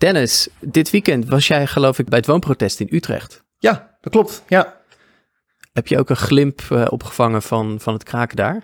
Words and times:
Dennis, 0.00 0.48
dit 0.60 0.90
weekend 0.90 1.28
was 1.28 1.46
jij 1.46 1.66
geloof 1.66 1.98
ik 1.98 2.08
bij 2.08 2.18
het 2.18 2.26
woonprotest 2.26 2.80
in 2.80 2.88
Utrecht. 2.90 3.44
Ja, 3.58 3.96
dat 4.00 4.12
klopt. 4.12 4.42
Ja. 4.48 4.80
Heb 5.72 5.86
je 5.86 5.98
ook 5.98 6.10
een 6.10 6.16
glimp 6.16 6.62
uh, 6.72 6.86
opgevangen 6.88 7.42
van, 7.42 7.80
van 7.80 7.92
het 7.92 8.02
kraken 8.02 8.36
daar? 8.36 8.62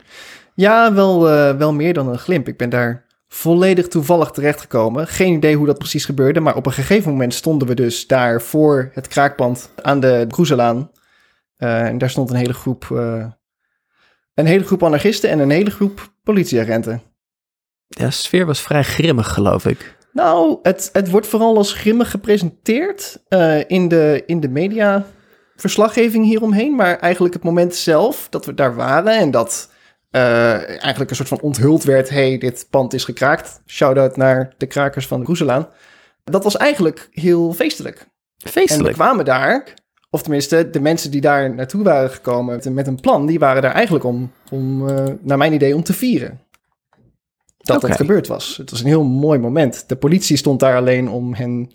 Ja, 0.54 0.92
wel, 0.92 1.32
uh, 1.32 1.56
wel 1.56 1.72
meer 1.72 1.94
dan 1.94 2.08
een 2.08 2.18
glimp. 2.18 2.48
Ik 2.48 2.56
ben 2.56 2.70
daar 2.70 3.06
volledig 3.28 3.88
toevallig 3.88 4.30
terechtgekomen. 4.30 5.06
Geen 5.06 5.32
idee 5.32 5.56
hoe 5.56 5.66
dat 5.66 5.78
precies 5.78 6.04
gebeurde, 6.04 6.40
maar 6.40 6.56
op 6.56 6.66
een 6.66 6.72
gegeven 6.72 7.10
moment 7.10 7.34
stonden 7.34 7.68
we 7.68 7.74
dus 7.74 8.06
daar 8.06 8.42
voor 8.42 8.90
het 8.92 9.08
kraakpand 9.08 9.70
aan 9.82 10.00
de 10.00 10.26
Groezelaan. 10.28 10.90
Uh, 11.58 11.86
en 11.86 11.98
daar 11.98 12.10
stond 12.10 12.30
een 12.30 12.36
hele 12.36 12.54
groep, 12.54 12.90
een 14.34 14.46
hele 14.46 14.64
groep 14.64 14.82
anarchisten 14.82 15.30
en 15.30 15.38
een 15.38 15.50
hele 15.50 15.70
groep 15.70 16.12
politieagenten. 16.22 17.02
Ja, 17.86 18.04
de 18.04 18.10
sfeer 18.10 18.46
was 18.46 18.60
vrij 18.60 18.82
grimmig, 18.82 19.32
geloof 19.32 19.66
ik. 19.66 19.95
Nou, 20.16 20.58
het, 20.62 20.90
het 20.92 21.10
wordt 21.10 21.26
vooral 21.26 21.56
als 21.56 21.72
grimmig 21.72 22.10
gepresenteerd 22.10 23.22
uh, 23.28 23.70
in, 23.70 23.88
de, 23.88 24.22
in 24.26 24.40
de 24.40 24.48
media 24.48 25.06
verslaggeving 25.56 26.24
hieromheen. 26.24 26.74
Maar 26.74 26.98
eigenlijk 26.98 27.34
het 27.34 27.42
moment 27.42 27.74
zelf 27.74 28.26
dat 28.30 28.46
we 28.46 28.54
daar 28.54 28.74
waren 28.74 29.18
en 29.18 29.30
dat 29.30 29.70
uh, 30.10 30.68
eigenlijk 30.68 31.10
een 31.10 31.16
soort 31.16 31.28
van 31.28 31.40
onthuld 31.40 31.84
werd... 31.84 32.08
hey, 32.08 32.38
dit 32.38 32.66
pand 32.70 32.92
is 32.92 33.04
gekraakt. 33.04 33.60
Shout-out 33.66 34.16
naar 34.16 34.54
de 34.56 34.66
krakers 34.66 35.06
van 35.06 35.20
de 35.20 35.26
Roeselaan. 35.26 35.68
Dat 36.24 36.44
was 36.44 36.56
eigenlijk 36.56 37.08
heel 37.10 37.52
feestelijk. 37.52 38.06
Feestelijk? 38.36 38.88
En 38.88 38.96
we 38.96 39.02
kwamen 39.02 39.24
daar, 39.24 39.74
of 40.10 40.22
tenminste 40.22 40.70
de 40.70 40.80
mensen 40.80 41.10
die 41.10 41.20
daar 41.20 41.54
naartoe 41.54 41.82
waren 41.84 42.10
gekomen 42.10 42.74
met 42.74 42.86
een 42.86 43.00
plan... 43.00 43.26
die 43.26 43.38
waren 43.38 43.62
daar 43.62 43.74
eigenlijk 43.74 44.04
om, 44.04 44.32
om 44.50 44.88
uh, 44.88 45.04
naar 45.20 45.38
mijn 45.38 45.52
idee, 45.52 45.74
om 45.74 45.82
te 45.82 45.92
vieren 45.92 46.40
dat 47.66 47.76
okay. 47.76 47.90
het 47.90 48.00
gebeurd 48.00 48.26
was. 48.26 48.56
Het 48.56 48.70
was 48.70 48.80
een 48.80 48.86
heel 48.86 49.04
mooi 49.04 49.38
moment. 49.38 49.88
De 49.88 49.96
politie 49.96 50.36
stond 50.36 50.60
daar 50.60 50.76
alleen 50.76 51.08
om 51.08 51.34
hen 51.34 51.70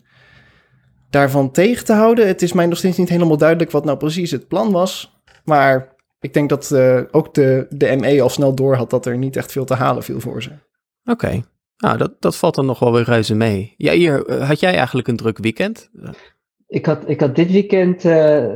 daarvan 1.10 1.52
tegen 1.52 1.86
te 1.86 1.94
houden. 1.94 2.28
Het 2.28 2.42
is 2.42 2.54
mij 2.54 2.66
nog 2.66 2.78
steeds 2.78 2.98
niet 2.98 3.10
helemaal 3.10 3.38
duidelijk 3.38 3.72
wat 3.72 3.86
nou 3.86 3.98
precies 3.98 4.32
het 4.32 4.48
plan 4.48 4.72
was. 4.72 5.22
Maar 5.44 5.96
ik 6.20 6.34
denk 6.34 6.50
dat 6.50 6.72
uh, 6.74 7.02
ook 7.12 7.34
de, 7.34 7.66
de 7.70 7.96
ME 8.00 8.22
al 8.22 8.30
snel 8.30 8.56
door 8.56 8.76
had 8.76 8.90
dat 8.90 9.06
er 9.06 9.18
niet 9.18 9.36
echt 9.36 9.52
veel 9.52 9.66
te 9.66 9.74
halen 9.74 10.04
viel 10.04 10.20
voor 10.20 10.44
ze. 10.44 10.50
Oké, 10.50 11.12
okay. 11.12 11.44
nou 11.78 11.98
dat, 11.98 12.14
dat 12.20 12.36
valt 12.36 12.56
dan 12.56 12.66
nog 12.66 12.80
wel 12.80 12.94
weer 12.94 13.04
reuze 13.04 13.36
mee. 13.36 13.74
Ja, 13.78 13.94
hier, 13.94 14.30
uh, 14.30 14.48
had 14.48 14.60
jij 14.60 14.76
eigenlijk 14.76 15.08
een 15.08 15.16
druk 15.16 15.38
weekend? 15.38 15.90
Ik 16.68 16.86
had, 16.86 17.10
ik 17.10 17.20
had 17.20 17.36
dit 17.36 17.52
weekend 17.52 18.04
uh, 18.04 18.48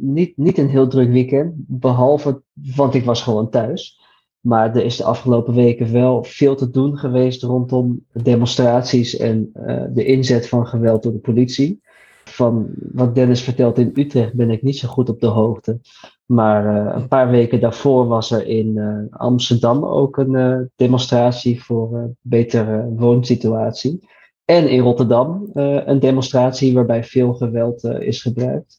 niet, 0.00 0.36
niet 0.36 0.58
een 0.58 0.68
heel 0.68 0.88
druk 0.88 1.10
weekend, 1.10 1.52
behalve, 1.56 2.42
want 2.76 2.94
ik 2.94 3.04
was 3.04 3.22
gewoon 3.22 3.50
thuis. 3.50 3.97
Maar 4.40 4.76
er 4.76 4.84
is 4.84 4.96
de 4.96 5.04
afgelopen 5.04 5.54
weken 5.54 5.92
wel 5.92 6.24
veel 6.24 6.54
te 6.54 6.70
doen 6.70 6.98
geweest 6.98 7.42
rondom 7.42 8.04
demonstraties 8.12 9.16
en 9.16 9.50
uh, 9.54 9.82
de 9.90 10.04
inzet 10.04 10.48
van 10.48 10.66
geweld 10.66 11.02
door 11.02 11.12
de 11.12 11.18
politie. 11.18 11.80
Van 12.24 12.68
wat 12.92 13.14
Dennis 13.14 13.42
vertelt 13.42 13.78
in 13.78 13.90
Utrecht 13.94 14.34
ben 14.34 14.50
ik 14.50 14.62
niet 14.62 14.76
zo 14.76 14.88
goed 14.88 15.08
op 15.08 15.20
de 15.20 15.26
hoogte. 15.26 15.80
Maar 16.26 16.86
uh, 16.86 16.94
een 16.94 17.08
paar 17.08 17.30
weken 17.30 17.60
daarvoor 17.60 18.06
was 18.06 18.30
er 18.30 18.46
in 18.46 18.76
uh, 18.76 18.98
Amsterdam 19.10 19.84
ook 19.84 20.16
een 20.16 20.70
demonstratie 20.76 21.62
voor 21.62 21.96
een 21.96 22.16
betere 22.20 22.88
woonsituatie. 22.96 24.08
En 24.44 24.70
in 24.70 24.80
Rotterdam 24.80 25.50
een 25.52 25.98
demonstratie 25.98 26.74
waarbij 26.74 27.04
veel 27.04 27.34
geweld 27.34 27.84
is 27.84 28.22
gebruikt. 28.22 28.78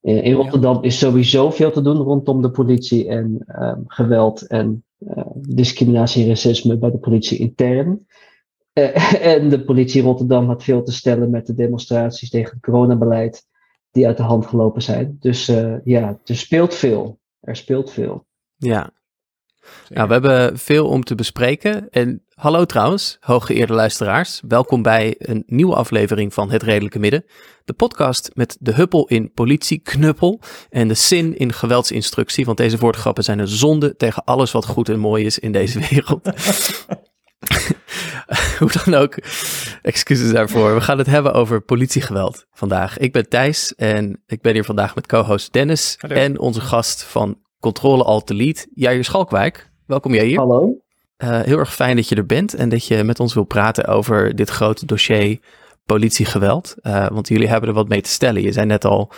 In 0.00 0.32
Rotterdam 0.32 0.82
is 0.82 0.98
sowieso 0.98 1.50
veel 1.50 1.70
te 1.70 1.82
doen 1.82 1.96
rondom 1.96 2.42
de 2.42 2.50
politie 2.50 3.08
en 3.08 3.44
geweld 3.86 4.46
en 4.46 4.84
discriminatie 5.34 6.22
en 6.22 6.28
racisme 6.28 6.78
bij 6.78 6.90
de 6.90 6.98
politie 6.98 7.38
intern. 7.38 8.06
Uh, 8.74 9.24
en 9.34 9.48
de 9.48 9.64
politie 9.64 10.02
Rotterdam 10.02 10.46
had 10.46 10.64
veel 10.64 10.82
te 10.82 10.92
stellen 10.92 11.30
met 11.30 11.46
de 11.46 11.54
demonstraties 11.54 12.30
tegen 12.30 12.52
het 12.52 12.62
coronabeleid 12.62 13.46
die 13.90 14.06
uit 14.06 14.16
de 14.16 14.22
hand 14.22 14.46
gelopen 14.46 14.82
zijn. 14.82 15.16
Dus 15.20 15.48
uh, 15.48 15.76
ja, 15.84 16.20
er 16.24 16.36
speelt 16.36 16.74
veel. 16.74 17.18
Er 17.40 17.56
speelt 17.56 17.90
veel. 17.90 18.26
Ja. 18.56 18.92
Nou, 19.88 20.06
we 20.06 20.12
hebben 20.12 20.58
veel 20.58 20.86
om 20.86 21.04
te 21.04 21.14
bespreken. 21.14 21.90
En 21.90 22.24
hallo 22.34 22.64
trouwens, 22.64 23.16
hooggeëerde 23.20 23.72
luisteraars. 23.72 24.42
Welkom 24.48 24.82
bij 24.82 25.14
een 25.18 25.42
nieuwe 25.46 25.74
aflevering 25.74 26.34
van 26.34 26.50
Het 26.50 26.62
Redelijke 26.62 26.98
Midden. 26.98 27.24
De 27.64 27.72
podcast 27.72 28.30
met 28.34 28.56
de 28.60 28.74
huppel 28.74 29.06
in 29.06 29.32
politieknuppel 29.32 30.40
en 30.70 30.88
de 30.88 30.94
zin 30.94 31.36
in 31.36 31.52
geweldsinstructie. 31.52 32.44
Want 32.44 32.56
deze 32.56 32.78
woordgrappen 32.78 33.24
zijn 33.24 33.38
een 33.38 33.48
zonde 33.48 33.96
tegen 33.96 34.24
alles 34.24 34.52
wat 34.52 34.66
goed 34.66 34.88
en 34.88 34.98
mooi 34.98 35.24
is 35.24 35.38
in 35.38 35.52
deze 35.52 35.78
wereld. 35.90 36.20
Hoe 38.58 38.70
dan 38.84 38.94
ook, 38.94 39.18
excuses 39.82 40.32
daarvoor. 40.32 40.74
We 40.74 40.80
gaan 40.80 40.98
het 40.98 41.06
hebben 41.06 41.32
over 41.32 41.60
politiegeweld 41.60 42.46
vandaag. 42.52 42.98
Ik 42.98 43.12
ben 43.12 43.28
Thijs 43.28 43.74
en 43.74 44.22
ik 44.26 44.40
ben 44.40 44.52
hier 44.52 44.64
vandaag 44.64 44.94
met 44.94 45.06
co-host 45.06 45.52
Dennis 45.52 45.96
Hallo. 45.98 46.14
en 46.14 46.38
onze 46.38 46.60
gast 46.60 47.02
van 47.02 47.38
Controle 47.60 48.04
Alt 48.04 48.26
Delete, 48.26 48.66
Jair 48.74 49.04
Schalkwijk. 49.04 49.70
Welkom 49.86 50.14
jij 50.14 50.24
hier. 50.24 50.38
Hallo. 50.38 50.76
Uh, 51.18 51.40
heel 51.40 51.58
erg 51.58 51.74
fijn 51.74 51.96
dat 51.96 52.08
je 52.08 52.14
er 52.14 52.26
bent 52.26 52.54
en 52.54 52.68
dat 52.68 52.86
je 52.86 53.04
met 53.04 53.20
ons 53.20 53.34
wil 53.34 53.44
praten 53.44 53.86
over 53.86 54.36
dit 54.36 54.50
grote 54.50 54.86
dossier 54.86 55.38
politiegeweld. 55.84 56.74
Uh, 56.82 57.08
want 57.08 57.28
jullie 57.28 57.48
hebben 57.48 57.68
er 57.68 57.74
wat 57.74 57.88
mee 57.88 58.00
te 58.00 58.10
stellen. 58.10 58.42
Je 58.42 58.52
zei 58.52 58.66
net 58.66 58.84
al 58.84 59.12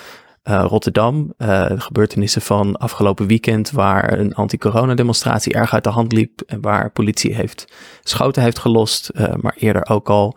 uh, 0.45 0.65
Rotterdam, 0.69 1.35
de 1.37 1.75
gebeurtenissen 1.81 2.43
van 2.43 2.77
afgelopen 2.77 3.27
weekend 3.27 3.71
waar 3.71 4.19
een 4.19 4.35
anti-corona 4.35 4.95
demonstratie 4.95 5.53
erg 5.55 5.75
uit 5.75 5.85
de 5.85 5.91
hand 5.91 6.13
liep 6.13 6.41
en 6.47 6.61
waar 6.61 6.91
politie 6.91 7.35
heeft 7.35 7.73
schoten 8.03 8.43
heeft 8.43 8.59
gelost, 8.59 9.11
maar 9.41 9.55
eerder 9.59 9.89
ook 9.89 10.11
al 10.11 10.37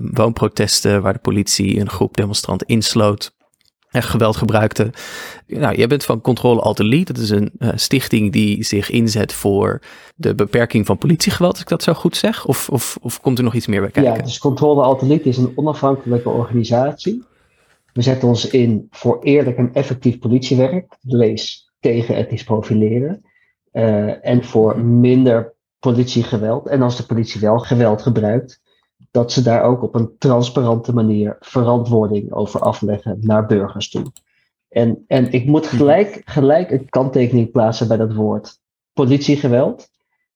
woonprotesten 0.00 1.02
waar 1.02 1.12
de 1.12 1.18
politie 1.18 1.80
een 1.80 1.90
groep 1.90 2.16
demonstranten 2.16 2.66
insloot 2.66 3.36
en 3.90 4.02
geweld 4.02 4.36
gebruikte. 4.36 4.90
Nou, 5.46 5.76
jij 5.76 5.86
bent 5.86 6.04
van 6.04 6.20
Controle 6.20 6.60
Alt 6.60 6.80
Elite. 6.80 7.12
Dat 7.12 7.22
is 7.22 7.30
een 7.30 7.52
uh, 7.58 7.68
stichting 7.74 8.32
die 8.32 8.64
zich 8.64 8.90
inzet 8.90 9.32
voor 9.32 9.80
de 10.16 10.34
beperking 10.34 10.86
van 10.86 10.98
politiegeweld, 10.98 11.52
als 11.52 11.60
ik 11.60 11.68
dat 11.68 11.82
zo 11.82 11.92
goed 11.92 12.16
zeg. 12.16 12.46
Of, 12.46 12.68
of, 12.68 12.98
of 13.00 13.20
komt 13.20 13.38
er 13.38 13.44
nog 13.44 13.54
iets 13.54 13.66
meer 13.66 13.80
bij 13.80 13.90
kijken? 13.90 14.14
Ja, 14.14 14.22
dus 14.22 14.38
Controle 14.38 14.82
Alt 14.82 15.02
Elite 15.02 15.28
is 15.28 15.36
een 15.36 15.52
onafhankelijke 15.54 16.28
organisatie. 16.28 17.24
We 17.92 18.02
zetten 18.02 18.28
ons 18.28 18.48
in 18.50 18.86
voor 18.90 19.22
eerlijk 19.22 19.56
en 19.56 19.70
effectief 19.72 20.18
politiewerk. 20.18 20.96
Lees 21.00 21.72
tegen 21.80 22.16
ethisch 22.16 22.44
profileren. 22.44 23.22
Uh, 23.72 24.26
en 24.26 24.44
voor 24.44 24.80
minder 24.80 25.54
politiegeweld. 25.78 26.66
En 26.66 26.82
als 26.82 26.96
de 26.96 27.06
politie 27.06 27.40
wel 27.40 27.58
geweld 27.58 28.02
gebruikt, 28.02 28.60
dat 29.18 29.32
ze 29.32 29.42
daar 29.42 29.62
ook 29.62 29.82
op 29.82 29.94
een 29.94 30.18
transparante 30.18 30.94
manier 30.94 31.36
verantwoording 31.40 32.32
over 32.32 32.60
afleggen 32.60 33.18
naar 33.20 33.46
burgers 33.46 33.90
toe. 33.90 34.12
En, 34.68 35.04
en 35.06 35.32
ik 35.32 35.46
moet 35.46 35.66
gelijk, 35.66 36.22
gelijk 36.24 36.70
een 36.70 36.88
kanttekening 36.88 37.50
plaatsen 37.50 37.88
bij 37.88 37.96
dat 37.96 38.14
woord 38.14 38.60
politiegeweld. 38.92 39.88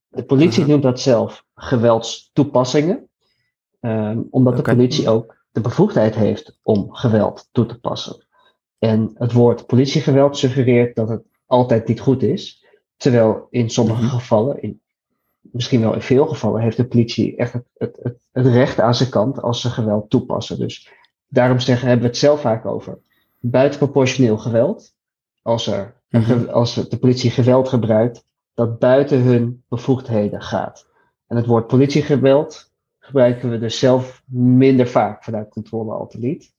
De 0.08 0.24
politie 0.24 0.66
noemt 0.66 0.82
dat 0.82 1.00
zelf 1.00 1.44
geweldstoepassingen, 1.54 3.08
um, 3.80 4.26
omdat 4.30 4.56
de 4.56 4.62
politie 4.62 5.08
ook 5.08 5.44
de 5.50 5.60
bevoegdheid 5.60 6.14
heeft 6.14 6.58
om 6.62 6.92
geweld 6.92 7.48
toe 7.52 7.66
te 7.66 7.80
passen. 7.80 8.26
En 8.78 9.10
het 9.14 9.32
woord 9.32 9.66
politiegeweld 9.66 10.36
suggereert 10.36 10.96
dat 10.96 11.08
het 11.08 11.22
altijd 11.46 11.88
niet 11.88 12.00
goed 12.00 12.22
is, 12.22 12.66
terwijl 12.96 13.46
in 13.50 13.70
sommige 13.70 14.08
gevallen, 14.08 14.62
in 14.62 14.81
misschien 15.42 15.80
wel 15.80 15.94
in 15.94 16.02
veel 16.02 16.26
gevallen 16.26 16.62
heeft 16.62 16.76
de 16.76 16.86
politie 16.86 17.36
echt 17.36 17.52
het, 17.52 17.64
het, 17.76 17.98
het, 18.02 18.28
het, 18.32 18.46
recht 18.46 18.80
aan 18.80 18.94
zijn 18.94 19.10
kant 19.10 19.42
als 19.42 19.60
ze 19.60 19.70
geweld 19.70 20.10
toepassen. 20.10 20.58
Dus 20.58 20.90
daarom 21.28 21.58
zeggen, 21.58 21.86
hebben 21.86 22.04
we 22.04 22.10
het 22.10 22.20
zelf 22.20 22.40
vaak 22.40 22.66
over 22.66 22.98
buitenproportioneel 23.40 24.38
geweld. 24.38 24.94
Als, 25.42 25.66
er, 25.66 26.00
mm 26.08 26.48
als 26.48 26.74
de 26.74 26.98
politie 26.98 27.30
geweld 27.30 27.68
gebruikt 27.68 28.24
dat 28.54 28.78
buiten 28.78 29.22
hun 29.22 29.64
bevoegdheden 29.68 30.42
gaat. 30.42 30.86
En 31.26 31.36
het 31.36 31.46
woord 31.46 31.66
politiegeweld 31.66 32.72
gebruiken 32.98 33.50
we 33.50 33.58
dus 33.58 33.78
zelf 33.78 34.22
minder 34.26 34.88
vaak 34.88 35.24
vanuit 35.24 35.48
controle 35.48 35.92
altijd. 35.92 36.52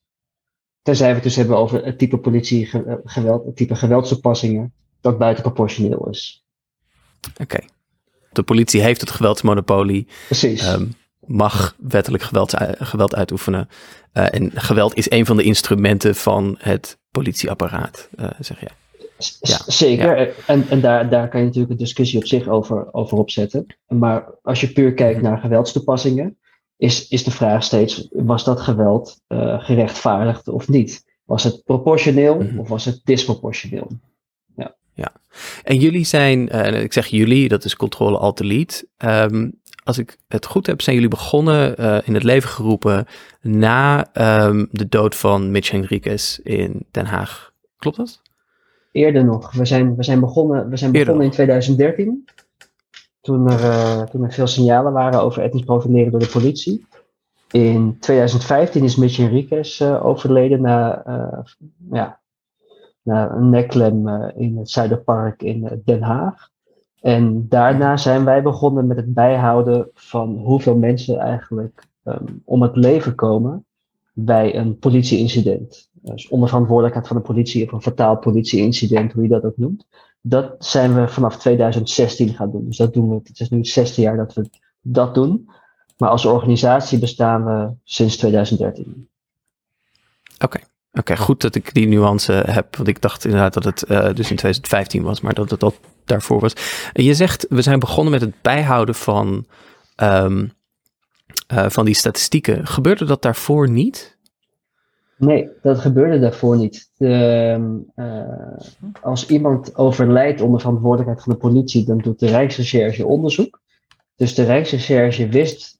Tenzij 0.81 1.07
we 1.07 1.13
het 1.13 1.23
dus 1.23 1.35
hebben 1.35 1.57
over 1.57 1.85
het 1.85 1.97
type 1.97 2.17
politiegeweld, 2.17 3.45
het 3.45 3.55
type 3.55 3.75
geweldstoepassingen 3.75 4.73
dat 5.01 5.17
buitenproportioneel 5.17 6.09
is. 6.09 6.45
Oké, 7.41 7.59
de 8.35 8.43
politie 8.43 8.81
heeft 8.81 9.01
het 9.01 9.11
geweldsmonopolie. 9.11 10.07
Precies. 10.25 10.67
Um, 10.67 10.93
mag 11.25 11.75
wettelijk 11.77 12.23
geweld, 12.23 12.53
geweld 12.77 13.15
uitoefenen. 13.15 13.69
Uh, 14.13 14.33
en 14.33 14.51
geweld 14.53 14.95
is 14.95 15.11
een 15.11 15.25
van 15.25 15.37
de 15.37 15.43
instrumenten 15.43 16.15
van 16.15 16.55
het 16.59 16.97
politieapparaat, 17.11 18.09
uh, 18.19 18.27
zeg 18.39 18.59
je. 18.59 18.67
Ja. 19.41 19.59
Zeker, 19.67 20.19
ja. 20.19 20.31
en, 20.47 20.65
en 20.69 20.81
daar, 20.81 21.09
daar 21.09 21.29
kan 21.29 21.39
je 21.39 21.45
natuurlijk 21.45 21.73
een 21.73 21.79
discussie 21.79 22.19
op 22.19 22.25
zich 22.25 22.47
over, 22.47 22.93
over 22.93 23.17
opzetten. 23.17 23.65
Maar 23.87 24.25
als 24.41 24.61
je 24.61 24.71
puur 24.71 24.93
kijkt 24.93 25.21
naar 25.21 25.37
geweldstoepassingen, 25.37 26.37
is, 26.77 27.07
is 27.07 27.23
de 27.23 27.31
vraag 27.31 27.63
steeds: 27.63 28.07
was 28.11 28.43
dat 28.43 28.61
geweld 28.61 29.21
uh, 29.27 29.63
gerechtvaardigd 29.63 30.47
of 30.47 30.67
niet? 30.67 31.03
Was 31.25 31.43
het 31.43 31.63
proportioneel 31.63 32.35
mm 32.35 32.47
-hmm. 32.47 32.59
of 32.59 32.67
was 32.67 32.85
het 32.85 33.01
disproportioneel? 33.03 33.87
Ja, 34.93 35.11
en 35.63 35.77
jullie 35.77 36.05
zijn, 36.05 36.55
uh, 36.55 36.83
ik 36.83 36.93
zeg 36.93 37.07
jullie, 37.07 37.47
dat 37.47 37.65
is 37.65 37.75
Controle 37.75 38.17
Alt 38.17 38.37
Delete. 38.37 38.87
Um, 38.97 39.61
als 39.83 39.97
ik 39.97 40.17
het 40.27 40.45
goed 40.45 40.67
heb, 40.67 40.81
zijn 40.81 40.95
jullie 40.95 41.09
begonnen 41.09 41.81
uh, 41.81 41.97
in 42.03 42.13
het 42.13 42.23
leven 42.23 42.49
geroepen 42.49 43.05
na 43.41 44.07
um, 44.47 44.67
de 44.71 44.89
dood 44.89 45.15
van 45.15 45.51
Mitch 45.51 45.71
Henriquez 45.71 46.37
in 46.37 46.85
Den 46.91 47.05
Haag. 47.05 47.53
Klopt 47.77 47.97
dat? 47.97 48.21
Eerder 48.91 49.25
nog. 49.25 49.51
We 49.51 49.65
zijn, 49.65 49.95
we 49.95 50.03
zijn 50.03 50.19
begonnen, 50.19 50.69
we 50.69 50.77
zijn 50.77 50.91
begonnen 50.91 51.25
in 51.25 51.31
2013. 51.31 52.25
Toen 53.21 53.49
er, 53.49 53.59
uh, 53.59 54.01
toen 54.01 54.23
er 54.23 54.33
veel 54.33 54.47
signalen 54.47 54.93
waren 54.93 55.21
over 55.21 55.43
etnisch 55.43 55.63
profileren 55.63 56.11
door 56.11 56.19
de 56.19 56.27
politie. 56.31 56.85
In 57.51 57.97
2015 57.99 58.83
is 58.83 58.95
Mitch 58.95 59.17
Henriquez 59.17 59.79
uh, 59.79 60.05
overleden 60.05 60.61
na, 60.61 61.03
ja, 61.91 62.19
na 63.03 63.31
een 63.31 63.49
nekklem 63.49 64.07
in 64.35 64.57
het 64.57 64.69
Zuiderpark 64.69 65.41
in 65.41 65.81
Den 65.85 66.01
Haag. 66.01 66.51
En 67.03 67.47
daarna 67.49 67.97
zijn 67.97 68.25
wij 68.25 68.41
begonnen 68.41 68.87
met 68.87 68.97
het 68.97 69.13
bijhouden 69.13 69.89
van 69.93 70.35
hoeveel 70.35 70.77
mensen 70.77 71.17
eigenlijk 71.17 71.83
um, 72.03 72.41
om 72.45 72.61
het 72.61 72.75
leven 72.75 73.15
komen 73.15 73.65
bij 74.13 74.55
een 74.55 74.77
politieincident. 74.77 75.89
Dus 75.91 76.27
onder 76.27 76.49
verantwoordelijkheid 76.49 77.07
van 77.07 77.17
de 77.17 77.23
politie 77.23 77.65
of 77.65 77.71
een 77.71 77.81
fataal 77.81 78.17
politieincident, 78.17 79.11
hoe 79.11 79.23
je 79.23 79.29
dat 79.29 79.43
ook 79.43 79.57
noemt. 79.57 79.85
Dat 80.21 80.65
zijn 80.65 80.95
we 80.95 81.07
vanaf 81.07 81.37
2016 81.37 82.29
gaan 82.29 82.51
doen. 82.51 82.65
Dus 82.65 82.77
dat 82.77 82.93
doen 82.93 83.09
we. 83.09 83.15
Het 83.23 83.39
is 83.39 83.49
nu 83.49 83.57
het 83.57 83.67
zesde 83.67 84.01
jaar 84.01 84.17
dat 84.17 84.33
we 84.33 84.49
dat 84.81 85.15
doen. 85.15 85.49
Maar 85.97 86.09
als 86.09 86.25
organisatie 86.25 86.99
bestaan 86.99 87.45
we 87.45 87.73
sinds 87.83 88.17
2013. 88.17 89.09
Oké. 90.43 90.59
Oké, 90.99 91.17
goed 91.17 91.41
dat 91.41 91.55
ik 91.55 91.73
die 91.73 91.87
nuance 91.87 92.31
heb. 92.31 92.75
Want 92.75 92.87
ik 92.87 93.01
dacht 93.01 93.25
inderdaad 93.25 93.53
dat 93.53 93.63
het 93.63 93.83
uh, 93.89 93.97
dus 93.99 94.29
in 94.29 94.35
2015 94.35 95.03
was, 95.03 95.21
maar 95.21 95.33
dat 95.33 95.49
het 95.49 95.63
al 95.63 95.73
daarvoor 96.05 96.39
was. 96.39 96.53
Je 96.93 97.13
zegt, 97.13 97.45
we 97.49 97.61
zijn 97.61 97.79
begonnen 97.79 98.11
met 98.11 98.21
het 98.21 98.41
bijhouden 98.41 98.95
van, 98.95 99.45
um, 99.95 100.51
uh, 101.53 101.69
van 101.69 101.85
die 101.85 101.93
statistieken. 101.93 102.67
Gebeurde 102.67 103.05
dat 103.05 103.21
daarvoor 103.21 103.69
niet? 103.69 104.17
Nee, 105.17 105.49
dat 105.61 105.79
gebeurde 105.79 106.19
daarvoor 106.19 106.57
niet. 106.57 106.89
De, 106.97 107.83
uh, 107.95 109.01
als 109.01 109.27
iemand 109.27 109.75
overlijdt 109.75 110.41
onder 110.41 110.59
verantwoordelijkheid 110.59 111.23
van 111.23 111.33
de 111.33 111.39
politie, 111.39 111.85
dan 111.85 111.97
doet 111.97 112.19
de 112.19 112.27
Rijksrecherche 112.27 113.05
onderzoek. 113.05 113.61
Dus 114.15 114.35
de 114.35 114.43
Rijksrecherche 114.43 115.27
wist, 115.27 115.79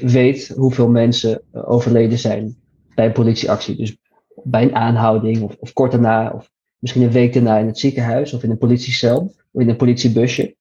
weet 0.00 0.48
hoeveel 0.56 0.88
mensen 0.88 1.42
overleden 1.52 2.18
zijn 2.18 2.56
bij 2.98 3.06
een 3.06 3.12
politieactie. 3.12 3.76
Dus 3.76 3.96
bij 4.42 4.62
een 4.62 4.74
aanhouding 4.74 5.42
of, 5.42 5.56
of 5.58 5.72
kort 5.72 5.92
daarna, 5.92 6.30
of 6.30 6.50
misschien 6.78 7.02
een 7.02 7.10
week 7.10 7.32
daarna 7.32 7.58
in 7.58 7.66
het 7.66 7.78
ziekenhuis 7.78 8.32
of 8.32 8.42
in 8.42 8.50
een 8.50 8.58
politiecel 8.58 9.34
of 9.52 9.62
in 9.62 9.68
een 9.68 9.76
politiebusje. 9.76 10.56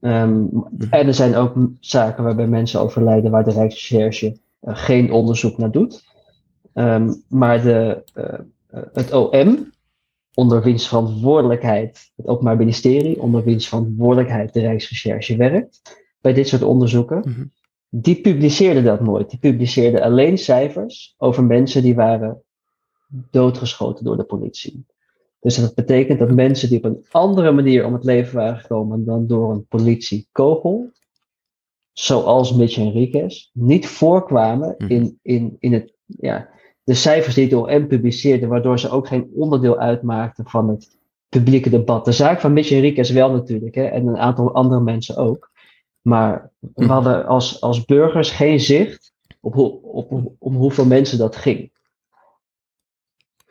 Um, 0.00 0.64
en 0.90 1.06
er 1.06 1.14
zijn 1.14 1.34
ook 1.34 1.54
zaken 1.80 2.24
waarbij 2.24 2.46
mensen 2.46 2.80
overlijden 2.80 3.30
waar 3.30 3.44
de 3.44 3.50
Rijksrecherche 3.50 4.26
uh, 4.26 4.76
geen 4.76 5.12
onderzoek 5.12 5.58
naar 5.58 5.70
doet. 5.70 6.04
Um, 6.74 7.22
maar 7.28 7.62
de, 7.62 8.04
uh, 8.14 8.78
het 8.92 9.12
OM, 9.12 9.72
onder 10.34 10.62
wiens 10.62 10.88
verantwoordelijkheid, 10.88 12.12
het 12.16 12.26
Openbaar 12.26 12.56
Ministerie, 12.56 13.20
onder 13.20 13.44
wiens 13.44 13.68
verantwoordelijkheid 13.68 14.52
de 14.52 14.60
Rijksrecherche 14.60 15.36
werkt, 15.36 15.82
bij 16.20 16.32
dit 16.32 16.48
soort 16.48 16.62
onderzoeken, 16.62 17.16
mm 17.16 17.32
-hmm 17.32 17.52
die 18.00 18.20
publiceerde 18.20 18.82
dat 18.82 19.00
nooit. 19.00 19.30
Die 19.30 19.38
publiceerde 19.38 20.04
alleen 20.04 20.38
cijfers 20.38 21.14
over 21.18 21.44
mensen 21.44 21.82
die 21.82 21.94
waren 21.94 22.42
doodgeschoten 23.30 24.04
door 24.04 24.16
de 24.16 24.24
politie. 24.24 24.86
Dus 25.40 25.56
dat 25.56 25.74
betekent 25.74 26.18
dat 26.18 26.30
mensen 26.30 26.68
die 26.68 26.78
op 26.78 26.84
een 26.84 27.04
andere 27.10 27.52
manier 27.52 27.84
om 27.84 27.92
het 27.92 28.04
leven 28.04 28.36
waren 28.36 28.58
gekomen 28.58 29.04
dan 29.04 29.26
door 29.26 29.52
een 29.52 29.66
politiekogel, 29.66 30.90
zoals 31.92 32.54
Mitch 32.54 32.74
Henriquez, 32.74 33.50
niet 33.52 33.86
voorkwamen 33.86 34.74
mhm. 34.78 34.90
in, 34.90 35.18
in, 35.22 35.56
in 35.58 35.72
het, 35.72 35.92
ja, 36.06 36.48
de 36.84 36.94
cijfers 36.94 37.34
die 37.34 37.44
het 37.44 37.54
OM 37.54 37.86
publiceerde, 37.86 38.46
waardoor 38.46 38.78
ze 38.78 38.90
ook 38.90 39.06
geen 39.06 39.30
onderdeel 39.34 39.78
uitmaakten 39.78 40.46
van 40.46 40.68
het 40.68 40.98
publieke 41.28 41.70
debat. 41.70 42.04
De 42.04 42.12
zaak 42.12 42.40
van 42.40 42.52
Mitch 42.52 42.68
Henriquez 42.68 43.10
wel 43.10 43.30
natuurlijk, 43.30 43.74
hè, 43.74 43.84
en 43.84 44.06
een 44.06 44.18
aantal 44.18 44.54
andere 44.54 44.80
mensen 44.80 45.16
ook. 45.16 45.50
Maar 46.06 46.52
we 46.58 46.84
hm. 46.84 46.90
hadden 46.90 47.26
als, 47.26 47.60
als 47.60 47.84
burgers 47.84 48.30
geen 48.30 48.60
zicht 48.60 49.12
op, 49.40 49.54
hoe, 49.54 49.82
op, 49.82 50.32
om 50.38 50.56
hoeveel 50.56 50.84
mensen 50.84 51.18
dat 51.18 51.36
ging. 51.36 51.72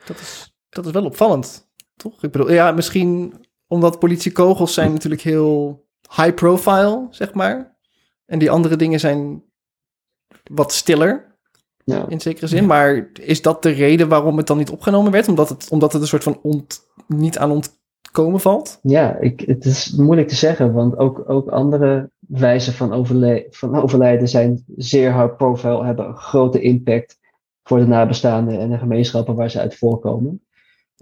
Dat 0.05 0.19
is, 0.19 0.55
dat 0.69 0.85
is 0.85 0.91
wel 0.91 1.05
opvallend, 1.05 1.69
toch? 1.95 2.23
Ik 2.23 2.31
bedoel, 2.31 2.51
ja, 2.51 2.71
misschien 2.71 3.33
omdat 3.67 3.99
politiekogels 3.99 4.73
zijn 4.73 4.91
natuurlijk 4.91 5.21
heel 5.21 5.85
high 6.15 6.33
profile, 6.33 7.07
zeg 7.09 7.33
maar. 7.33 7.77
En 8.25 8.39
die 8.39 8.51
andere 8.51 8.75
dingen 8.75 8.99
zijn 8.99 9.43
wat 10.43 10.73
stiller, 10.73 11.37
ja. 11.83 12.05
in 12.07 12.21
zekere 12.21 12.47
zin. 12.47 12.65
Maar 12.65 13.09
is 13.13 13.41
dat 13.41 13.63
de 13.63 13.69
reden 13.69 14.07
waarom 14.07 14.37
het 14.37 14.47
dan 14.47 14.57
niet 14.57 14.69
opgenomen 14.69 15.11
werd? 15.11 15.27
Omdat 15.27 15.49
het, 15.49 15.69
omdat 15.69 15.93
het 15.93 16.01
een 16.01 16.07
soort 16.07 16.23
van 16.23 16.39
ont, 16.41 16.89
niet 17.07 17.37
aan 17.37 17.51
ontkomen 18.05 18.39
valt? 18.39 18.79
Ja, 18.81 19.19
ik, 19.19 19.39
het 19.39 19.65
is 19.65 19.91
moeilijk 19.91 20.27
te 20.27 20.35
zeggen, 20.35 20.73
want 20.73 20.97
ook, 20.97 21.29
ook 21.29 21.49
andere 21.49 22.09
wijzen 22.19 22.73
van, 22.73 22.93
overle 22.93 23.47
van 23.49 23.75
overlijden 23.75 24.27
zijn 24.27 24.63
zeer 24.75 25.11
hard 25.11 25.37
profile, 25.37 25.85
hebben 25.85 26.07
een 26.07 26.17
grote 26.17 26.61
impact 26.61 27.19
voor 27.63 27.79
de 27.79 27.87
nabestaanden 27.87 28.59
en 28.59 28.69
de 28.69 28.77
gemeenschappen 28.77 29.35
waar 29.35 29.49
ze 29.49 29.59
uit 29.59 29.75
voorkomen. 29.75 30.45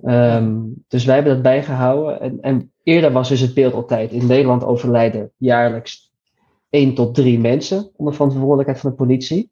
Um, 0.04 0.84
dus 0.88 1.06
wij 1.06 1.16
hebben 1.16 1.34
dat 1.34 1.42
bijgehouden. 1.42 2.20
En, 2.20 2.42
en, 2.42 2.72
eerder 2.84 3.12
was 3.12 3.30
dus 3.30 3.40
het 3.40 3.54
beeld 3.54 3.74
altijd: 3.74 4.12
in 4.12 4.28
Nederland 4.28 4.64
overlijden 4.64 5.32
jaarlijks 5.38 6.12
1 6.70 6.94
tot 6.94 7.16
3 7.16 7.40
mensen 7.40 7.92
onder 7.96 8.14
verantwoordelijkheid 8.14 8.80
van 8.80 8.90
de 8.90 8.96
politie. 8.96 9.52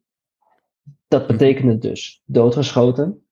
Dat 1.08 1.26
betekende 1.26 1.78
dus 1.78 2.22
doodgeschoten. 2.24 3.26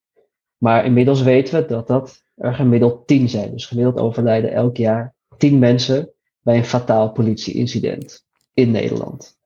Maar 0.57 0.85
inmiddels 0.85 1.21
weten 1.21 1.61
we 1.61 1.67
dat 1.67 1.87
dat 1.87 2.23
er 2.41 2.53
gemiddeld 2.53 3.07
10 3.07 3.29
zijn. 3.29 3.51
Dus 3.51 3.65
gemiddeld 3.65 3.97
overlijden 3.97 4.51
elk 4.51 4.77
jaar 4.77 5.13
10 5.37 5.59
mensen 5.59 6.09
bij 6.41 6.57
een 6.57 6.65
fataal 6.65 7.11
politieincident 7.11 8.25
in 8.53 8.71
Nederland. 8.71 9.37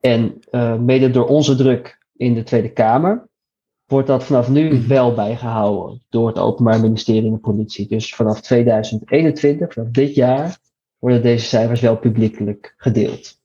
En 0.00 0.38
uh, 0.50 0.76
mede 0.76 1.10
door 1.10 1.26
onze 1.26 1.56
druk 1.56 1.98
in 2.16 2.34
de 2.34 2.42
Tweede 2.42 2.72
Kamer 2.72 3.28
wordt 3.86 4.06
dat 4.06 4.24
vanaf 4.24 4.48
nu 4.48 4.74
mhm. 4.74 4.88
wel 4.88 5.14
bijgehouden 5.14 6.02
door 6.08 6.28
het 6.28 6.38
Openbaar 6.38 6.80
Ministerie 6.80 7.24
en 7.24 7.32
de 7.32 7.38
politie. 7.38 7.88
Dus 7.88 8.14
vanaf 8.14 8.40
2021, 8.40 9.72
vanaf 9.72 9.88
dit 9.88 10.14
jaar, 10.14 10.58
worden 10.98 11.22
deze 11.22 11.46
cijfers 11.46 11.80
wel 11.80 11.96
publiekelijk 11.96 12.74
gedeeld. 12.76 13.38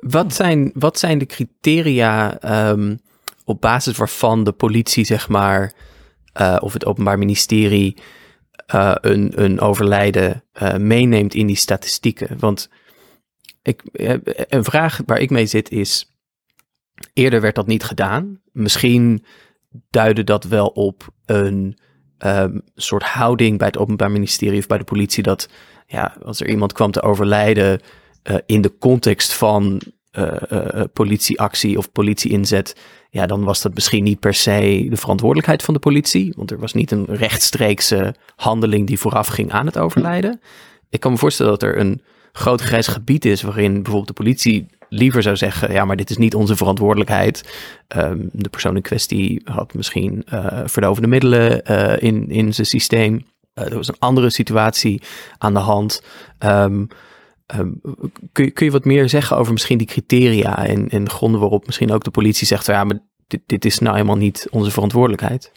Wat 0.00 0.34
zijn, 0.34 0.70
wat 0.74 0.98
zijn 0.98 1.18
de 1.18 1.26
criteria 1.26 2.38
um, 2.70 2.98
op 3.44 3.60
basis 3.60 3.96
waarvan 3.96 4.44
de 4.44 4.52
politie, 4.52 5.04
zeg 5.04 5.28
maar, 5.28 5.74
uh, 6.40 6.56
of 6.60 6.72
het 6.72 6.84
Openbaar 6.84 7.18
Ministerie 7.18 7.96
uh, 8.74 8.94
een, 9.00 9.42
een 9.42 9.60
overlijden 9.60 10.44
uh, 10.62 10.76
meeneemt 10.76 11.34
in 11.34 11.46
die 11.46 11.56
statistieken? 11.56 12.38
Want 12.38 12.70
ik, 13.62 13.82
een 14.48 14.64
vraag 14.64 15.00
waar 15.06 15.18
ik 15.18 15.30
mee 15.30 15.46
zit 15.46 15.70
is, 15.70 16.16
eerder 17.12 17.40
werd 17.40 17.54
dat 17.54 17.66
niet 17.66 17.84
gedaan. 17.84 18.40
Misschien 18.52 19.24
duidde 19.90 20.24
dat 20.24 20.44
wel 20.44 20.66
op 20.66 21.08
een 21.24 21.78
um, 22.18 22.62
soort 22.74 23.02
houding 23.02 23.58
bij 23.58 23.66
het 23.66 23.78
Openbaar 23.78 24.10
Ministerie 24.10 24.58
of 24.58 24.66
bij 24.66 24.78
de 24.78 24.84
politie 24.84 25.22
dat 25.22 25.48
ja, 25.86 26.16
als 26.22 26.40
er 26.40 26.48
iemand 26.48 26.72
kwam 26.72 26.90
te 26.90 27.02
overlijden 27.02 27.80
in 28.46 28.60
de 28.60 28.78
context 28.78 29.32
van 29.32 29.80
politieactie 30.92 31.78
of 31.78 31.92
politieinzet, 31.92 32.76
ja, 33.10 33.26
dan 33.26 33.44
was 33.44 33.62
dat 33.62 33.74
misschien 33.74 34.04
niet 34.04 34.20
per 34.20 34.34
se 34.34 34.86
de 34.90 34.96
verantwoordelijkheid 34.96 35.62
van 35.62 35.74
de 35.74 35.80
politie, 35.80 36.32
want 36.36 36.50
er 36.50 36.58
was 36.58 36.72
niet 36.72 36.90
een 36.90 37.06
rechtstreekse 37.08 38.14
handeling 38.36 38.86
die 38.86 38.98
vooraf 38.98 39.26
ging 39.26 39.52
aan 39.52 39.66
het 39.66 39.78
overlijden. 39.78 40.40
Ik 40.90 41.00
kan 41.00 41.12
me 41.12 41.18
voorstellen 41.18 41.52
dat 41.52 41.62
er 41.62 41.78
een 41.78 42.02
groot 42.32 42.60
grijs 42.60 42.86
gebied 42.86 43.24
is 43.24 43.42
waarin 43.42 43.72
bijvoorbeeld 43.72 44.06
de 44.06 44.22
politie 44.22 44.66
liever 44.88 45.22
zou 45.22 45.36
zeggen, 45.36 45.72
ja, 45.72 45.84
maar 45.84 45.96
dit 45.96 46.10
is 46.10 46.16
niet 46.16 46.34
onze 46.34 46.56
verantwoordelijkheid. 46.56 47.56
Um, 47.96 48.28
de 48.32 48.48
persoon 48.48 48.76
in 48.76 48.82
kwestie 48.82 49.40
had 49.44 49.74
misschien 49.74 50.26
uh, 50.32 50.46
verdovende 50.64 51.08
middelen 51.08 51.62
in, 52.00 52.30
in 52.30 52.54
zijn 52.54 52.66
systeem. 52.66 53.24
Er 53.54 53.74
was 53.74 53.88
een 53.88 53.98
andere 53.98 54.30
situatie 54.30 55.02
aan 55.38 55.54
de 55.54 55.60
hand. 55.60 56.02
Um, 56.38 56.88
um, 57.54 57.80
kun, 58.32 58.44
je, 58.44 58.50
kun 58.50 58.66
je 58.66 58.72
wat 58.72 58.84
meer 58.84 59.08
zeggen 59.08 59.36
over 59.36 59.52
misschien 59.52 59.78
die 59.78 59.86
criteria 59.86 60.66
en, 60.66 60.88
en 60.88 61.10
gronden 61.10 61.40
waarop 61.40 61.66
misschien 61.66 61.92
ook 61.92 62.04
de 62.04 62.10
politie 62.10 62.46
zegt, 62.46 62.66
ja, 62.66 62.84
maar 62.84 62.98
dit, 63.26 63.40
dit 63.46 63.64
is 63.64 63.78
nou 63.78 63.94
helemaal 63.94 64.16
niet 64.16 64.48
onze 64.50 64.70
verantwoordelijkheid? 64.70 65.52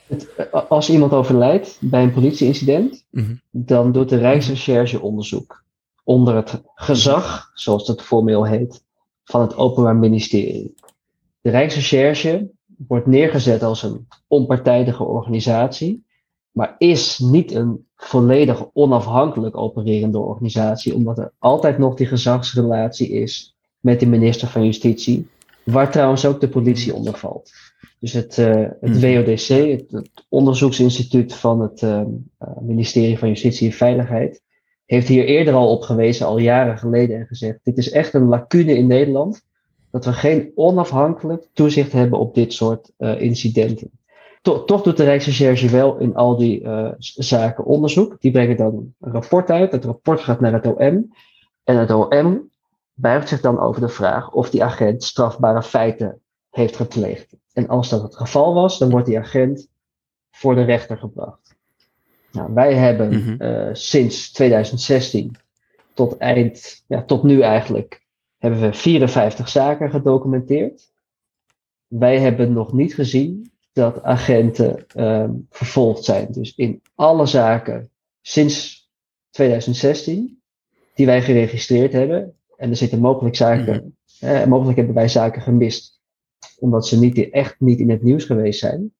Als 0.70 0.90
iemand 0.90 1.12
overlijdt 1.12 1.78
bij 1.82 2.04
een 2.04 2.14
politieincident, 2.14 3.06
mm 3.12 3.24
-hmm. 3.24 3.42
dan 3.52 3.92
doet 3.92 4.10
de 4.10 4.18
Rijksrecherche 4.18 5.02
onderzoek 5.02 5.64
onder 6.04 6.36
het 6.36 6.62
gezag, 6.76 7.52
zoals 7.54 7.86
dat 7.86 8.02
formeel 8.02 8.46
heet, 8.46 8.84
van 9.24 9.42
het 9.42 9.56
Openbaar 9.56 9.96
Ministerie. 9.96 10.76
De 11.42 11.50
Rijksrecherche 11.50 12.52
wordt 12.88 13.08
neergezet 13.08 13.64
als 13.64 13.84
een 13.84 14.08
onpartijdige 14.28 15.04
organisatie, 15.04 16.06
maar 16.52 16.76
is 16.78 17.20
niet 17.20 17.52
een 17.52 17.88
volledig 18.02 18.66
onafhankelijk 18.74 19.58
opererende 19.58 20.20
organisatie, 20.20 20.94
omdat 20.94 21.18
er 21.18 21.32
altijd 21.40 21.78
nog 21.78 21.96
die 21.96 22.08
gezagsrelatie 22.08 23.10
is 23.10 23.56
met 23.80 24.00
de 24.00 24.06
minister 24.06 24.48
van 24.48 24.66
Justitie, 24.66 25.28
waar 25.64 25.92
trouwens 25.92 26.26
ook 26.26 26.42
de 26.42 26.50
politie 26.50 26.94
onder 26.94 27.18
valt. 27.18 27.52
Dus 28.00 28.14
het, 28.14 28.38
uh, 28.38 28.68
het 28.80 29.02
mhm. 29.02 29.16
WODC, 29.16 29.48
het, 29.48 29.92
het, 29.92 30.10
onderzoeksinstituut 30.30 31.34
van 31.34 31.62
het 31.62 31.82
uh, 31.82 32.02
ministerie 32.62 33.18
van 33.18 33.28
Justitie 33.28 33.68
en 33.68 33.74
Veiligheid, 33.74 34.42
heeft 34.86 35.08
hier 35.08 35.26
eerder 35.26 35.54
al 35.54 35.72
op 35.72 35.82
gewezen, 35.82 36.26
al 36.26 36.38
jaren 36.38 36.78
geleden, 36.78 37.20
en 37.20 37.26
gezegd: 37.26 37.60
dit 37.64 37.78
is 37.78 37.92
echt 37.92 38.14
een 38.14 38.28
lacune 38.28 38.78
in 38.78 38.88
Nederland, 38.88 39.42
dat 39.92 40.06
we 40.06 40.14
geen 40.14 40.52
onafhankelijk 40.56 41.48
toezicht 41.54 41.92
hebben 41.92 42.20
op 42.20 42.36
dit 42.36 42.54
soort 42.54 42.92
uh, 42.98 43.22
incidenten. 43.22 43.99
Toch, 44.42 44.66
toch 44.66 44.82
doet 44.82 44.98
de 44.98 45.04
Rijksrecherche 45.04 45.70
wel 45.70 45.98
in 45.98 46.16
al 46.16 46.38
die 46.38 46.68
zaken 46.98 47.66
onderzoek. 47.66 48.22
Die 48.22 48.32
brengen 48.32 48.58
dan 48.58 48.94
een 49.00 49.12
rapport 49.12 49.50
uit. 49.50 49.72
Het 49.72 49.86
rapport 49.86 50.20
gaat 50.20 50.40
naar 50.40 50.54
het 50.54 50.66
OM. 50.66 51.14
En 51.64 51.78
het 51.78 51.92
OM 51.92 52.50
buigt 52.94 53.30
zich 53.30 53.42
dan 53.42 53.60
over 53.60 53.82
de 53.82 53.90
vraag 53.90 54.32
of 54.32 54.50
die 54.50 54.64
agent 54.64 55.04
strafbare 55.04 55.64
feiten 55.64 56.22
heeft 56.50 56.76
gepleegd. 56.76 57.36
En 57.54 57.68
als 57.68 57.90
dat 57.90 58.02
het 58.02 58.16
geval 58.16 58.54
was, 58.54 58.78
dan 58.78 58.90
wordt 58.90 59.06
die 59.06 59.20
agent 59.20 59.68
voor 60.32 60.56
de 60.56 60.64
rechter 60.64 60.98
gebracht. 60.98 61.56
Nou, 62.32 62.54
wij 62.54 62.74
hebben 62.74 63.10
mhm. 63.10 63.42
eh, 63.42 63.70
sinds 63.74 64.32
2016 64.32 65.36
tot 65.94 66.18
eind, 66.18 66.84
ja, 66.88 67.04
tot 67.04 67.24
nu 67.24 67.42
eigenlijk, 67.42 68.06
hebben 68.38 68.60
we 68.62 68.74
54 68.74 69.50
zaken 69.50 69.90
gedocumenteerd. 69.90 70.92
Wij 71.88 72.20
hebben 72.20 72.54
nog 72.54 72.74
niet 72.74 72.94
gezien 72.94 73.52
dat 73.80 74.04
agenten 74.04 74.88
ehm, 74.88 75.32
vervolgd 75.50 76.04
zijn. 76.04 76.28
Dus 76.32 76.56
in 76.56 76.82
alle 76.96 77.26
zaken 77.26 77.90
sinds 78.22 78.90
2016 79.30 80.42
die 80.96 81.06
wij 81.06 81.22
geregistreerd 81.22 81.94
hebben, 81.94 82.34
en 82.58 82.70
er 82.70 82.76
zitten 82.76 83.00
mogelijk 83.00 83.36
zaken, 83.36 83.96
mhm. 84.20 84.32
eh, 84.32 84.46
mogelijk 84.46 84.78
hebben 84.78 84.96
wij 84.96 85.08
zaken 85.08 85.42
gemist 85.42 85.98
omdat 86.60 86.88
ze 86.88 87.00
niet, 87.00 87.30
echt 87.30 87.56
niet 87.60 87.80
in 87.80 87.90
het 87.90 88.04
nieuws 88.04 88.24
geweest 88.24 88.60
zijn. 88.60 88.94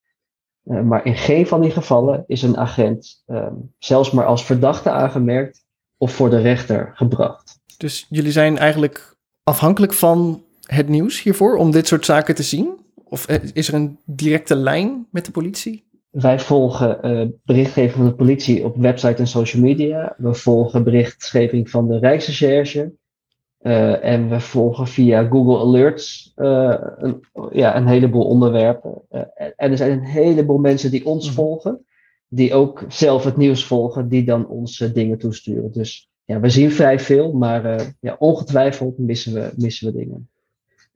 Uh, 0.64 0.82
maar 0.82 1.06
in 1.06 1.16
geen 1.16 1.48
van 1.48 1.62
die 1.62 1.72
gevallen 1.72 2.24
is 2.28 2.42
een 2.42 2.58
agent 2.58 3.24
uh, 3.28 3.48
zelfs 3.78 4.12
maar 4.12 4.26
als 4.26 4.46
verdachte 4.46 4.90
aangemerkt 4.90 5.66
of 5.98 6.14
voor 6.14 6.30
de 6.30 6.42
rechter 6.42 6.92
gebracht. 6.94 7.60
Dus 7.78 8.06
jullie 8.10 8.32
zijn 8.32 8.58
eigenlijk 8.58 9.16
afhankelijk 9.44 9.94
van 9.94 10.44
het 10.66 10.88
nieuws 10.88 11.22
hiervoor 11.22 11.56
om 11.56 11.72
dit 11.72 11.88
soort 11.88 12.06
zaken 12.06 12.36
te 12.36 12.44
zien? 12.44 12.78
Of 13.10 13.28
eh, 13.28 13.38
is 13.54 13.68
er 13.68 13.74
een 13.74 14.00
directe 14.06 14.56
lijn 14.56 15.08
met 15.12 15.26
de 15.26 15.32
politie? 15.32 15.88
Wij 16.10 16.40
volgen 16.40 17.00
uh, 17.06 17.28
berichtgeving 17.44 17.94
van 17.94 18.06
de 18.06 18.14
politie 18.14 18.64
op 18.64 18.76
website 18.76 19.16
en 19.16 19.28
social 19.28 19.62
media. 19.62 20.16
We 20.18 20.34
volgen 20.34 20.84
berichtgeving 20.84 21.70
van 21.70 21.88
de 21.88 22.00
Rijksrecherche. 22.00 22.94
Uh, 23.62 24.04
en 24.04 24.30
we 24.30 24.40
volgen 24.40 24.88
via 24.88 25.28
Google 25.28 25.58
Alerts 25.58 26.34
uh, 26.36 26.76
een, 26.98 27.24
ja, 27.52 27.76
een 27.76 27.88
heleboel 27.88 28.26
onderwerpen. 28.26 29.02
Uh, 29.12 29.22
en 29.36 29.72
er 29.72 29.78
zijn 29.78 29.92
een 29.92 30.06
heleboel 30.06 30.58
mensen 30.58 30.92
die 30.92 31.06
ons 31.06 31.26
mhm. 31.26 31.36
volgen, 31.36 31.86
die 32.28 32.54
ook 32.54 32.84
zelf 32.88 33.24
het 33.24 33.38
nieuws 33.38 33.66
volgen, 33.66 34.10
die 34.10 34.24
dan 34.24 34.48
ons 34.48 34.78
dingen 34.78 35.18
toesturen. 35.18 35.72
Dus 35.72 36.10
ja, 36.26 36.40
we 36.40 36.50
zien 36.50 36.72
vrij 36.72 37.00
veel, 37.00 37.34
maar 37.34 37.94
ja, 38.00 38.16
ongetwijfeld 38.20 38.98
missen 38.98 39.34
we, 39.34 39.52
missen 39.56 39.88
we 39.88 40.00
dingen. 40.00 40.30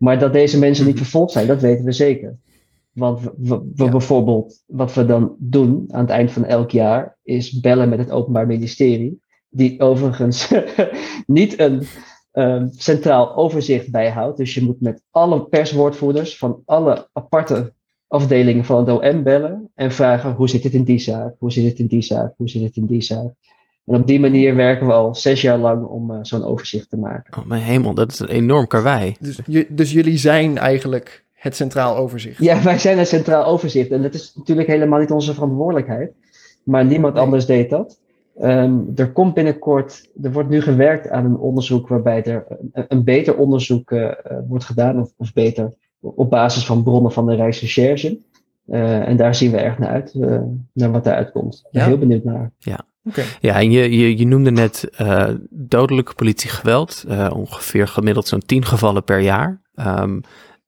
Maar 0.03 0.19
dat 0.19 0.33
deze 0.33 0.59
mensen 0.59 0.85
niet 0.85 0.93
mhm. 0.93 1.03
vervolgd 1.03 1.31
zijn, 1.31 1.47
dat 1.47 1.61
weten 1.61 1.85
we 1.85 1.91
zeker. 1.91 2.37
Want 2.91 3.21
we, 3.21 3.33
we, 3.37 3.61
we 3.75 3.89
bijvoorbeeld, 3.89 4.63
wat 4.65 4.93
we 4.93 5.05
dan 5.05 5.35
doen 5.39 5.85
aan 5.87 6.01
het 6.01 6.09
eind 6.09 6.31
van 6.31 6.45
elk 6.45 6.71
jaar, 6.71 7.17
is 7.23 7.59
bellen 7.59 7.89
met 7.89 7.99
het 7.99 8.11
Openbaar 8.11 8.47
Ministerie. 8.47 9.21
Die 9.49 9.79
overigens 9.79 10.53
niet 11.25 11.59
een 11.59 11.83
um, 12.33 12.69
centraal 12.71 13.35
overzicht 13.35 13.91
bijhoudt. 13.91 14.37
Dus 14.37 14.53
je 14.53 14.63
moet 14.63 14.81
met 14.81 15.03
alle 15.11 15.45
perswoordvoerders 15.45 16.37
van 16.37 16.61
alle 16.65 17.09
aparte 17.13 17.73
afdelingen 18.07 18.65
van 18.65 18.87
het 18.87 19.13
OM 19.13 19.23
bellen 19.23 19.71
en 19.75 19.91
vragen 19.91 20.33
hoe 20.33 20.49
zit 20.49 20.63
het 20.63 20.73
in 20.73 20.83
die 20.83 20.99
zaak, 20.99 21.35
hoe 21.39 21.51
zit 21.51 21.65
het 21.65 21.79
in 21.79 21.87
die 21.87 22.01
zaak, 22.01 22.33
hoe 22.37 22.49
zit 22.49 22.61
het 22.63 22.75
in 22.75 22.85
die 22.85 23.01
zaak. 23.01 23.33
En 23.85 23.95
op 23.95 24.07
die 24.07 24.19
manier 24.19 24.55
werken 24.55 24.87
we 24.87 24.93
al 24.93 25.15
zes 25.15 25.41
jaar 25.41 25.57
lang 25.57 25.85
om 25.85 26.11
uh, 26.11 26.17
zo'n 26.21 26.43
overzicht 26.43 26.89
te 26.89 26.97
maken. 26.97 27.37
Oh 27.37 27.45
mijn 27.45 27.61
hemel, 27.61 27.93
dat 27.93 28.11
is 28.11 28.19
een 28.19 28.27
enorm 28.27 28.67
karwei. 28.67 29.15
Dus, 29.19 29.39
dus 29.69 29.91
jullie 29.91 30.17
zijn 30.17 30.57
eigenlijk 30.57 31.25
het 31.33 31.55
centraal 31.55 31.95
overzicht? 31.95 32.39
Ja, 32.39 32.63
wij 32.63 32.77
zijn 32.77 32.97
het 32.97 33.07
centraal 33.07 33.45
overzicht. 33.45 33.91
En 33.91 34.01
dat 34.01 34.13
is 34.13 34.33
natuurlijk 34.35 34.67
helemaal 34.67 34.99
niet 34.99 35.11
onze 35.11 35.33
verantwoordelijkheid. 35.33 36.11
Maar 36.63 36.85
niemand 36.85 37.17
anders 37.17 37.45
deed 37.45 37.69
dat. 37.69 37.99
Um, 38.41 38.91
er 38.95 39.11
komt 39.11 39.33
binnenkort, 39.33 40.09
er 40.23 40.31
wordt 40.31 40.49
nu 40.49 40.61
gewerkt 40.61 41.09
aan 41.09 41.25
een 41.25 41.37
onderzoek 41.37 41.87
waarbij 41.87 42.23
er 42.23 42.45
een, 42.71 42.85
een 42.87 43.03
beter 43.03 43.37
onderzoek 43.37 43.91
uh, 43.91 44.11
wordt 44.47 44.65
gedaan, 44.65 44.99
of, 44.99 45.13
of, 45.17 45.33
beter 45.33 45.73
op 45.99 46.29
basis 46.29 46.65
van 46.65 46.83
bronnen 46.83 47.11
van 47.11 47.25
de 47.25 47.35
Rijksrecherche. 47.35 48.19
Uh, 48.67 49.07
en 49.07 49.17
daar 49.17 49.35
zien 49.35 49.51
we 49.51 49.57
erg 49.57 49.79
naar 49.79 49.89
uit, 49.89 50.13
uh, 50.13 50.41
naar 50.73 50.91
wat 50.91 51.05
eruit 51.05 51.31
komt. 51.31 51.55
Ik 51.55 51.71
ben 51.71 51.81
ja. 51.81 51.87
heel 51.87 51.97
benieuwd 51.97 52.23
naar. 52.23 52.51
Ja, 52.57 52.85
ja 53.39 53.55
en 53.55 53.71
je, 53.71 53.97
je, 53.97 54.17
je 54.17 54.27
noemde 54.27 54.51
net 54.51 54.89
dodelijk 55.49 56.15
politiegeweld, 56.15 57.03
ongeveer 57.29 57.87
gemiddeld 57.87 58.27
zo'n 58.27 58.45
10 58.45 58.65
gevallen 58.65 59.03
per 59.03 59.19
jaar. 59.19 59.61
Um, 59.75 60.21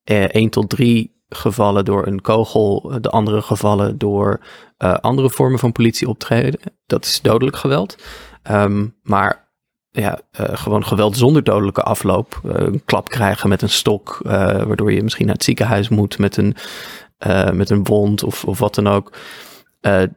1 0.04 0.50
tot 0.50 0.68
3 0.68 1.16
gevallen 1.28 1.84
door 1.84 2.06
een 2.06 2.20
kogel, 2.20 2.98
de 3.00 3.10
andere 3.10 3.42
gevallen 3.42 3.98
door 3.98 4.40
uh, 4.78 4.94
andere 4.94 5.30
vormen 5.30 5.58
van 5.58 5.72
politieoptreden. 5.72 6.60
Dat 6.86 7.04
is 7.04 7.20
dodelijk 7.20 7.56
geweld. 7.56 7.96
Um, 8.50 8.96
maar 9.02 9.48
ja, 9.90 10.20
uh, 10.40 10.46
gewoon 10.52 10.84
geweld 10.84 11.16
zonder 11.16 11.44
dodelijke 11.44 11.82
afloop. 11.82 12.40
Uh, 12.44 12.52
een 12.54 12.84
klap 12.84 13.08
krijgen 13.08 13.48
met 13.48 13.62
een 13.62 13.68
stok, 13.68 14.20
waardoor 14.22 14.92
je 14.92 15.02
misschien 15.02 15.26
naar 15.26 15.34
het 15.34 15.44
ziekenhuis 15.44 15.88
moet 15.88 16.18
met 16.18 16.36
een, 16.36 16.56
met 17.52 17.70
een 17.70 17.84
wond 17.84 18.22
of, 18.22 18.44
of 18.44 18.58
wat 18.58 18.74
dan 18.74 18.86
ook. 18.86 19.12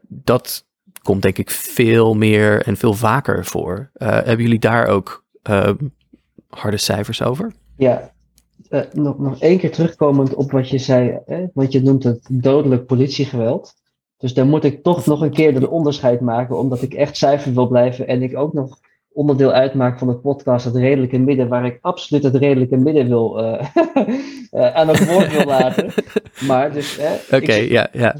dat 0.07 0.67
komt 1.01 1.21
denk 1.21 1.37
ik 1.37 1.49
veel 1.49 2.13
meer 2.13 2.61
en 2.61 2.77
veel 2.77 2.93
vaker 2.93 3.45
voor. 3.45 3.89
hebben 3.93 4.41
jullie 4.41 4.59
daar 4.59 4.87
ook 4.87 5.23
ehm, 5.41 5.75
harde 6.49 6.77
cijfers 6.77 7.21
over? 7.21 7.51
Ja, 7.77 8.11
uh, 8.69 8.81
nog, 8.93 9.19
nog 9.19 9.39
één 9.39 9.57
keer 9.57 9.71
terugkomend 9.71 10.33
op 10.33 10.51
wat 10.51 10.69
je 10.69 10.77
zei, 10.77 11.19
hè, 11.25 11.45
want 11.53 11.71
je 11.71 11.81
noemt 11.81 12.03
het 12.03 12.27
dodelijk 12.31 12.85
politiegeweld. 12.85 13.73
Dus 14.17 14.33
daar 14.33 14.45
moet 14.45 14.63
ik 14.63 14.83
toch 14.83 15.05
nog 15.05 15.21
een 15.21 15.33
keer 15.33 15.59
de 15.59 15.69
onderscheid 15.69 16.21
maken, 16.21 16.57
omdat 16.57 16.81
ik 16.81 16.93
echt 16.93 17.17
cijfer 17.17 17.53
wil 17.53 17.67
blijven 17.67 18.07
en 18.07 18.21
ik 18.21 18.37
ook 18.37 18.53
nog 18.53 18.79
onderdeel 19.11 19.51
uitmaak 19.51 19.99
van 19.99 20.07
de 20.07 20.15
podcast 20.15 20.65
Het 20.65 20.75
Redelijke 20.75 21.17
Midden, 21.17 21.47
waar 21.47 21.65
ik 21.65 21.77
absoluut 21.81 22.23
het 22.23 22.35
Redelijke 22.35 22.77
Midden 22.77 23.07
wil, 23.07 23.43
uh, 23.43 23.65
uh, 24.51 24.75
aan 24.77 24.87
het 24.87 25.11
woord 25.11 25.31
wil 25.31 25.45
laten. 25.45 25.91
Maar 26.47 26.71
dus... 26.71 26.99
Oké, 27.31 27.53
ja, 27.53 27.89
ja. 27.91 28.15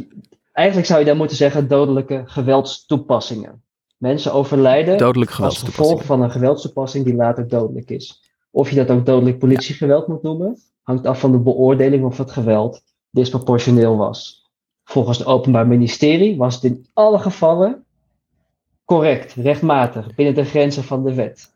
Eigenlijk 0.60 0.88
zou 0.88 1.00
je 1.00 1.06
dan 1.06 1.18
moeten 1.18 1.38
zeggen 1.38 1.68
dodelijke 1.68 2.22
geweldstoepassingen. 2.26 3.64
Mensen 3.98 4.34
overlijden 4.34 4.98
Dodelijk 4.98 5.32
als 5.32 5.64
gevolg 5.64 6.04
van 6.04 6.22
een 6.22 6.32
geweldstoepassing 6.32 7.06
die 7.06 7.16
later 7.16 7.48
dodelijk 7.48 7.90
is. 7.90 8.24
Of 8.52 8.70
je 8.70 8.76
dat 8.76 8.90
ook 8.90 9.06
dodelijk 9.06 9.40
politiegeweld 9.40 10.08
moet 10.08 10.22
noemen, 10.22 10.58
hangt 10.82 11.06
af 11.06 11.20
van 11.20 11.32
de 11.32 11.40
beoordeling 11.40 12.06
of 12.06 12.18
het 12.18 12.32
geweld 12.32 12.82
disproportioneel 13.10 13.98
was. 13.98 14.50
Volgens 14.84 15.18
het 15.18 15.28
Openbaar 15.28 15.68
Ministerie 15.68 16.38
was 16.38 16.56
het 16.56 16.64
in 16.64 16.88
alle 16.94 17.20
gevallen 17.20 17.86
correct, 18.86 19.34
rechtmatig, 19.34 20.16
binnen 20.16 20.36
de 20.36 20.46
grenzen 20.46 20.84
van 20.84 21.04
de 21.04 21.14
wet. 21.14 21.52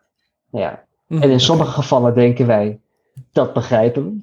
Nou 0.51 0.63
ja, 0.63 0.85
en 1.07 1.31
in 1.31 1.39
sommige 1.39 1.71
gevallen 1.71 2.13
denken 2.13 2.47
wij, 2.47 2.79
dat 3.31 3.53
begrijpen 3.53 4.03
we. 4.03 4.21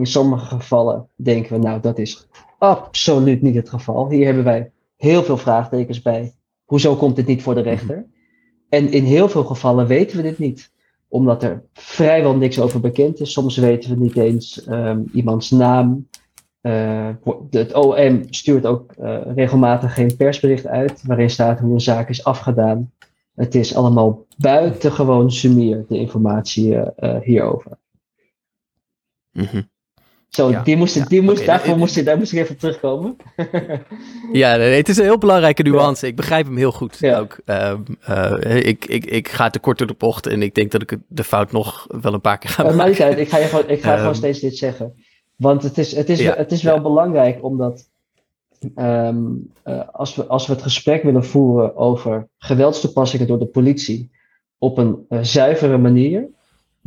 In 0.00 0.06
sommige 0.06 0.46
gevallen 0.46 1.08
denken 1.16 1.52
we, 1.52 1.66
nou, 1.66 1.80
dat 1.80 1.98
is 1.98 2.28
absoluut 2.58 3.42
niet 3.42 3.54
het 3.54 3.68
geval. 3.68 4.10
Hier 4.10 4.24
hebben 4.24 4.44
wij 4.44 4.70
heel 4.96 5.22
veel 5.22 5.36
vraagtekens 5.36 6.02
bij. 6.02 6.34
Hoezo 6.64 6.96
komt 6.96 7.16
dit 7.16 7.26
niet 7.26 7.42
voor 7.42 7.54
de 7.54 7.60
rechter? 7.60 8.06
En 8.68 8.92
in 8.92 9.04
heel 9.04 9.28
veel 9.28 9.44
gevallen 9.44 9.86
weten 9.86 10.16
we 10.16 10.22
dit 10.22 10.38
niet 10.38 10.70
omdat 11.08 11.42
er 11.42 11.64
vrijwel 11.72 12.36
niks 12.36 12.60
over 12.60 12.80
bekend 12.80 13.20
is. 13.20 13.32
Soms 13.32 13.56
weten 13.56 13.90
we 13.90 13.96
niet 13.96 14.16
eens 14.16 14.66
um, 14.68 15.04
iemands 15.12 15.50
naam. 15.50 16.08
Uh, 16.62 17.10
het 17.50 17.74
OM 17.74 18.22
stuurt 18.30 18.66
ook 18.66 18.94
uh, 19.00 19.20
regelmatig 19.34 19.94
geen 19.94 20.16
persbericht 20.16 20.66
uit 20.66 21.02
waarin 21.06 21.30
staat 21.30 21.60
hoe 21.60 21.72
een 21.72 21.80
zaak 21.80 22.08
is 22.08 22.24
afgedaan. 22.24 22.92
Het 23.34 23.54
is 23.54 23.74
allemaal 23.74 24.26
buitengewoon 24.36 25.32
sumier, 25.32 25.84
de 25.88 25.98
informatie 25.98 26.74
uh, 26.74 27.20
hierover. 27.20 27.78
Mm 29.32 29.44
-hmm. 29.44 29.68
Zo, 30.28 30.50
ja, 30.50 30.62
die 30.62 30.76
moest, 30.76 31.08
die 31.08 31.22
moest, 31.22 31.46
daarvoor 31.46 31.78
moest 31.78 31.94
je, 31.94 32.02
daar 32.02 32.18
moest 32.18 32.32
ik 32.32 32.38
even 32.38 32.56
terugkomen. 32.56 33.16
ja, 34.32 34.56
nee, 34.56 34.76
het 34.76 34.88
is 34.88 34.96
een 34.96 35.04
heel 35.04 35.18
belangrijke 35.18 35.62
nuance. 35.62 36.06
Ik 36.06 36.16
begrijp 36.16 36.46
hem 36.46 36.56
heel 36.56 36.72
goed 36.72 37.04
ook. 37.04 37.38
Um, 37.46 37.84
uh, 38.10 38.56
ik, 38.56 38.84
ik, 38.84 39.04
ik 39.04 39.28
ga 39.28 39.50
te 39.50 39.58
kort 39.58 39.78
door 39.78 39.86
de 39.86 39.94
bocht 39.98 40.26
en 40.26 40.42
ik 40.42 40.54
denk 40.54 40.70
dat 40.70 40.82
ik 40.82 40.96
de 41.08 41.24
fout 41.24 41.52
nog 41.52 41.86
wel 42.00 42.14
een 42.14 42.20
paar 42.20 42.38
keer 42.38 42.50
ga 42.50 42.62
maken. 42.62 42.76
Maar 42.76 42.88
niet 42.88 43.00
uit, 43.00 43.18
ik 43.18 43.28
ga, 43.28 43.38
je 43.38 43.44
gewoon, 43.44 43.68
ik 43.68 43.82
ga 43.82 43.92
um, 43.92 43.98
gewoon 43.98 44.14
steeds 44.14 44.40
dit 44.40 44.56
zeggen. 44.56 44.94
Want 45.36 45.62
het 45.62 45.78
is, 45.78 45.96
het 45.96 46.08
is, 46.08 46.24
het 46.24 46.52
is 46.52 46.62
wel 46.62 46.80
belangrijk 46.80 47.44
omdat 47.44 47.88
ehm, 48.74 49.24
eh, 49.62 49.80
als, 49.92 50.14
we, 50.14 50.26
als 50.26 50.46
we 50.46 50.52
het 50.52 50.62
gesprek 50.62 51.02
willen 51.02 51.24
voeren 51.24 51.76
over 51.76 52.28
geweldstoepassingen 52.38 53.26
door 53.26 53.38
de 53.38 53.46
politie 53.46 54.10
op 54.58 54.78
een 54.78 55.06
uh, 55.08 55.18
zuivere 55.22 55.78
manier, 55.78 56.28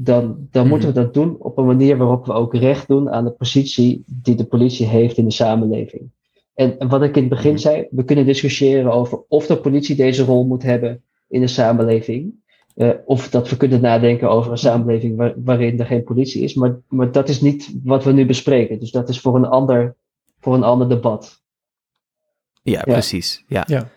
dan, 0.04 0.48
dan 0.52 0.68
moeten 0.68 0.94
we 0.94 0.94
mhm. 0.94 1.04
dat 1.04 1.14
doen 1.14 1.36
op 1.40 1.58
een 1.58 1.66
manier 1.66 1.98
waarop 1.98 2.26
we 2.26 2.34
ook 2.34 2.56
recht 2.56 2.88
doen 2.88 3.10
aan 3.10 3.24
de 3.24 3.32
positie 3.32 4.04
die 4.06 4.36
de 4.36 4.46
politie 4.46 4.86
heeft 4.86 5.18
in 5.18 5.26
de 5.26 5.32
samenleving. 5.32 6.12
En, 6.54 6.80
en 6.80 6.88
wat 6.88 7.02
ik 7.02 7.16
in 7.16 7.22
het 7.22 7.30
begin 7.30 7.52
mhm. 7.52 7.60
zei, 7.60 7.88
we 7.92 8.04
kunnen 8.04 8.26
discussiëren 8.26 8.92
over 8.92 9.24
of 9.28 9.46
de 9.46 9.58
politie 9.58 9.96
deze 9.96 10.24
rol 10.24 10.46
moet 10.46 10.64
hebben 10.64 11.04
in 11.28 11.42
de 11.42 11.48
samenleving. 11.48 12.40
Uh, 12.76 12.90
of 13.06 13.30
dat 13.30 13.50
we 13.50 13.58
kunnen 13.58 13.82
nadenken 13.82 14.30
over 14.30 14.52
een 14.52 14.58
samenleving 14.58 15.34
waarin 15.44 15.80
er 15.80 15.86
geen 15.86 16.04
politie 16.04 16.44
is. 16.44 16.54
Maar, 16.54 16.80
maar 16.88 17.12
dat 17.12 17.30
is 17.30 17.42
niet 17.42 17.74
wat 17.84 18.04
we 18.04 18.12
nu 18.12 18.26
bespreken. 18.26 18.80
Dus 18.80 18.92
dat 18.92 19.10
is 19.10 19.20
voor 19.20 19.36
een 19.36 19.46
ander, 19.46 19.96
voor 20.40 20.54
een 20.54 20.64
ander 20.64 20.90
debat. 20.90 21.42
Ja, 22.64 22.82
precies. 22.82 23.44
Ja. 23.48 23.64
ja. 23.68 23.90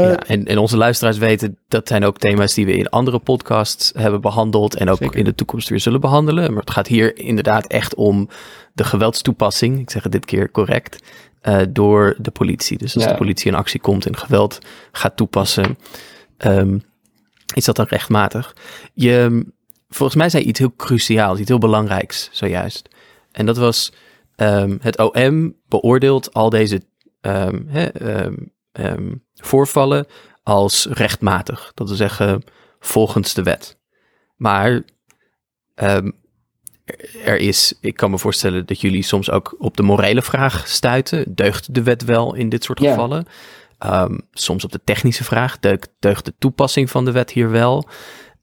Ja 0.00 0.16
eh, 0.16 0.34
en, 0.34 0.44
en 0.44 0.58
onze 0.58 0.76
luisteraars 0.76 1.18
weten, 1.18 1.58
dat 1.68 1.88
zijn 1.88 2.04
ook 2.04 2.18
thema's 2.18 2.54
die 2.54 2.66
we 2.66 2.76
in 2.76 2.88
andere 2.88 3.18
podcasts 3.18 3.92
hebben 3.96 4.20
behandeld 4.20 4.74
en 4.74 4.90
ook 4.90 5.14
in 5.14 5.24
de 5.24 5.34
toekomst 5.34 5.68
weer 5.68 5.80
zullen 5.80 6.00
behandelen. 6.00 6.52
Maar 6.52 6.60
het 6.60 6.70
gaat 6.70 6.86
hier 6.86 7.18
inderdaad 7.18 7.66
echt 7.66 7.94
om 7.94 8.28
de 8.72 8.84
geweldstoepassing, 8.84 9.80
ik 9.80 9.90
zeg 9.90 10.02
het 10.02 10.12
dit 10.12 10.24
keer 10.24 10.50
correct, 10.50 11.02
uh, 11.42 11.60
door 11.68 12.16
de 12.18 12.30
politie. 12.30 12.78
Dus 12.78 12.94
als 12.94 13.06
de 13.06 13.14
politie 13.14 13.50
in 13.50 13.56
actie 13.56 13.80
komt 13.80 14.06
en 14.06 14.16
geweld 14.16 14.58
gaat 14.92 15.16
toepassen, 15.16 15.78
um, 16.38 16.82
is 17.54 17.64
dat 17.64 17.76
dan 17.76 17.86
rechtmatig? 17.88 18.56
Je, 18.94 19.44
volgens 19.88 20.18
mij 20.18 20.28
zei 20.28 20.44
iets 20.44 20.58
heel 20.58 20.74
cruciaals, 20.76 21.38
iets 21.38 21.48
heel 21.48 21.58
belangrijks 21.58 22.28
zojuist. 22.32 22.88
En 23.32 23.46
dat 23.46 23.56
was 23.56 23.92
um, 24.36 24.78
het 24.80 24.98
OM 24.98 25.54
beoordeelt 25.68 26.32
al 26.32 26.50
deze 26.50 26.82
um, 27.20 27.68
um, 28.02 28.52
voorvallen 29.34 30.06
als 30.42 30.86
rechtmatig. 30.90 31.72
Dat 31.74 31.88
wil 31.88 31.96
zeggen 31.96 32.42
volgens 32.78 33.34
de 33.34 33.42
wet. 33.42 33.78
Maar 34.36 34.82
er 37.24 37.36
is, 37.36 37.74
ik 37.80 37.96
kan 37.96 38.10
me 38.10 38.18
voorstellen 38.18 38.66
dat 38.66 38.80
jullie 38.80 39.02
soms 39.02 39.30
ook 39.30 39.54
op 39.58 39.76
de 39.76 39.82
morele 39.82 40.22
vraag 40.22 40.68
stuiten. 40.68 41.34
Deugt 41.34 41.74
de 41.74 41.82
wet 41.82 42.04
wel 42.04 42.34
in 42.34 42.48
dit 42.48 42.64
soort 42.64 42.80
gevallen? 42.80 43.26
Um, 43.78 44.20
soms 44.32 44.64
op 44.64 44.72
de 44.72 44.80
technische 44.84 45.24
vraag, 45.24 45.58
deugt 45.98 46.24
de 46.24 46.34
toepassing 46.38 46.90
van 46.90 47.04
de 47.04 47.12
wet 47.12 47.30
hier 47.30 47.50
wel? 47.50 47.88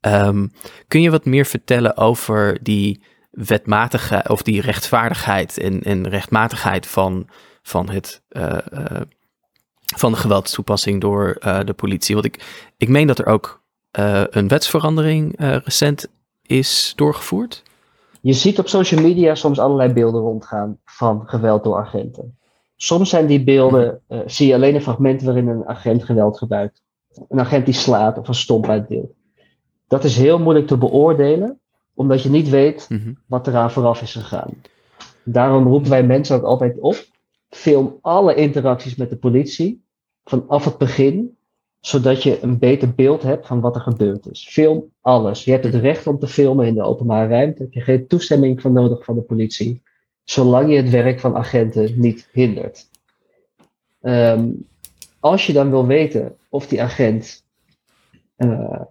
Um, 0.01 0.51
kun 0.87 1.01
je 1.01 1.11
wat 1.11 1.25
meer 1.25 1.45
vertellen 1.45 1.97
over 1.97 2.63
die 2.63 3.03
wetmatige 3.31 4.25
of 4.27 4.41
die 4.41 4.61
rechtvaardigheid 4.61 5.57
en, 5.57 5.81
en 5.81 6.09
rechtmatigheid 6.09 6.87
van, 6.87 7.29
van, 7.61 7.89
het, 7.89 8.23
uh, 8.29 8.57
uh, 8.73 9.01
van 9.95 10.11
de 10.11 10.17
geweldstoepassing 10.17 11.01
door 11.01 11.37
uh, 11.39 11.59
de 11.63 11.73
politie? 11.73 12.15
Want 12.15 12.27
ik, 12.27 12.69
ik 12.77 12.89
meen 12.89 13.07
dat 13.07 13.19
er 13.19 13.25
ook 13.25 13.59
een 14.29 14.47
wetsverandering 14.47 15.33
recent 15.37 16.07
is 16.41 16.93
doorgevoerd. 16.95 17.63
Je 18.21 18.33
ziet 18.33 18.59
op 18.59 18.67
social 18.67 19.01
media 19.01 19.35
soms 19.35 19.59
allerlei 19.59 19.93
beelden 19.93 20.21
rondgaan 20.21 20.77
van 20.85 21.23
geweld 21.25 21.63
door 21.63 21.77
agenten. 21.77 22.37
Soms 22.75 23.09
zijn 23.09 23.25
die 23.25 23.43
beelden, 23.43 24.01
uh, 24.09 24.19
zie 24.25 24.47
je 24.47 24.53
alleen 24.53 24.75
een 24.75 24.81
fragment 24.81 25.21
waarin 25.21 25.47
een 25.47 25.67
agent 25.67 26.03
geweld 26.03 26.37
gebruikt. 26.37 26.81
Een 27.29 27.39
agent 27.39 27.65
die 27.65 27.73
slaat 27.73 28.17
of 28.17 28.27
een 28.27 28.33
stompheid 28.33 28.87
deelt. 28.87 29.13
Dat 29.87 30.03
is 30.03 30.17
heel 30.17 30.39
moeilijk 30.39 30.67
te 30.67 30.77
beoordelen, 30.77 31.59
omdat 31.93 32.23
je 32.23 32.29
niet 32.29 32.49
weet 32.49 32.85
mhm. 32.89 33.13
wat 33.27 33.47
eraan 33.47 33.71
vooraf 33.71 34.01
is 34.01 34.13
gegaan. 34.13 34.53
Daarom 35.23 35.67
roepen 35.67 35.89
wij 35.89 36.03
mensen 36.03 36.35
ook 36.35 36.43
altijd 36.43 36.79
op, 36.79 37.05
film 37.49 37.97
alle 38.01 38.35
interacties 38.35 38.95
met 38.95 39.09
de 39.09 39.17
politie 39.17 39.80
vanaf 40.23 40.65
het 40.65 40.77
begin, 40.77 41.37
zodat 41.79 42.23
je 42.23 42.43
een 42.43 42.59
beter 42.59 42.93
beeld 42.93 43.21
hebt 43.21 43.47
van 43.47 43.61
wat 43.61 43.75
er 43.75 43.81
gebeurd 43.81 44.31
is. 44.31 44.47
Film 44.49 44.91
alles. 45.01 45.43
Je 45.43 45.51
hebt 45.51 45.63
het 45.63 45.75
recht 45.75 46.07
om 46.07 46.19
te 46.19 46.27
filmen 46.27 46.67
in 46.67 46.73
de 46.73 46.83
openbare 46.83 47.27
ruimte. 47.27 47.57
Daar 47.57 47.67
heb 47.67 47.73
je 47.73 47.81
geen 47.81 48.07
toestemming 48.07 48.61
voor 48.61 48.71
nodig 48.71 49.03
van 49.03 49.15
de 49.15 49.21
politie 49.21 49.81
zolang 50.23 50.69
je 50.69 50.75
het 50.75 50.89
werk 50.89 51.19
van 51.19 51.35
agenten 51.35 51.99
niet 51.99 52.29
hindert. 52.31 52.89
Ehm, 54.01 54.49
als 55.19 55.47
je 55.47 55.53
dan 55.53 55.69
wil 55.69 55.85
weten 55.85 56.37
of 56.49 56.67
die 56.67 56.81
agent 56.81 57.43
uh, 58.37 58.81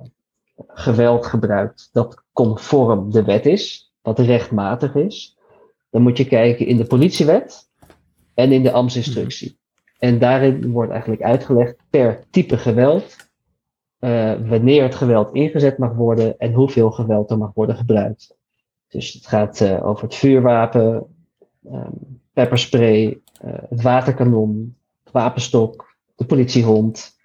geweld 0.67 1.27
gebruikt 1.27 1.89
dat 1.93 2.23
conform 2.33 3.11
de 3.11 3.25
wet 3.25 3.47
is, 3.47 3.93
wat 4.03 4.19
rechtmatig 4.19 4.95
is, 4.95 5.37
dan 5.91 6.03
moet 6.03 6.17
je 6.17 6.27
kijken 6.27 6.67
in 6.67 6.77
de 6.77 6.85
politiewet 6.85 7.69
en 8.35 8.53
in 8.53 8.63
de 8.63 8.73
ambtsinstructie. 8.73 9.59
En 10.01 10.19
daarin 10.19 10.71
wordt 10.71 10.91
eigenlijk 10.91 11.23
uitgelegd 11.23 11.77
per 11.91 12.25
type 12.31 12.57
geweld, 12.57 13.17
uh, 14.01 14.33
wanneer 14.49 14.83
het 14.83 14.95
geweld 14.95 15.35
ingezet 15.35 15.79
mag 15.79 15.95
worden 15.95 16.39
en 16.39 16.53
hoeveel 16.53 16.91
geweld 16.91 17.31
er 17.31 17.39
mag 17.39 17.51
worden 17.55 17.77
gebruikt. 17.77 18.37
Dus 18.89 19.13
het 19.13 19.27
gaat 19.27 19.61
uh, 19.61 19.87
over 19.87 20.05
het 20.05 20.15
vuurwapen, 20.15 21.07
um, 21.73 22.21
pepperspray, 22.33 23.21
uh, 23.45 23.53
het 23.69 23.83
waterkanon, 23.83 24.77
het 25.05 25.13
wapenstok, 25.13 25.97
de 26.15 26.25
politiehond. 26.25 27.19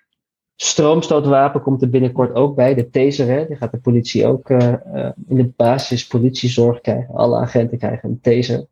Stroomstootwapen 0.56 1.62
komt 1.62 1.82
er 1.82 1.90
binnenkort 1.90 2.34
ook 2.34 2.56
bij, 2.56 2.74
de 2.74 2.90
taser, 2.90 3.28
hè, 3.28 3.48
die 3.48 3.56
gaat 3.56 3.72
de 3.72 3.78
politie 3.78 4.26
ook 4.26 4.50
in 4.50 5.14
de 5.36 5.52
basis 5.56 6.08
politiezorg 6.08 6.82
krijgen. 6.82 7.16
Alle 7.16 7.38
agenten 7.38 7.78
krijgen 7.78 8.10
een 8.10 8.22
taser. 8.22 8.66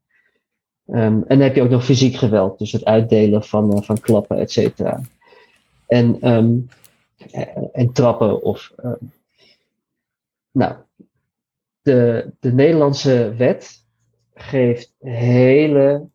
Um, 0.94 1.00
en 1.02 1.26
dan 1.28 1.40
heb 1.40 1.56
je 1.56 1.62
ook 1.62 1.70
nog 1.70 1.86
fysiek 1.86 2.16
geweld, 2.16 2.60
dus 2.60 2.72
het 2.72 2.86
uitdelen 2.86 3.44
van, 3.44 3.84
van 3.84 4.00
klappen, 4.00 4.38
et 4.38 4.52
cetera. 4.52 5.02
En, 5.88 6.32
um, 6.32 6.70
en 7.72 7.92
trappen 7.92 8.42
of. 8.42 8.74
nou, 10.52 10.76
de, 11.82 12.32
de 12.40 12.54
Nederlandse 12.54 13.34
wet 13.38 13.86
geeft 14.34 14.94
hele 15.00 16.08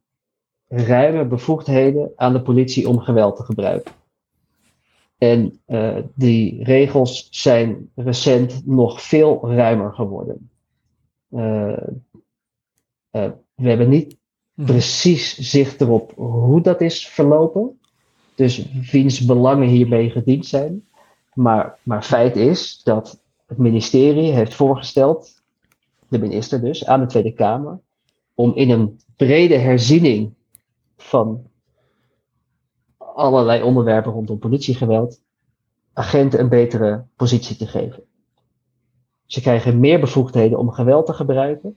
ruime 0.69 1.25
bevoegdheden 1.25 2.13
aan 2.17 2.33
de 2.33 2.43
politie 2.43 2.89
om 2.89 2.99
geweld 2.99 3.37
te 3.37 3.43
gebruiken. 3.43 3.93
En 5.19 5.61
uh, 5.67 5.99
die 6.15 6.65
regels 6.65 7.29
zijn 7.31 7.91
recent 7.95 8.67
nog 8.67 9.03
veel 9.03 9.51
ruimer 9.51 9.93
geworden. 9.93 10.51
We 13.11 13.35
hebben 13.55 13.89
niet. 13.89 14.17
Precies 14.65 15.39
zicht 15.39 15.81
erop 15.81 16.13
hoe 16.17 16.61
dat 16.61 16.81
is 16.81 17.09
verlopen. 17.09 17.79
Dus 18.35 18.67
wiens 18.91 19.25
belangen 19.25 19.69
hiermee 19.69 20.11
gediend 20.11 20.47
zijn. 20.47 20.87
Maar, 21.35 21.79
maar 21.83 22.03
feit 22.03 22.37
is 22.37 22.81
dat 22.83 23.21
het 23.47 23.59
ministerie 23.59 24.33
heeft 24.33 24.55
voorgesteld, 24.55 25.43
de 26.09 26.19
minister 26.19 26.61
dus, 26.61 26.87
aan 26.87 27.01
de 27.01 27.07
Tweede 27.07 27.33
Kamer, 27.33 27.79
om 28.35 28.55
in 28.55 28.71
een 28.71 29.01
brede 29.17 29.57
herziening 29.57 30.35
van 30.97 31.47
allerlei 32.97 33.63
onderwerpen 33.63 34.13
rondom 34.13 34.39
politiegeweld 34.39 35.21
agenten 35.93 36.41
een 36.41 36.49
betere 36.49 37.05
positie 37.17 37.57
te 37.57 37.67
geven. 37.67 38.03
Ze 39.27 39.41
krijgen 39.41 39.81
meer 39.81 40.01
bevoegdheden 40.01 40.59
om 40.59 40.71
geweld 40.71 41.07
te 41.07 41.13
gebruiken. 41.13 41.77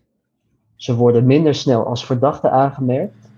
Ze 0.82 0.96
worden 0.96 1.26
minder 1.26 1.56
snel 1.56 1.86
als 1.86 2.06
verdachte 2.06 2.50
aangemerkt. 2.50 3.30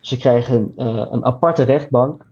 Ze 0.00 0.16
krijgen 0.16 0.72
uh, 0.76 1.06
een 1.10 1.24
aparte 1.24 1.62
rechtbank. 1.62 2.26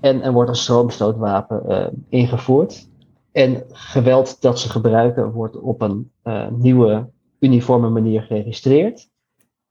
En 0.00 0.22
er 0.22 0.32
wordt 0.32 0.50
een 0.50 0.56
stroomstootwapen 0.56 1.62
uh, 1.68 1.86
ingevoerd. 2.08 2.88
En 3.32 3.64
geweld 3.72 4.40
dat 4.40 4.58
ze 4.60 4.68
gebruiken 4.68 5.32
wordt 5.32 5.60
op 5.60 5.80
een 5.80 6.10
uh, 6.24 6.46
nieuwe, 6.50 7.08
uniforme 7.38 7.88
manier 7.88 8.22
geregistreerd. 8.22 9.08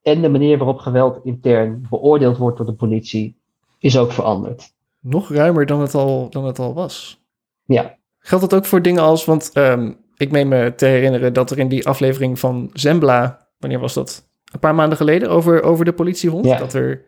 En 0.01 0.21
de 0.21 0.29
manier 0.29 0.57
waarop 0.57 0.77
geweld 0.77 1.19
intern 1.23 1.87
beoordeeld 1.89 2.37
wordt 2.37 2.57
door 2.57 2.65
de 2.65 2.73
politie 2.73 3.37
is 3.79 3.97
ook 3.97 4.11
veranderd. 4.11 4.73
Nog 4.99 5.29
ruimer 5.29 5.65
dan 5.65 5.81
het 5.81 5.95
al, 5.95 6.29
dan 6.29 6.45
het 6.45 6.59
al 6.59 6.73
was. 6.73 7.21
Ja. 7.65 7.97
Geldt 8.19 8.49
dat 8.49 8.59
ook 8.59 8.65
voor 8.65 8.81
dingen 8.81 9.03
als, 9.03 9.25
want 9.25 9.57
um, 9.57 9.97
ik 10.15 10.31
meen 10.31 10.47
me 10.47 10.75
te 10.75 10.85
herinneren 10.85 11.33
dat 11.33 11.51
er 11.51 11.59
in 11.59 11.67
die 11.67 11.87
aflevering 11.87 12.39
van 12.39 12.69
Zembla, 12.73 13.40
wanneer 13.61 13.79
was 13.79 13.93
dat? 13.93 14.29
Een 14.53 14.59
paar 14.59 14.75
maanden 14.75 14.97
geleden, 14.97 15.29
over, 15.29 15.63
over 15.63 15.85
de 15.85 15.93
politiehond, 15.93 16.45
ja. 16.45 16.57
dat 16.57 16.73
er 16.73 17.05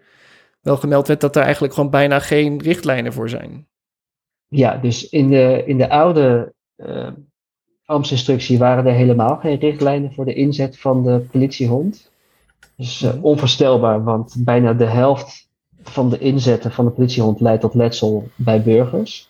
wel 0.62 0.78
gemeld 0.78 1.08
werd 1.08 1.22
dat 1.22 1.36
er 1.36 1.44
eigenlijk 1.44 1.74
gewoon 1.74 1.90
bijna 1.90 2.20
geen 2.20 2.62
richtlijnen 2.62 3.14
voor 3.14 3.30
zijn. 3.30 3.68
Ja, 4.48 4.78
dus 4.78 5.10
in 5.10 5.30
de, 5.30 5.64
in 5.66 5.78
de 5.78 5.90
oude 5.90 6.54
uh, 6.78 7.08
ambtsinstructie 7.86 8.58
waren 8.58 8.86
er 8.86 8.94
helemaal 8.94 9.36
geen 9.36 9.60
richtlijnen 9.60 10.14
voor 10.14 10.26
de 10.26 10.34
inzet 10.34 10.80
van 10.80 11.04
de 11.04 11.20
politiehond 11.32 12.12
is 12.78 13.02
uh, 13.02 13.24
onvoorstelbaar, 13.24 14.04
want 14.04 14.36
bijna 14.38 14.74
de 14.74 14.86
helft 14.86 15.50
van 15.82 16.10
de 16.10 16.20
inzetten 16.20 16.72
van 16.72 16.86
de 16.86 16.92
politiehond 16.92 17.40
leidt 17.40 17.62
tot 17.62 17.74
letsel 17.74 18.28
bij 18.36 18.64
burgers. 18.64 19.30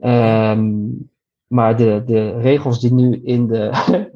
Um, 0.00 1.10
maar 1.46 1.76
de, 1.76 2.02
de 2.06 2.40
regels 2.40 2.80
die 2.80 2.92
nu 2.92 3.20
in 3.24 3.46
de, 3.46 3.70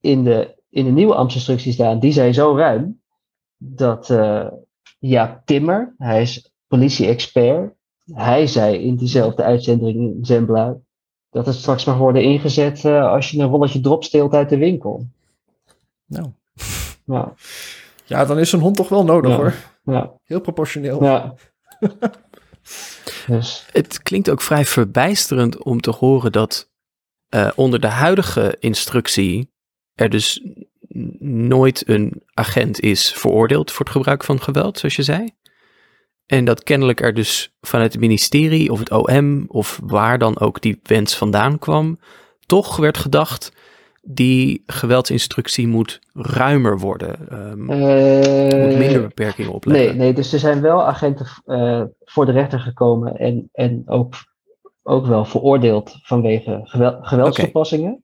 in 0.00 0.24
de, 0.24 0.56
in 0.70 0.84
de 0.84 0.90
nieuwe 0.90 1.14
ambtsinstructie 1.14 1.72
staan, 1.72 1.98
die 1.98 2.12
zijn 2.12 2.34
zo 2.34 2.56
ruim 2.56 3.00
dat 3.56 4.10
uh, 4.10 4.46
ja, 4.98 5.42
Timmer, 5.44 5.94
hij 5.98 6.22
is 6.22 6.52
politie-expert. 6.66 7.72
Hij 8.12 8.46
zei 8.46 8.76
in 8.76 8.96
diezelfde 8.96 9.42
uitzending 9.42 9.96
in 9.96 10.18
Zembla 10.22 10.76
dat 11.30 11.46
het 11.46 11.54
straks 11.54 11.84
mag 11.84 11.96
worden 11.96 12.22
ingezet 12.22 12.84
uh, 12.84 13.10
als 13.10 13.30
je 13.30 13.38
een 13.38 13.48
rolletje 13.48 13.80
drop 13.80 14.04
steelt 14.04 14.34
uit 14.34 14.48
de 14.48 14.58
winkel. 14.58 15.06
Nou. 16.06 16.26
Ja, 17.04 17.34
ja 18.04 18.24
dan 18.24 18.38
is 18.38 18.52
een 18.52 18.60
hond 18.60 18.76
toch 18.76 18.88
wel 18.88 19.04
nodig 19.04 19.36
hoor. 19.36 19.54
Ja. 19.84 20.12
Heel 20.24 20.40
proportioneel. 20.40 21.04
Ja. 21.04 21.34
dus. 23.26 23.66
Het 23.72 24.02
klinkt 24.02 24.30
ook 24.30 24.40
vrij 24.40 24.64
verbijsterend 24.64 25.62
om 25.62 25.80
te 25.80 25.90
horen 25.90 26.32
dat 26.32 26.70
uh, 27.34 27.50
onder 27.54 27.80
de 27.80 27.86
huidige 27.86 28.56
instructie 28.58 29.52
er 29.98 30.10
dus 30.10 30.42
nooit 31.48 31.88
een 31.88 32.22
agent 32.34 32.80
is 32.80 33.12
veroordeeld 33.12 33.70
voor 33.70 33.84
het 33.84 33.94
gebruik 33.94 34.24
van 34.24 34.40
geweld, 34.40 34.78
zoals 34.78 34.96
je 34.96 35.02
zei. 35.02 35.30
En 36.26 36.44
dat 36.44 36.62
kennelijk 36.62 37.00
er 37.00 37.14
dus 37.14 37.54
vanuit 37.60 37.92
het 37.92 38.00
ministerie 38.00 38.72
of 38.72 38.78
het 38.78 38.90
OM 38.90 39.44
of 39.48 39.80
waar 39.82 40.18
dan 40.18 40.40
ook 40.40 40.60
die 40.60 40.80
wens 40.82 41.16
vandaan 41.16 41.58
kwam, 41.58 41.98
toch 42.46 42.76
werd 42.76 42.98
gedacht, 42.98 43.52
die 44.02 44.62
geweldsinstructie 44.66 45.68
moet 45.68 46.00
ruimer 46.12 46.78
worden. 46.78 47.40
Um, 47.50 47.64
moet 47.64 48.78
minder 48.78 49.02
beperkingen 49.02 49.52
opleggen. 49.52 49.86
Nee, 49.86 49.96
nee, 49.96 50.12
dus 50.12 50.32
er 50.32 50.38
zijn 50.38 50.60
wel 50.60 50.82
agenten 50.82 51.26
uh, 51.46 51.82
voor 52.04 52.26
de 52.26 52.32
rechter 52.32 52.60
gekomen 52.60 53.16
en, 53.16 53.48
en 53.52 53.82
ook, 53.86 54.14
ook 54.82 55.06
wel 55.06 55.24
veroordeeld 55.24 55.98
vanwege 56.02 56.60
geweld, 56.64 57.06
geweldstoepassingen. 57.06 58.02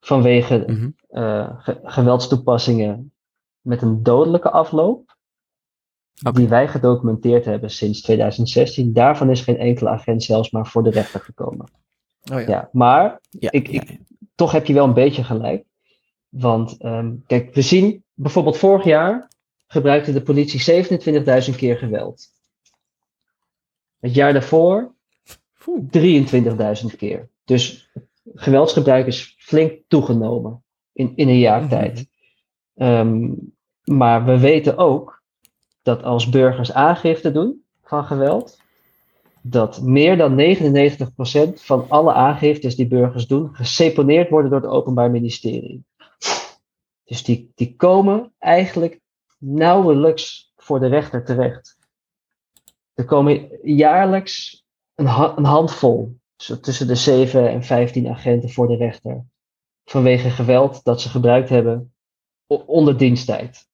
Vanwege 0.00 0.64
mm 0.66 0.98
uh, 1.10 1.50
geweldstoepassingen 1.82 3.12
met 3.60 3.82
een 3.82 4.02
dodelijke 4.02 4.50
afloop. 4.50 5.16
Die 6.32 6.48
wij 6.48 6.68
gedocumenteerd 6.68 7.44
hebben 7.44 7.70
sinds 7.70 8.02
2016. 8.02 8.92
Daarvan 8.92 9.30
is 9.30 9.40
geen 9.40 9.58
enkele 9.58 9.90
agent 9.90 10.22
zelfs 10.22 10.50
maar 10.50 10.66
voor 10.66 10.82
de 10.82 10.90
rechter 10.90 11.20
gekomen. 11.20 11.66
Oh 12.32 12.40
ja. 12.40 12.48
ja. 12.48 12.68
maar 12.72 13.20
ja, 13.30 13.50
ik, 13.50 13.68
ik, 13.68 13.98
toch 14.34 14.52
heb 14.52 14.66
je 14.66 14.74
wel 14.74 14.84
een 14.84 14.94
beetje 14.94 15.24
gelijk. 15.24 15.64
Want 16.28 16.84
um, 16.84 17.24
kijk, 17.26 17.54
we 17.54 17.62
zien 17.62 18.04
bijvoorbeeld 18.14 18.56
vorig 18.56 18.84
jaar 18.84 19.28
gebruikte 19.66 20.12
de 20.12 20.22
politie 20.22 20.84
27.000 21.50 21.56
keer 21.56 21.76
geweld. 21.76 22.26
Het 24.00 24.14
jaar 24.14 24.32
daarvoor 24.32 24.94
23.000 25.62 26.96
keer. 26.96 27.28
Dus 27.44 27.90
geweldsgebruik 28.34 29.06
is 29.06 29.36
flink 29.38 29.82
toegenomen 29.88 30.64
in, 30.92 31.12
in 31.16 31.28
een 31.28 31.38
jaar 31.38 31.60
mhm. 31.60 31.68
tijd. 31.68 32.08
Um, 32.74 33.52
maar 33.84 34.24
we 34.24 34.38
weten 34.38 34.76
ook 34.76 35.22
dat 35.82 36.02
als 36.02 36.28
burgers 36.28 36.72
aangifte 36.72 37.32
doen 37.32 37.64
van 37.82 38.04
geweld, 38.04 38.58
dat 39.42 39.82
meer 39.82 40.16
dan 40.16 40.56
99% 41.50 41.52
van 41.54 41.88
alle 41.88 42.12
aangiftes 42.12 42.76
die 42.76 42.88
burgers 42.88 43.26
doen, 43.26 43.54
geseponeerd 43.54 44.30
worden 44.30 44.50
door 44.50 44.60
het 44.60 44.70
Openbaar 44.70 45.10
Ministerie. 45.10 45.84
Dus 47.04 47.24
die, 47.24 47.52
die 47.54 47.76
komen 47.76 48.32
eigenlijk 48.38 49.00
nauwelijks 49.38 50.52
voor 50.56 50.80
de 50.80 50.86
rechter 50.86 51.24
terecht. 51.24 51.78
Er 52.94 53.04
komen 53.04 53.48
jaarlijks 53.62 54.64
een, 54.94 55.06
een 55.36 55.44
handvol, 55.44 56.19
tussen 56.46 56.86
de 56.86 56.94
7 56.94 57.50
en 57.50 57.64
15 57.64 58.08
agenten 58.08 58.50
voor 58.50 58.68
de 58.68 58.76
rechter, 58.76 59.24
vanwege 59.84 60.30
geweld 60.30 60.84
dat 60.84 61.00
ze 61.00 61.08
gebruikt 61.08 61.48
hebben 61.48 61.94
onder 62.46 62.96
diensttijd. 62.96 63.68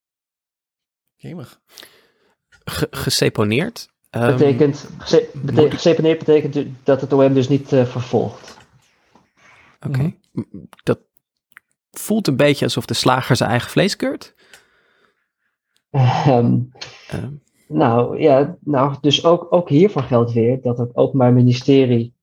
Jemig. 1.14 1.60
geseponeerd? 2.90 3.88
Um, 4.10 4.36
betekent, 4.36 4.88
geseponeerd 5.68 6.18
betekent 6.18 6.68
dat 6.84 7.00
het 7.00 7.12
OM 7.12 7.34
dus 7.34 7.48
niet 7.48 7.72
uh, 7.72 7.86
vervolgt. 7.86 8.56
Oké. 9.76 9.88
Okay. 9.88 10.18
Mhm. 10.32 10.64
Dat 10.82 10.98
voelt 11.90 12.26
een 12.26 12.36
beetje 12.36 12.64
alsof 12.64 12.86
de 12.86 12.94
slager 12.94 13.36
zijn 13.36 13.50
eigen 13.50 13.70
vlees 13.70 13.96
keurt. 13.96 14.34
Um, 16.26 16.72
um. 17.14 17.42
Nou 17.68 18.20
ja, 18.20 18.56
nou, 18.60 18.96
dus 19.00 19.24
ook, 19.24 19.52
ook 19.52 19.68
hiervoor 19.68 20.02
geldt 20.02 20.32
weer 20.32 20.62
dat 20.62 20.78
het 20.78 20.96
Openbaar 20.96 21.32
Ministerie 21.32 22.15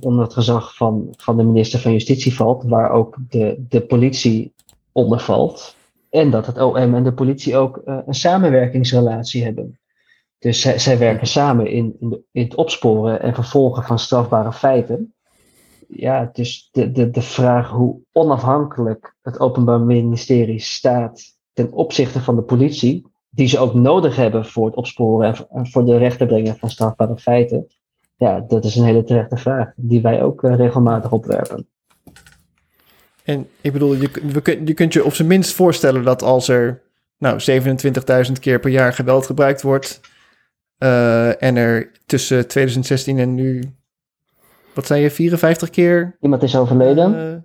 onder 0.00 0.24
het 0.24 0.32
gezag 0.32 0.76
van, 0.76 1.08
van 1.16 1.36
de 1.36 1.42
minister 1.42 1.78
van 1.78 1.92
Justitie 1.92 2.34
valt, 2.34 2.64
waar 2.64 2.90
ook 2.90 3.16
de, 3.28 3.64
de 3.68 3.80
politie 3.80 4.52
onder 4.92 5.20
valt. 5.20 5.76
En 6.10 6.30
dat 6.30 6.46
het 6.46 6.60
OM 6.60 6.94
en 6.94 7.04
de 7.04 7.12
politie 7.12 7.56
ook 7.56 7.82
uh, 7.84 7.98
een 8.06 8.14
samenwerkingsrelatie 8.14 9.44
hebben. 9.44 9.78
Dus 10.38 10.60
zij, 10.60 10.78
zij 10.78 10.98
werken 10.98 11.26
samen 11.26 11.66
in, 11.66 11.96
in, 12.32 12.42
het 12.42 12.54
opsporen 12.54 13.20
en 13.20 13.34
vervolgen 13.34 13.82
van 13.82 13.98
strafbare 13.98 14.52
feiten. 14.52 15.14
Ja, 15.88 16.30
dus 16.32 16.68
de, 16.72 16.92
de, 16.92 17.10
de 17.10 17.22
vraag 17.22 17.70
hoe 17.70 18.00
onafhankelijk 18.12 19.16
het 19.22 19.40
Openbaar 19.40 19.80
Ministerie 19.80 20.60
staat 20.60 21.36
ten 21.52 21.72
opzichte 21.72 22.20
van 22.20 22.36
de 22.36 22.42
politie, 22.42 23.06
die 23.30 23.46
ze 23.46 23.58
ook 23.58 23.74
nodig 23.74 24.16
hebben 24.16 24.46
voor 24.46 24.66
het 24.66 24.76
opsporen 24.76 25.48
en 25.50 25.66
voor 25.66 25.84
de 25.84 25.96
rechter 25.96 26.26
brengen 26.26 26.56
van 26.56 26.70
strafbare 26.70 27.16
feiten. 27.16 27.66
Ja, 28.18 28.40
dat 28.40 28.64
is 28.64 28.76
een 28.76 28.84
hele 28.84 29.04
terechte 29.04 29.36
vraag, 29.36 29.72
die 29.76 30.02
wij 30.02 30.22
ook 30.22 30.42
uh, 30.42 30.56
regelmatig 30.56 31.12
opwerpen. 31.12 31.68
En 33.24 33.48
ik 33.60 33.72
bedoel, 33.72 33.94
je, 33.94 34.10
je 34.64 34.74
kunt 34.74 34.92
je 34.92 35.04
op 35.04 35.14
zijn 35.14 35.28
minst 35.28 35.54
voorstellen 35.54 36.04
dat 36.04 36.22
als 36.22 36.48
er 36.48 36.82
nou, 37.18 37.40
27.000 38.26 38.32
keer 38.40 38.60
per 38.60 38.70
jaar 38.70 38.92
geweld 38.92 39.26
gebruikt 39.26 39.62
wordt, 39.62 40.00
uh, 40.78 41.42
en 41.42 41.56
er 41.56 41.92
tussen 42.06 42.48
2016 42.48 43.18
en 43.18 43.34
nu, 43.34 43.62
wat 44.74 44.86
zei 44.86 45.02
je, 45.02 45.10
54 45.10 45.70
keer? 45.70 46.16
Iemand 46.20 46.42
is 46.42 46.56
overleden. 46.56 47.14
Uh, 47.14 47.36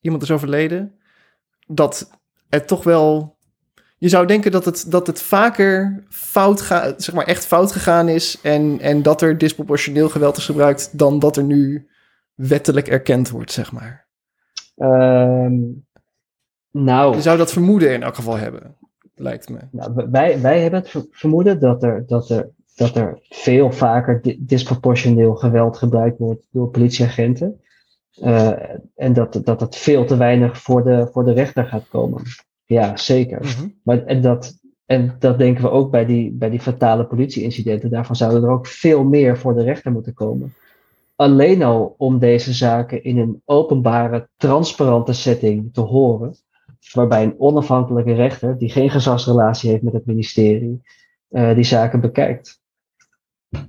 iemand 0.00 0.22
is 0.22 0.30
overleden. 0.30 0.94
Dat 1.66 2.10
het 2.48 2.66
toch 2.66 2.84
wel. 2.84 3.35
Je 3.98 4.08
zou 4.08 4.26
denken 4.26 4.50
dat 4.50 4.64
het, 4.64 4.84
dat 4.88 5.06
het 5.06 5.22
vaker 5.22 6.04
fout 6.08 6.60
gaat, 6.60 7.02
zeg 7.02 7.14
maar 7.14 7.26
echt 7.26 7.46
fout 7.46 7.72
gegaan 7.72 8.08
is. 8.08 8.38
En, 8.42 8.80
en 8.80 9.02
dat 9.02 9.22
er 9.22 9.38
disproportioneel 9.38 10.08
geweld 10.08 10.36
is 10.36 10.44
gebruikt 10.44 10.98
dan 10.98 11.18
dat 11.18 11.36
er 11.36 11.44
nu 11.44 11.88
wettelijk 12.34 12.88
erkend 12.88 13.30
wordt, 13.30 13.52
zeg 13.52 13.72
maar. 13.72 14.06
Um, 14.76 15.86
nou. 16.70 17.14
Je 17.14 17.22
zou 17.22 17.38
dat 17.38 17.52
vermoeden 17.52 17.92
in 17.92 18.02
elk 18.02 18.14
geval 18.14 18.36
hebben, 18.36 18.76
lijkt 19.14 19.48
me. 19.48 19.58
Nou, 19.70 20.06
wij, 20.10 20.40
wij 20.40 20.60
hebben 20.60 20.80
het 20.80 21.06
vermoeden 21.10 21.60
dat 21.60 21.82
er, 21.82 22.06
dat 22.06 22.30
er 22.30 22.54
dat 22.76 22.96
er 22.96 23.18
veel 23.22 23.72
vaker 23.72 24.20
disproportioneel 24.38 25.34
geweld 25.34 25.76
gebruikt 25.76 26.18
wordt 26.18 26.46
door 26.50 26.68
politieagenten. 26.68 27.60
Uh, 28.22 28.52
en 28.94 29.12
dat, 29.12 29.40
dat 29.44 29.60
het 29.60 29.76
veel 29.76 30.04
te 30.04 30.16
weinig 30.16 30.58
voor 30.58 30.84
de, 30.84 31.08
voor 31.12 31.24
de 31.24 31.32
rechter 31.32 31.64
gaat 31.64 31.88
komen. 31.88 32.22
Ja, 32.66 32.96
zeker. 32.96 33.40
Mhm. 33.40 33.68
maar, 33.82 34.04
en, 34.04 34.20
dat, 34.20 34.58
en 34.86 35.16
dat 35.18 35.38
denken 35.38 35.62
we 35.62 35.70
ook 35.70 35.90
bij 35.90 36.06
die, 36.06 36.32
bij 36.32 36.50
die 36.50 36.60
fatale 36.60 37.06
politieincidenten. 37.06 37.90
Daarvan 37.90 38.16
zouden 38.16 38.42
er 38.42 38.50
ook 38.50 38.66
veel 38.66 39.04
meer 39.04 39.38
voor 39.38 39.54
de 39.54 39.62
rechter 39.62 39.92
moeten 39.92 40.14
komen. 40.14 40.54
Alleen 41.16 41.62
al 41.62 41.94
om 41.98 42.18
deze 42.18 42.52
zaken 42.52 43.04
in 43.04 43.18
een 43.18 43.42
openbare, 43.44 44.28
transparante 44.36 45.12
setting 45.12 45.72
te 45.72 45.80
horen. 45.80 46.36
Waarbij 46.92 47.22
een 47.22 47.34
onafhankelijke 47.38 48.12
rechter, 48.12 48.58
die 48.58 48.70
geen 48.70 48.90
gezagsrelatie 48.90 49.70
heeft 49.70 49.82
met 49.82 49.92
het 49.92 50.06
ministerie, 50.06 50.82
uh, 51.30 51.54
die 51.54 51.64
zaken 51.64 52.00
bekijkt. 52.00 52.60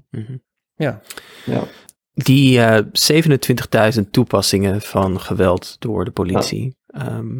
Mhm. 0.09 0.37
Ja. 0.75 1.01
ja. 1.45 1.63
Die 2.13 2.57
uh, 2.57 2.77
eh, 2.77 3.95
27.000 3.95 4.09
toepassingen 4.11 4.81
van 4.81 5.19
geweld 5.19 5.75
door 5.79 6.05
de 6.05 6.11
politie. 6.11 6.75
Ehm, 6.87 7.39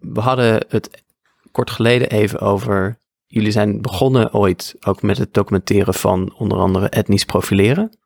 we 0.00 0.20
hadden 0.20 0.64
het 0.68 1.04
kort 1.52 1.70
geleden 1.70 2.10
even 2.10 2.40
over. 2.40 2.98
Jullie 3.26 3.50
zijn 3.50 3.82
begonnen 3.82 4.34
ooit 4.34 4.76
ook 4.80 5.02
met 5.02 5.18
het 5.18 5.34
documenteren 5.34 5.94
van 5.94 6.34
onder 6.38 6.58
andere 6.58 6.88
etnisch 6.88 7.24
profileren. 7.24 7.98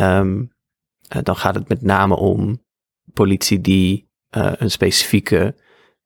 Um, 0.00 0.52
dan 1.22 1.36
gaat 1.36 1.54
het 1.54 1.68
met 1.68 1.82
name 1.82 2.16
om 2.16 2.62
politie 3.12 3.60
die 3.60 4.10
uh, 4.36 4.52
een 4.56 4.70
specifieke, 4.70 5.54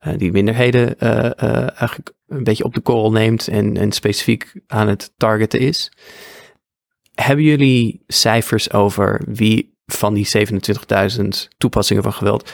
uh, 0.07 0.19
die 0.19 0.33
minderheden 0.33 0.99
eigenlijk 0.99 2.13
een 2.27 2.45
beetje 2.45 2.65
op 2.65 2.75
de 2.75 2.81
korrel 2.81 3.13
neemt 3.13 3.49
en, 3.49 3.77
en 3.77 3.93
specifiek 3.93 4.61
aan 4.67 4.89
het 4.89 5.13
targeten 5.17 5.61
is. 5.61 5.93
Hebben 7.15 7.45
jullie 7.45 8.05
cijfers 8.07 8.73
over 8.73 9.23
wie 9.27 9.75
van 9.87 10.15
die 10.15 10.29
27.000 11.21 11.27
toepassingen 11.59 12.03
van 12.03 12.13
geweld, 12.13 12.53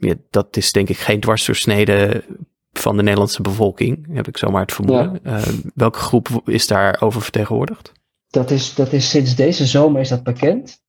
ja, 0.00 0.14
dat 0.30 0.56
is 0.56 0.72
denk 0.72 0.88
ik 0.88 0.96
geen 0.96 1.20
dwarsdoorsnede 1.20 2.24
van 2.72 2.96
de 2.96 3.02
Nederlandse 3.02 3.42
bevolking, 3.42 4.14
heb 4.14 4.28
ik 4.28 4.36
zomaar 4.36 4.60
het 4.60 4.72
vermoeden. 4.72 5.20
Ja. 5.22 5.38
Uh, 5.38 5.46
welke 5.74 5.98
groep 5.98 6.28
is 6.44 6.66
daar 6.66 7.00
over 7.00 7.22
vertegenwoordigd? 7.22 7.92
Dat 8.28 8.50
is, 8.50 8.74
dat 8.74 8.92
is 8.92 9.10
sinds 9.10 9.36
deze 9.36 9.66
zomer 9.66 10.00
is 10.00 10.08
dat 10.08 10.22
bekend. 10.22 10.82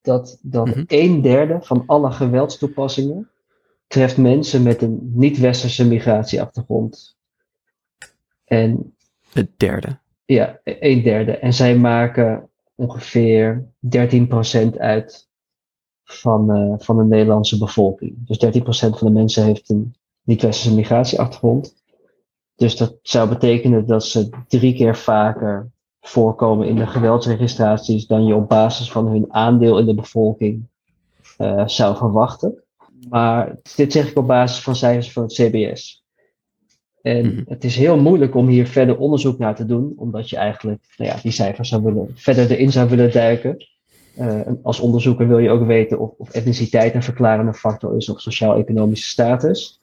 Dat, 0.00 0.38
dat 0.42 0.66
mm 0.66 0.84
een 0.86 1.22
derde 1.22 1.58
van 1.60 1.82
alle 1.86 2.10
geweldstoepassingen 2.10 3.30
treft 3.86 4.16
mensen 4.16 4.62
met 4.62 4.82
een 4.82 5.10
niet-westerse 5.14 5.86
migratieachtergrond. 5.86 7.16
En 8.44 8.96
het 9.32 9.58
derde. 9.58 9.98
Ja, 10.24 10.60
een 10.64 11.02
derde. 11.02 11.38
En 11.38 11.52
zij 11.52 11.76
maken 11.76 12.48
ongeveer 12.74 13.68
13% 13.96 14.76
uit 14.76 15.25
van, 16.06 16.56
uh, 16.56 16.74
van 16.78 16.96
de 16.96 17.04
Nederlandse 17.04 17.58
bevolking. 17.58 18.26
Dus 18.26 18.38
13% 18.38 18.98
van 18.98 19.06
de 19.06 19.12
mensen 19.12 19.44
heeft 19.44 19.68
een 19.68 19.94
niet-westerse 20.22 20.74
migratieachtergrond. 20.74 21.74
Dus 22.56 22.76
dat 22.76 22.98
zou 23.02 23.28
betekenen 23.28 23.86
dat 23.86 24.04
ze 24.04 24.28
drie 24.48 24.74
keer 24.74 24.96
vaker 24.96 25.70
voorkomen 26.00 26.68
in 26.68 26.76
de 26.76 26.86
geweldsregistraties 26.86 28.06
dan 28.06 28.26
je 28.26 28.34
op 28.34 28.48
basis 28.48 28.90
van 28.90 29.06
hun 29.06 29.32
aandeel 29.32 29.78
in 29.78 29.86
de 29.86 29.94
bevolking 29.94 30.68
uh, 31.38 31.66
zou 31.66 31.96
verwachten. 31.96 32.62
Maar 33.08 33.56
dit 33.76 33.92
zeg 33.92 34.10
ik 34.10 34.16
op 34.16 34.26
basis 34.26 34.62
van 34.62 34.76
cijfers 34.76 35.12
van 35.12 35.22
het 35.22 35.32
CBS. 35.32 36.04
En 37.02 37.26
mhm. 37.26 37.42
het 37.46 37.64
is 37.64 37.76
heel 37.76 38.00
moeilijk 38.00 38.34
om 38.34 38.46
hier 38.46 38.66
verder 38.66 38.98
onderzoek 38.98 39.38
naar 39.38 39.54
te 39.54 39.66
doen, 39.66 39.92
omdat 39.96 40.30
je 40.30 40.36
eigenlijk 40.36 40.82
nou 40.96 41.10
ja, 41.10 41.16
die 41.22 41.32
cijfers 41.32 41.68
zou 41.68 41.82
willen, 41.82 42.12
verder 42.14 42.50
erin 42.50 42.72
zou 42.72 42.88
willen 42.88 43.12
duiken. 43.12 43.56
Uh, 44.18 44.40
als 44.62 44.80
onderzoeker 44.80 45.28
wil 45.28 45.38
je 45.38 45.50
ook 45.50 45.66
weten 45.66 45.98
of, 45.98 46.10
of 46.18 46.30
etniciteit 46.30 46.94
een 46.94 47.02
verklarende 47.02 47.54
factor 47.54 47.96
is 47.96 48.08
of 48.08 48.20
sociaal-economische 48.20 49.08
status. 49.08 49.80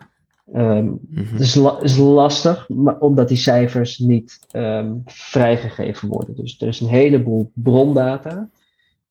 Um, 0.56 1.00
Het 1.14 1.40
is, 1.40 1.60
is, 1.82 1.98
lastig, 1.98 2.70
maar 2.70 3.00
omdat 3.00 3.28
die 3.28 3.38
cijfers 3.38 3.98
niet 3.98 4.40
um, 4.52 5.02
vrijgegeven 5.06 6.10
worden. 6.10 6.36
Dus 6.36 6.62
er 6.62 6.68
is 6.68 6.80
een 6.80 6.88
heleboel 6.88 7.52
brondata. 7.54 8.50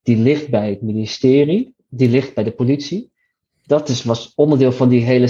Die 0.02 0.16
ligt 0.16 0.50
bij 0.50 0.70
het 0.70 0.82
ministerie, 0.82 1.74
die 1.88 2.08
ligt 2.08 2.34
bij 2.34 2.44
de 2.44 2.52
politie. 2.52 3.10
Dat 3.66 3.88
is, 3.88 4.04
was 4.04 4.32
onderdeel 4.34 4.72
van 4.72 4.88
die 4.88 5.00
hele 5.00 5.28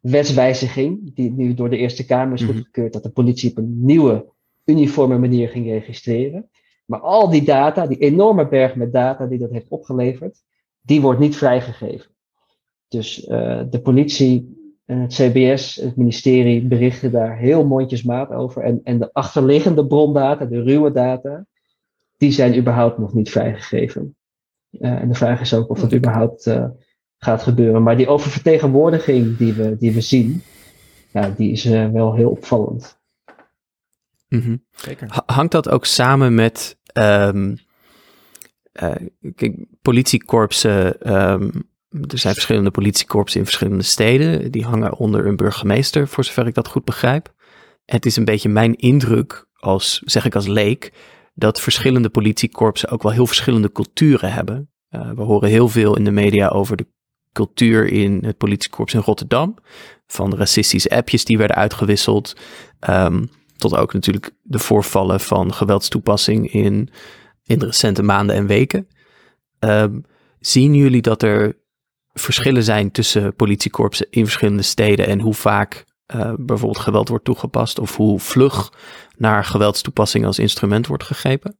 wetswijziging, 0.00 1.14
die 1.14 1.30
nu 1.30 1.54
door 1.54 1.70
de 1.70 1.76
Eerste 1.76 2.04
Kamer 2.04 2.34
is 2.34 2.42
mhm. 2.42 2.52
goedgekeurd, 2.52 2.92
dat 2.92 3.02
de 3.02 3.10
politie 3.10 3.50
op 3.50 3.56
een 3.56 3.84
nieuwe, 3.84 4.24
uniforme 4.64 5.18
manier 5.18 5.48
ging 5.48 5.66
registreren. 5.66 6.48
Maar 6.90 7.00
al 7.00 7.30
die 7.30 7.44
data, 7.44 7.86
die 7.86 7.98
enorme 7.98 8.48
berg 8.48 8.74
met 8.74 8.92
data 8.92 9.26
die 9.26 9.38
dat 9.38 9.50
heeft 9.50 9.68
opgeleverd, 9.68 10.42
die 10.80 11.00
wordt 11.00 11.20
niet 11.20 11.36
vrijgegeven. 11.36 12.10
Dus 12.88 13.28
uh, 13.28 13.62
de 13.70 13.80
politie 13.82 14.58
en 14.84 14.98
het 14.98 15.12
CBS, 15.12 15.76
het 15.76 15.96
ministerie, 15.96 16.66
berichten 16.66 17.12
daar 17.12 17.38
heel 17.38 17.66
mondjesmaat 17.66 18.30
over. 18.30 18.62
En, 18.62 18.80
en 18.84 18.98
de 18.98 19.12
achterliggende 19.12 19.86
brondata, 19.86 20.44
de 20.44 20.62
ruwe 20.62 20.92
data, 20.92 21.46
die 22.16 22.32
zijn 22.32 22.56
überhaupt 22.56 22.98
nog 22.98 23.14
niet 23.14 23.30
vrijgegeven. 23.30 24.16
Uh, 24.70 24.90
en 24.90 25.08
de 25.08 25.14
vraag 25.14 25.40
is 25.40 25.54
ook 25.54 25.68
of 25.68 25.80
dat 25.80 25.94
überhaupt 25.94 26.46
uh, 26.46 26.68
gaat 27.16 27.42
gebeuren. 27.42 27.82
Maar 27.82 27.96
die 27.96 28.08
oververtegenwoordiging 28.08 29.36
die 29.36 29.52
we, 29.52 29.76
die 29.76 29.92
we 29.92 30.00
zien, 30.00 30.42
ja, 31.12 31.30
die 31.36 31.50
is 31.50 31.66
uh, 31.66 31.90
wel 31.90 32.14
heel 32.14 32.30
opvallend. 32.30 32.98
Mm 34.28 34.40
-hmm. 34.40 34.64
Zeker. 34.70 35.22
Hangt 35.26 35.52
dat 35.52 35.68
ook 35.68 35.84
samen 35.84 36.34
met 36.34 36.78
um, 36.92 37.58
politiekorpsen 39.82 41.12
um, 41.12 41.68
er 41.90 42.18
zijn 42.18 42.34
verschillende 42.34 42.70
politiekorpsen 42.70 43.40
in 43.40 43.46
verschillende 43.46 43.82
steden. 43.82 44.50
Die 44.50 44.64
hangen 44.64 44.96
onder 44.96 45.26
een 45.26 45.36
burgemeester, 45.36 46.08
voor 46.08 46.24
zover 46.24 46.46
ik 46.46 46.54
dat 46.54 46.68
goed 46.68 46.84
begrijp. 46.84 47.34
Het 47.84 48.06
is 48.06 48.16
een 48.16 48.24
beetje 48.24 48.48
mijn 48.48 48.74
indruk, 48.74 49.46
als, 49.52 50.02
zeg 50.04 50.24
ik 50.24 50.34
als 50.34 50.46
leek, 50.46 50.92
dat 51.34 51.60
verschillende 51.60 52.08
politiekorpsen 52.08 52.88
ook 52.88 53.02
wel 53.02 53.12
heel 53.12 53.26
verschillende 53.26 53.72
culturen 53.72 54.32
hebben. 54.32 54.70
Uh, 54.90 55.10
we 55.10 55.22
horen 55.22 55.48
heel 55.48 55.68
veel 55.68 55.96
in 55.96 56.04
de 56.04 56.10
media 56.10 56.48
over 56.48 56.76
de 56.76 56.86
cultuur 57.32 57.86
in 57.86 58.24
het 58.24 58.36
politiekorps 58.36 58.94
in 58.94 59.00
Rotterdam. 59.00 59.56
Van 60.06 60.36
racistische 60.36 60.90
appjes 60.90 61.24
die 61.24 61.38
werden 61.38 61.56
uitgewisseld. 61.56 62.36
Um, 62.88 63.30
tot 63.60 63.76
ook 63.76 63.92
natuurlijk 63.92 64.30
de 64.42 64.58
voorvallen 64.58 65.20
van 65.20 65.52
geweldstoepassing 65.52 66.52
in, 66.52 66.88
in 67.44 67.58
de 67.58 67.66
recente 67.66 68.02
maanden 68.02 68.36
en 68.36 68.46
weken. 68.46 68.88
Um, 69.58 70.04
zien 70.38 70.74
jullie 70.74 71.02
dat 71.02 71.22
er 71.22 71.56
verschillen 72.12 72.62
zijn 72.62 72.90
tussen 72.90 73.34
politiekorpsen 73.34 74.06
in 74.10 74.24
verschillende 74.24 74.62
steden 74.62 75.06
en 75.06 75.20
hoe 75.20 75.34
vaak 75.34 75.84
uh, 76.14 76.32
bijvoorbeeld 76.36 76.84
geweld 76.84 77.08
wordt 77.08 77.24
toegepast 77.24 77.78
of 77.78 77.96
hoe 77.96 78.18
vlug 78.18 78.72
naar 79.16 79.44
geweldstoepassing 79.44 80.24
als 80.24 80.38
instrument 80.38 80.86
wordt 80.86 81.04
gegrepen? 81.04 81.58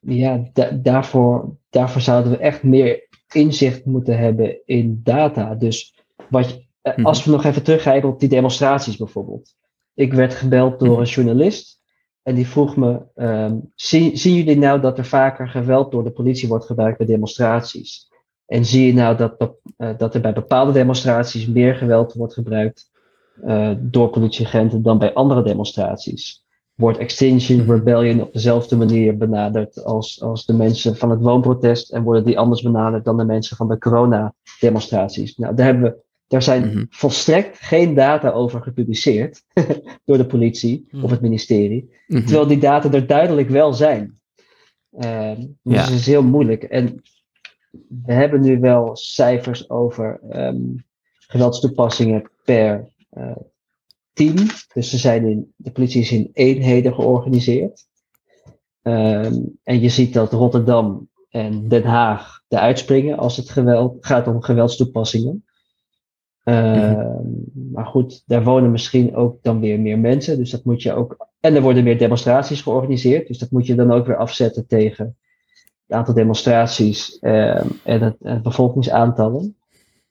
Ja, 0.00 0.50
daarvoor, 0.74 1.56
daarvoor 1.70 2.00
zouden 2.00 2.32
we 2.32 2.38
echt 2.38 2.62
meer 2.62 3.08
inzicht 3.32 3.84
moeten 3.84 4.18
hebben 4.18 4.60
in 4.64 5.00
data. 5.04 5.54
Dus 5.54 5.94
wat, 6.30 6.60
eh, 6.82 6.96
mhm. 6.96 7.06
als 7.06 7.24
we 7.24 7.30
nog 7.30 7.44
even 7.44 7.62
terugkijken 7.62 8.08
op 8.08 8.20
die 8.20 8.28
demonstraties 8.28 8.96
bijvoorbeeld. 8.96 9.54
Ik 9.98 10.12
werd 10.12 10.34
gebeld 10.34 10.78
door 10.78 10.90
mhm. 10.90 11.00
een 11.00 11.06
journalist 11.06 11.80
en 12.22 12.34
die 12.34 12.46
vroeg 12.46 12.76
me: 12.76 13.00
um, 13.14 13.72
zien, 13.74 14.16
zien 14.16 14.34
jullie 14.34 14.58
nou 14.58 14.80
dat 14.80 14.98
er 14.98 15.04
vaker 15.04 15.48
geweld 15.48 15.90
door 15.90 16.04
de 16.04 16.10
politie 16.10 16.48
wordt 16.48 16.64
gebruikt 16.64 16.98
bij 16.98 17.06
demonstraties? 17.06 18.08
En 18.46 18.64
zie 18.64 18.86
je 18.86 18.92
nou 18.92 19.16
dat, 19.16 19.38
dat, 19.38 19.56
uh, 19.78 19.90
dat 19.98 20.14
er 20.14 20.20
bij 20.20 20.32
bepaalde 20.32 20.72
demonstraties 20.72 21.46
meer 21.46 21.74
geweld 21.74 22.12
wordt 22.12 22.34
gebruikt 22.34 22.90
uh, 23.44 23.70
door 23.78 24.10
politieagenten 24.10 24.82
dan 24.82 24.98
bij 24.98 25.12
andere 25.14 25.42
demonstraties? 25.42 26.44
Wordt 26.74 26.98
Extinction 26.98 27.58
mhm. 27.58 27.72
Rebellion 27.72 28.22
op 28.22 28.32
dezelfde 28.32 28.76
manier 28.76 29.16
benaderd 29.16 29.84
als, 29.84 30.22
als 30.22 30.46
de 30.46 30.54
mensen 30.54 30.96
van 30.96 31.10
het 31.10 31.20
woonprotest 31.20 31.92
en 31.92 32.02
worden 32.02 32.24
die 32.24 32.38
anders 32.38 32.62
benaderd 32.62 33.04
dan 33.04 33.16
de 33.16 33.24
mensen 33.24 33.56
van 33.56 33.68
de 33.68 33.78
corona-demonstraties? 33.78 35.36
Nou, 35.36 35.54
daar, 35.54 35.66
hebben 35.66 35.82
we, 35.82 36.06
daar 36.28 36.42
zijn 36.42 36.64
mm 36.64 36.70
-hmm. 36.72 36.86
volstrekt 36.90 37.58
geen 37.60 37.94
data 37.94 38.30
over 38.30 38.62
gepubliceerd 38.62 39.44
door 40.04 40.16
de 40.16 40.26
politie 40.26 40.78
mm 40.78 40.86
-hmm. 40.90 41.04
of 41.04 41.10
het 41.10 41.20
ministerie, 41.20 41.82
mm 41.82 42.16
-hmm. 42.16 42.26
terwijl 42.26 42.46
die 42.46 42.58
data 42.58 42.92
er 42.92 43.06
duidelijk 43.06 43.48
wel 43.48 43.72
zijn. 43.72 44.20
Uh, 44.92 45.32
dus 45.36 45.74
ja. 45.74 45.84
het 45.84 45.90
is 45.90 46.06
heel 46.06 46.22
moeilijk. 46.22 46.62
En 46.62 47.02
we 48.04 48.12
hebben 48.12 48.40
nu 48.40 48.60
wel 48.60 48.96
cijfers 48.96 49.70
over 49.70 50.20
um, 50.30 50.84
geweldstoepassingen 51.18 52.30
per 52.44 52.92
uh, 53.12 53.36
team. 54.12 54.34
Dus 54.72 54.90
ze 54.90 54.98
zijn 54.98 55.26
in, 55.26 55.52
de 55.56 55.70
politie 55.70 56.00
is 56.00 56.12
in 56.12 56.30
eenheden 56.32 56.94
georganiseerd. 56.94 57.86
Um, 58.82 59.58
en 59.62 59.80
je 59.80 59.88
ziet 59.88 60.12
dat 60.12 60.32
Rotterdam 60.32 61.08
en 61.28 61.68
Den 61.68 61.84
Haag 61.84 62.42
de 62.48 62.58
uitspringen 62.58 63.18
als 63.18 63.36
het 63.36 63.50
geweld, 63.50 64.06
gaat 64.06 64.26
om 64.26 64.42
geweldstoepassingen. 64.42 65.44
Uh, 66.48 67.16
Maar 67.72 67.86
goed, 67.86 68.22
daar 68.26 68.44
wonen 68.44 68.70
misschien 68.70 69.14
ook 69.14 69.38
dan 69.42 69.60
weer 69.60 69.80
meer 69.80 69.98
mensen. 69.98 70.36
Dus 70.38 70.50
dat 70.50 70.64
moet 70.64 70.82
je 70.82 70.92
ook. 70.92 71.28
En 71.40 71.54
er 71.54 71.62
worden 71.62 71.84
meer 71.84 71.98
demonstraties 71.98 72.60
georganiseerd. 72.60 73.26
Dus 73.26 73.38
dat 73.38 73.50
moet 73.50 73.66
je 73.66 73.74
dan 73.74 73.92
ook 73.92 74.06
weer 74.06 74.16
afzetten 74.16 74.66
tegen 74.66 75.16
het 75.86 75.96
aantal 75.96 76.14
demonstraties 76.14 77.18
uh, 77.20 77.60
en 77.84 78.00
het, 78.02 78.16
het, 78.22 78.42
bevolkingsaantallen. 78.42 79.56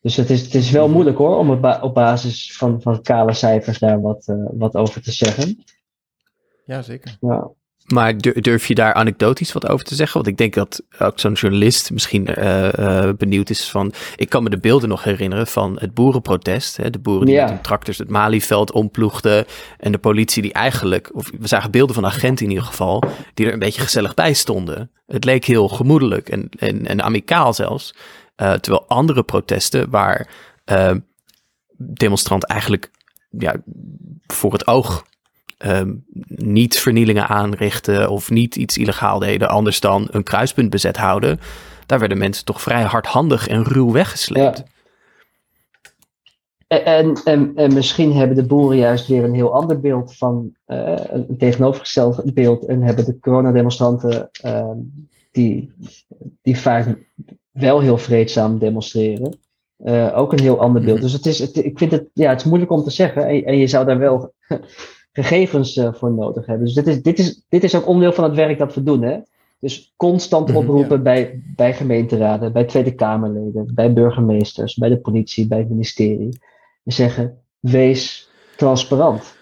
Dus 0.01 0.15
het 0.15 0.29
is, 0.29 0.41
het 0.41 0.53
is 0.53 0.71
wel 0.71 0.89
moeilijk 0.89 1.17
hoor, 1.17 1.37
om 1.37 1.61
ba 1.61 1.79
op 1.81 1.93
basis 1.93 2.57
van, 2.57 2.81
van 2.81 3.01
kale 3.01 3.33
cijfers 3.33 3.79
daar 3.79 4.01
wat, 4.01 4.27
uh, 4.27 4.45
wat 4.51 4.75
over 4.75 5.01
te 5.01 5.11
zeggen. 5.11 5.63
Ja, 6.65 6.81
zeker. 6.81 7.17
Ja. 7.19 7.51
Maar 7.87 8.17
durf 8.17 8.67
je 8.67 8.75
daar 8.75 8.93
anekdotisch 8.93 9.53
wat 9.53 9.67
over 9.67 9.85
te 9.85 9.95
zeggen? 9.95 10.15
Want 10.15 10.27
ik 10.27 10.37
denk 10.37 10.53
dat 10.53 10.83
ook 10.99 11.19
zo'n 11.19 11.33
journalist 11.33 11.91
misschien 11.91 12.27
uh, 12.39 12.71
uh, 12.73 13.09
benieuwd 13.17 13.49
is 13.49 13.69
van... 13.69 13.93
Ik 14.15 14.29
kan 14.29 14.43
me 14.43 14.49
de 14.49 14.57
beelden 14.57 14.89
nog 14.89 15.03
herinneren 15.03 15.47
van 15.47 15.77
het 15.79 15.93
boerenprotest. 15.93 16.77
Hè? 16.77 16.89
De 16.89 16.99
boeren 16.99 17.25
die 17.25 17.35
ja. 17.35 17.41
met 17.41 17.51
hun 17.51 17.61
tractors 17.61 17.97
het 17.97 18.09
Malieveld 18.09 18.71
omploegden. 18.71 19.45
En 19.77 19.91
de 19.91 19.97
politie 19.97 20.41
die 20.41 20.53
eigenlijk... 20.53 21.15
Of 21.15 21.31
we 21.39 21.47
zagen 21.47 21.71
beelden 21.71 21.95
van 21.95 22.05
agenten 22.05 22.45
in 22.45 22.51
ieder 22.51 22.65
geval... 22.65 23.03
die 23.33 23.45
er 23.45 23.53
een 23.53 23.59
beetje 23.59 23.81
gezellig 23.81 24.13
bij 24.13 24.33
stonden. 24.33 24.91
Het 25.05 25.23
leek 25.23 25.45
heel 25.45 25.67
gemoedelijk 25.67 26.29
en, 26.29 26.49
en, 26.59 26.87
en 26.87 27.03
amicaal 27.03 27.53
zelfs. 27.53 27.95
Uh, 28.37 28.53
terwijl 28.53 28.87
andere 28.87 29.23
protesten 29.23 29.89
waar 29.89 30.29
demonstranten 31.77 32.49
eigenlijk... 32.49 32.91
Ja, 33.29 33.55
voor 34.27 34.51
het 34.51 34.67
oog 34.67 35.05
um, 35.65 36.05
niet 36.27 36.79
vernielingen 36.79 37.27
aanrichten 37.27 38.09
of 38.09 38.29
niet 38.29 38.55
iets 38.55 38.77
illegaal 38.77 39.19
deden, 39.19 39.49
anders 39.49 39.79
dan 39.79 40.07
een 40.11 40.23
kruispunt 40.23 40.69
bezet 40.69 40.97
houden, 40.97 41.39
daar 41.85 41.99
werden 41.99 42.17
mensen 42.17 42.45
toch 42.45 42.61
vrij 42.61 42.83
hardhandig 42.83 43.47
en 43.47 43.63
ruw 43.63 43.91
weggesleept. 43.91 44.57
Ja. 44.57 44.63
En, 46.67 47.13
en, 47.23 47.51
en, 47.55 47.73
misschien 47.73 48.13
hebben 48.13 48.35
de 48.35 48.45
boeren 48.45 48.77
juist 48.77 49.07
weer 49.07 49.23
een 49.23 49.33
heel 49.33 49.53
ander 49.53 49.79
beeld 49.79 50.15
van 50.15 50.51
uh, 50.67 50.95
een 50.95 51.37
tegenovergesteld 51.37 52.33
beeld 52.33 52.65
en 52.65 52.81
hebben 52.81 53.05
de 53.05 53.19
coronademonstranten 53.19 54.29
uh, 54.45 54.71
die, 55.31 55.71
die 56.41 56.57
vaak 56.57 56.97
wel 57.51 57.79
heel 57.79 57.97
vreedzaam 57.97 58.59
demonstreren, 58.59 59.37
uh, 59.77 60.17
ook 60.17 60.31
een 60.31 60.41
heel 60.41 60.59
ander 60.59 60.81
beeld. 60.81 60.97
Mhm. 60.97 61.03
Dus 61.03 61.13
het 61.13 61.25
is, 61.25 61.39
het, 61.39 61.57
ik 61.57 61.77
vind 61.77 61.91
het, 61.91 62.09
ja, 62.13 62.29
het 62.29 62.39
is 62.39 62.45
moeilijk 62.45 62.71
om 62.71 62.83
te 62.83 62.91
zeggen 62.91 63.27
en, 63.27 63.45
en 63.45 63.57
je 63.57 63.67
zou 63.67 63.85
daar 63.85 63.99
wel 63.99 64.33
gegevens 65.23 65.77
uh, 65.77 65.93
voor 65.93 66.11
nodig 66.11 66.45
hebben. 66.45 66.65
Dus 66.65 66.75
dit 66.75 66.87
is, 66.87 67.01
dit, 67.01 67.19
is, 67.19 67.45
dit 67.49 67.63
is 67.63 67.75
ook 67.75 67.87
onderdeel 67.87 68.13
van 68.13 68.23
het 68.23 68.35
werk 68.35 68.57
dat 68.57 68.73
we 68.73 68.83
doen. 68.83 69.01
Hè? 69.01 69.19
Dus 69.59 69.93
constant 69.95 70.47
mhm, 70.47 70.57
oproepen 70.57 71.03
bij, 71.03 71.43
bij 71.55 71.73
gemeenteraden, 71.73 72.53
bij 72.53 72.65
Tweede 72.65 72.95
Kamerleden, 72.95 73.71
bij 73.73 73.93
burgemeesters, 73.93 74.75
bij 74.75 74.89
de 74.89 74.99
politie, 74.99 75.47
bij 75.47 75.57
het 75.57 75.69
ministerie. 75.69 76.39
En 76.83 76.91
zeggen, 76.93 77.37
wees 77.59 78.29
transparant. 78.57 79.35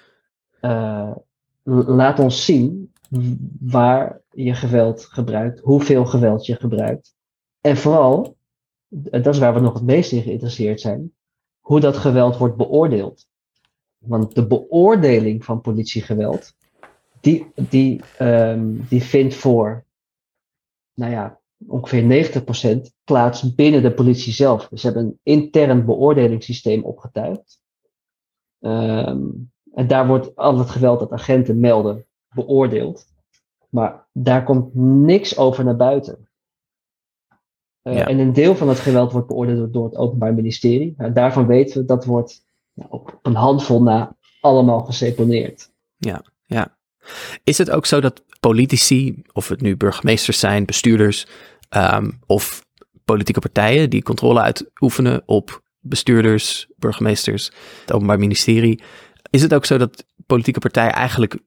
Uh, 0.61 1.11
laat 1.63 2.19
ons 2.19 2.45
zien 2.45 2.91
waar 3.59 4.21
je 4.31 4.53
geweld 4.53 5.05
gebruikt, 5.05 5.59
hoeveel 5.59 6.05
geweld 6.05 6.45
je 6.45 6.55
gebruikt. 6.55 7.15
En 7.61 7.77
vooral, 7.77 8.35
dat 8.87 9.27
is 9.27 9.39
waar 9.39 9.53
we 9.53 9.59
nog 9.59 9.73
het 9.73 9.83
meest 9.83 10.11
in 10.11 10.21
geïnteresseerd 10.21 10.81
zijn, 10.81 11.11
hoe 11.59 11.79
dat 11.79 11.97
geweld 11.97 12.37
wordt 12.37 12.55
beoordeeld. 12.55 13.27
Want 14.07 14.35
de 14.35 14.47
beoordeling 14.47 15.45
van 15.45 15.61
politiegeweld, 15.61 16.53
die, 17.21 17.51
die, 17.69 18.01
um, 18.19 18.85
die 18.89 19.03
vindt 19.03 19.35
voor, 19.35 19.85
nou 20.93 21.11
ja, 21.11 21.39
ongeveer 21.67 22.31
90% 22.83 22.93
plaats 23.03 23.55
binnen 23.55 23.81
de 23.81 23.93
politie 23.93 24.33
zelf. 24.33 24.67
Dus 24.67 24.81
ze 24.81 24.87
hebben 24.87 25.05
een 25.05 25.19
intern 25.23 25.85
beoordelingssysteem 25.85 26.83
opgetuigd. 26.83 27.59
Um, 28.59 29.51
en 29.73 29.87
daar 29.87 30.07
wordt 30.07 30.35
al 30.35 30.57
het 30.57 30.69
geweld 30.69 30.99
dat 30.99 31.11
agenten 31.11 31.59
melden 31.59 32.05
beoordeeld. 32.29 33.05
Maar 33.69 34.07
daar 34.11 34.43
komt 34.43 34.75
niks 34.75 35.37
over 35.37 35.63
naar 35.63 35.75
buiten. 35.75 36.29
Uh, 37.83 38.07
En 38.07 38.19
een 38.19 38.33
deel 38.33 38.55
van 38.55 38.69
het 38.69 38.79
geweld 38.79 39.11
wordt 39.11 39.27
beoordeeld 39.27 39.73
door 39.73 39.85
het 39.85 39.95
Openbaar 39.95 40.33
Ministerie. 40.33 40.93
Nou, 40.97 41.13
daarvan 41.13 41.47
weten 41.47 41.81
we 41.81 41.85
dat 41.85 42.05
wordt 42.05 42.44
op 42.89 43.19
een 43.21 43.35
handvol 43.35 43.83
na 43.83 44.15
allemaal 44.41 44.79
geseponeerd. 44.79 45.71
Ja, 45.97 46.23
ja. 46.45 46.77
Is 47.43 47.57
het 47.57 47.69
ook 47.69 47.85
zo 47.85 48.01
dat 48.01 48.23
politici, 48.39 49.21
of 49.33 49.47
het 49.47 49.61
nu 49.61 49.77
burgemeesters 49.77 50.39
zijn, 50.39 50.65
bestuurders 50.65 51.25
um, 51.69 52.19
of 52.25 52.65
politieke 53.05 53.39
partijen 53.39 53.89
die 53.89 54.03
controle 54.03 54.41
uitoefenen 54.41 55.23
op 55.25 55.63
bestuurders, 55.79 56.67
burgemeesters, 56.77 57.51
het 57.81 57.91
Openbaar 57.91 58.19
Ministerie, 58.19 58.83
is 59.29 59.41
het 59.41 59.53
ook 59.53 59.65
zo 59.65 59.77
dat 59.77 60.05
politieke 60.25 60.59
partijen 60.59 60.93
eigenlijk 60.93 61.37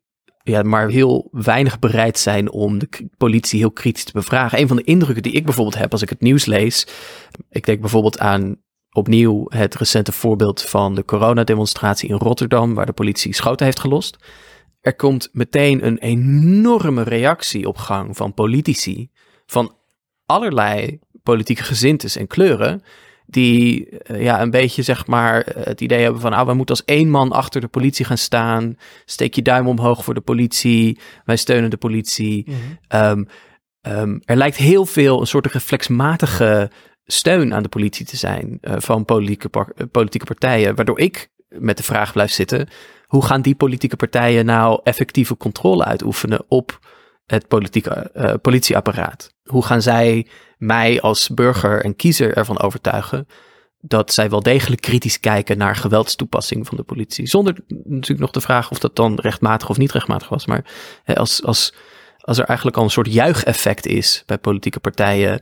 ja, 0.42 0.62
maar 0.62 0.88
heel 0.88 1.28
weinig 1.30 1.78
bereid 1.78 2.18
zijn 2.18 2.50
om 2.50 2.78
de 2.78 2.88
politie 3.16 3.58
heel 3.58 3.70
kritisch 3.70 4.04
te 4.04 4.12
bevragen. 4.12 4.58
Een 4.58 4.68
van 4.68 4.76
de 4.76 4.84
indrukken 4.84 5.22
die 5.22 5.32
ik 5.32 5.44
bijvoorbeeld 5.44 5.78
heb 5.78 5.92
als 5.92 6.02
ik 6.02 6.08
het 6.08 6.20
nieuws 6.20 6.44
lees. 6.44 6.86
Ik 7.50 7.66
denk 7.66 7.80
bijvoorbeeld 7.80 8.18
aan 8.18 8.56
opnieuw 8.98 9.44
het 9.48 9.74
recente 9.74 10.12
voorbeeld 10.12 10.62
van 10.62 10.94
de 10.94 11.04
coronademonstratie 11.04 12.08
in 12.08 12.16
Rotterdam, 12.16 12.74
waar 12.74 12.86
de 12.86 12.92
politie 12.92 13.34
schoten 13.34 13.64
heeft 13.64 13.80
gelost. 13.80 14.16
Er 14.80 14.96
komt 14.96 15.28
meteen 15.32 15.86
een 15.86 15.98
enorme 15.98 17.02
reactie 17.02 17.68
op 17.68 17.76
gang 17.76 18.16
van 18.16 18.34
politici 18.34 19.10
van 19.46 19.74
allerlei 20.26 20.98
politieke 21.22 21.62
gezintes 21.62 22.16
en 22.16 22.26
kleuren 22.26 22.82
die 23.30 23.88
uh, 24.10 24.22
ja, 24.22 24.42
een 24.42 24.50
beetje 24.50 24.82
zeg 24.82 25.06
maar 25.06 25.46
het 25.58 25.80
idee 25.80 26.02
hebben 26.02 26.20
van, 26.20 26.32
ah, 26.32 26.46
we 26.46 26.54
moeten 26.54 26.76
als 26.76 26.84
één 26.84 27.10
man 27.10 27.32
achter 27.32 27.60
de 27.60 27.68
politie 27.68 28.04
gaan 28.04 28.18
staan. 28.18 28.76
Steek 29.04 29.34
je 29.34 29.42
duim 29.42 29.66
omhoog 29.66 30.04
voor 30.04 30.14
de 30.14 30.20
politie. 30.20 30.98
Wij 31.24 31.36
steunen 31.36 31.70
de 31.70 31.76
politie. 31.76 32.44
Mm 32.46 32.54
-hmm. 32.54 33.00
um, 33.00 33.26
um, 33.92 34.20
er 34.24 34.36
lijkt 34.36 34.56
heel 34.56 34.86
veel 34.86 35.20
een 35.20 35.26
soort 35.26 35.46
reflexmatige 35.46 36.70
steun 37.10 37.54
aan 37.54 37.62
de 37.62 37.68
politie 37.68 38.06
te 38.06 38.16
zijn 38.16 38.58
uh, 38.60 38.74
van 38.78 39.04
politieke, 39.04 39.48
par 39.48 39.72
politieke 39.90 40.26
partijen, 40.26 40.74
waardoor 40.74 40.98
ik 40.98 41.30
met 41.48 41.76
de 41.76 41.82
vraag 41.82 42.12
blijf 42.12 42.32
zitten, 42.32 42.68
hoe 43.06 43.24
gaan 43.24 43.42
die 43.42 43.54
politieke 43.54 43.96
partijen 43.96 44.44
nou 44.44 44.80
effectieve 44.84 45.36
controle 45.36 45.84
uitoefenen 45.84 46.44
op 46.48 46.78
het 47.26 47.48
politieke 47.48 48.10
uh, 48.14 48.34
politieapparaat? 48.42 49.34
Hoe 49.44 49.64
gaan 49.64 49.82
zij 49.82 50.26
mij 50.58 51.00
als 51.00 51.28
burger 51.28 51.84
en 51.84 51.96
kiezer 51.96 52.36
ervan 52.36 52.60
overtuigen 52.60 53.26
dat 53.80 54.12
zij 54.12 54.30
wel 54.30 54.42
degelijk 54.42 54.80
kritisch 54.80 55.20
kijken 55.20 55.58
naar 55.58 55.76
geweldstoepassing 55.76 56.66
van 56.66 56.76
de 56.76 56.82
politie? 56.82 57.26
Zonder 57.26 57.54
natuurlijk 57.68 58.20
nog 58.20 58.30
de 58.30 58.40
vraag 58.40 58.70
of 58.70 58.78
dat 58.78 58.96
dan 58.96 59.14
rechtmatig 59.20 59.68
of 59.68 59.78
niet 59.78 59.92
rechtmatig 59.92 60.28
was. 60.28 60.46
Maar 60.46 60.64
als, 61.04 61.44
als, 61.44 61.74
als 62.18 62.38
er 62.38 62.44
eigenlijk 62.44 62.76
al 62.76 62.84
een 62.84 62.90
soort 62.90 63.12
juicheffect 63.12 63.86
is 63.86 64.22
bij 64.26 64.38
politieke 64.38 64.80
partijen, 64.80 65.40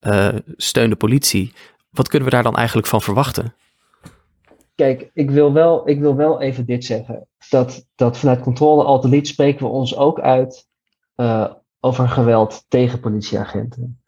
uh, 0.00 0.28
steun 0.56 0.90
de 0.90 0.96
politie, 0.96 1.52
wat 1.90 2.08
kunnen 2.08 2.28
we 2.28 2.34
daar 2.34 2.42
dan 2.42 2.56
eigenlijk 2.56 2.86
van 2.86 3.02
verwachten? 3.02 3.54
Kijk, 4.74 5.10
ik 5.14 5.30
wil 5.30 5.52
wel, 5.52 5.88
ik 5.88 6.00
wil 6.00 6.16
wel 6.16 6.40
even 6.40 6.66
dit 6.66 6.84
zeggen. 6.84 7.26
Dat, 7.48 7.86
dat 7.94 8.18
vanuit 8.18 8.40
controle 8.40 8.84
altijd 8.84 9.26
spreken 9.26 9.66
we 9.66 9.72
ons 9.72 9.96
ook 9.96 10.20
uit 10.20 10.66
uh, 11.16 11.52
over 11.80 12.08
geweld 12.08 12.64
tegen 12.68 13.00
politieagenten. 13.00 14.00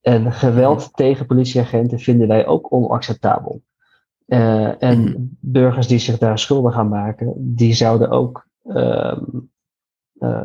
En 0.00 0.32
geweld 0.32 0.90
tegen 0.92 1.26
politieagenten 1.26 1.98
vinden 1.98 2.28
wij 2.28 2.46
ook 2.46 2.72
onacceptabel. 2.72 3.62
Uh, 4.26 4.82
en 4.82 5.00
mm 5.00 5.30
burgers 5.44 5.86
die 5.86 5.98
zich 5.98 6.18
daar 6.18 6.38
schuldig 6.38 6.74
aan 6.74 6.88
maken, 6.88 7.34
die 7.36 7.74
zouden 7.74 8.10
ook, 8.10 8.46
uh, 8.64 9.18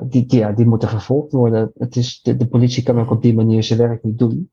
die, 0.01 0.35
ja, 0.35 0.51
die 0.51 0.65
moeten 0.65 0.89
vervolgd 0.89 1.31
worden. 1.31 1.71
Het 1.77 1.95
is, 1.95 2.21
de, 2.21 2.37
de, 2.37 2.47
politie 2.47 2.83
kan 2.83 2.99
ook 2.99 3.11
op 3.11 3.21
die 3.21 3.33
manier 3.33 3.63
zijn 3.63 3.79
werk 3.79 4.03
niet 4.03 4.19
doen. 4.19 4.49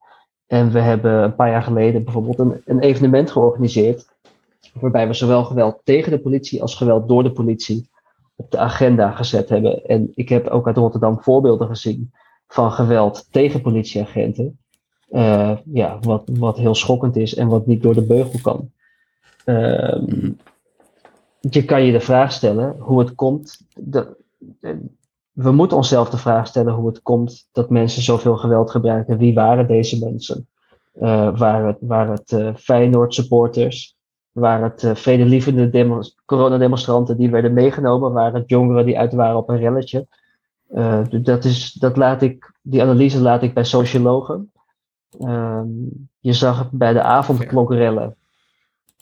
En 0.47 0.71
we 0.71 0.79
hebben 0.79 1.23
een 1.23 1.35
paar 1.35 1.49
jaar 1.49 1.63
geleden 1.63 2.03
bijvoorbeeld 2.03 2.39
een, 2.39 2.61
een 2.65 2.79
evenement 2.79 3.31
georganiseerd, 3.31 4.07
waarbij 4.73 5.07
we 5.07 5.13
zowel 5.13 5.43
geweld 5.43 5.81
tegen 5.83 6.11
de 6.11 6.19
politie 6.19 6.61
als 6.61 6.75
geweld 6.75 7.07
door 7.07 7.23
de 7.23 7.31
politie 7.31 7.89
op 8.35 8.51
de 8.51 8.57
agenda 8.57 9.11
gezet 9.11 9.49
hebben. 9.49 9.85
En 9.85 10.11
ik 10.15 10.29
heb 10.29 10.47
ook 10.47 10.67
uit 10.67 10.77
Rotterdam 10.77 11.21
voorbeelden 11.21 11.67
gezien 11.67 12.11
van 12.47 12.71
geweld 12.71 13.27
tegen 13.31 13.61
politieagenten. 13.61 14.59
Uh, 15.09 15.57
ja, 15.65 15.99
wat, 15.99 16.29
wat 16.31 16.57
heel 16.57 16.75
schokkend 16.75 17.15
is 17.15 17.35
en 17.35 17.47
wat 17.47 17.65
niet 17.65 17.81
door 17.81 17.93
de 17.93 18.05
beugel 18.05 18.39
kan. 18.41 18.71
Uh, 19.45 20.01
je 21.39 21.65
kan 21.65 21.83
je 21.83 21.91
de 21.91 21.99
vraag 21.99 22.31
stellen 22.31 22.75
hoe 22.79 22.99
het 22.99 23.15
komt. 23.15 23.61
De, 23.75 24.17
we 25.35 25.51
moeten 25.51 25.77
onszelf 25.77 26.09
de 26.09 26.17
vraag 26.17 26.47
stellen 26.47 26.73
hoe 26.73 26.87
het 26.87 27.01
komt 27.01 27.47
dat 27.51 27.69
mensen 27.69 28.01
zoveel 28.01 28.37
geweld 28.37 28.71
gebruiken. 28.71 29.17
Wie 29.17 29.33
waren 29.33 29.67
deze 29.67 29.99
mensen? 29.99 30.47
Uh, 31.01 31.37
waren 31.37 31.67
het, 31.67 31.77
waren 31.79 32.11
het 32.11 32.31
uh, 32.31 32.55
Feyenoord 32.55 33.13
supporters? 33.13 33.95
Waren 34.31 34.69
het 34.69 34.83
uh, 34.83 34.95
vredelievende 34.95 35.69
demo 35.69 36.01
coronademonstranten 36.25 37.17
die 37.17 37.29
werden 37.29 37.53
meegenomen? 37.53 38.13
Waren 38.13 38.39
het 38.39 38.49
jongeren 38.49 38.85
die 38.85 38.99
uit 38.99 39.13
waren 39.13 39.37
op 39.37 39.49
een 39.49 39.57
relletje? 39.57 40.07
Dat, 41.21 41.43
is, 41.43 41.73
dat 41.73 41.97
laat 41.97 42.21
ik, 42.21 42.53
die 42.61 42.81
analyse 42.81 43.21
laat 43.21 43.43
ik 43.43 43.53
bij 43.53 43.63
sociologen. 43.63 44.51
Um, 45.19 46.09
je 46.19 46.33
zag 46.33 46.71
bij 46.71 46.93
de 46.93 47.01
avondklokkerellen 47.01 48.15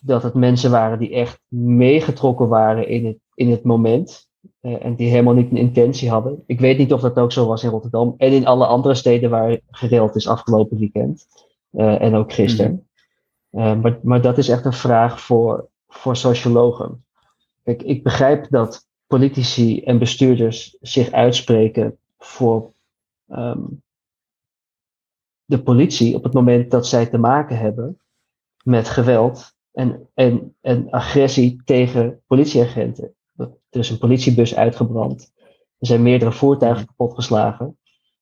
dat 0.01 0.23
het 0.23 0.33
mensen 0.33 0.71
waren 0.71 0.99
die 0.99 1.13
echt 1.13 1.39
meegetrokken 1.47 2.47
waren 2.47 2.87
in 2.87 3.05
het, 3.05 3.17
in 3.33 3.51
het 3.51 3.63
moment. 3.63 4.27
Uh, 4.61 4.85
en 4.85 4.95
die 4.95 5.09
helemaal 5.09 5.33
niet 5.33 5.51
een 5.51 5.57
intentie 5.57 6.09
hadden. 6.09 6.43
Ik 6.45 6.59
weet 6.59 6.77
niet 6.77 6.93
of 6.93 7.01
dat 7.01 7.17
ook 7.17 7.31
zo 7.31 7.47
was 7.47 7.63
in 7.63 7.69
Rotterdam 7.69 8.13
en 8.17 8.31
in 8.31 8.45
alle 8.45 8.65
andere 8.65 8.95
steden 8.95 9.29
waar 9.29 9.59
gereld 9.69 10.15
is 10.15 10.27
afgelopen 10.27 10.77
weekend. 10.77 11.25
Uh, 11.71 12.01
en 12.01 12.15
ook 12.15 12.33
gisteren. 12.33 12.71
Mm 13.49 13.61
-hmm. 13.61 13.81
maar, 13.81 13.99
maar 14.03 14.21
dat 14.21 14.37
is 14.37 14.49
echt 14.49 14.65
een 14.65 14.73
vraag 14.73 15.21
voor, 15.21 15.69
voor 15.87 16.15
sociologen. 16.15 17.05
Kijk, 17.63 17.81
ik 17.81 18.03
begrijp 18.03 18.49
dat 18.49 18.87
politici 19.07 19.81
en 19.81 19.99
bestuurders 19.99 20.77
zich 20.81 21.11
uitspreken 21.11 21.97
voor 22.17 22.73
um, 23.27 23.83
de 25.45 25.63
politie 25.63 26.15
op 26.15 26.23
het 26.23 26.33
moment 26.33 26.71
dat 26.71 26.87
zij 26.87 27.05
te 27.05 27.17
maken 27.17 27.57
hebben 27.57 27.99
met 28.63 28.89
geweld 28.89 29.55
en, 29.71 30.09
en, 30.13 30.55
en 30.61 30.89
agressie 30.89 31.61
tegen 31.65 32.21
politieagenten. 32.27 33.15
Er 33.73 33.79
is 33.79 33.89
een 33.89 33.97
politiebus 33.97 34.55
uitgebrand. 34.55 35.33
Er 35.77 35.87
zijn 35.87 36.01
meerdere 36.01 36.31
voertuigen 36.31 36.85
kapotgeslagen. 36.85 37.77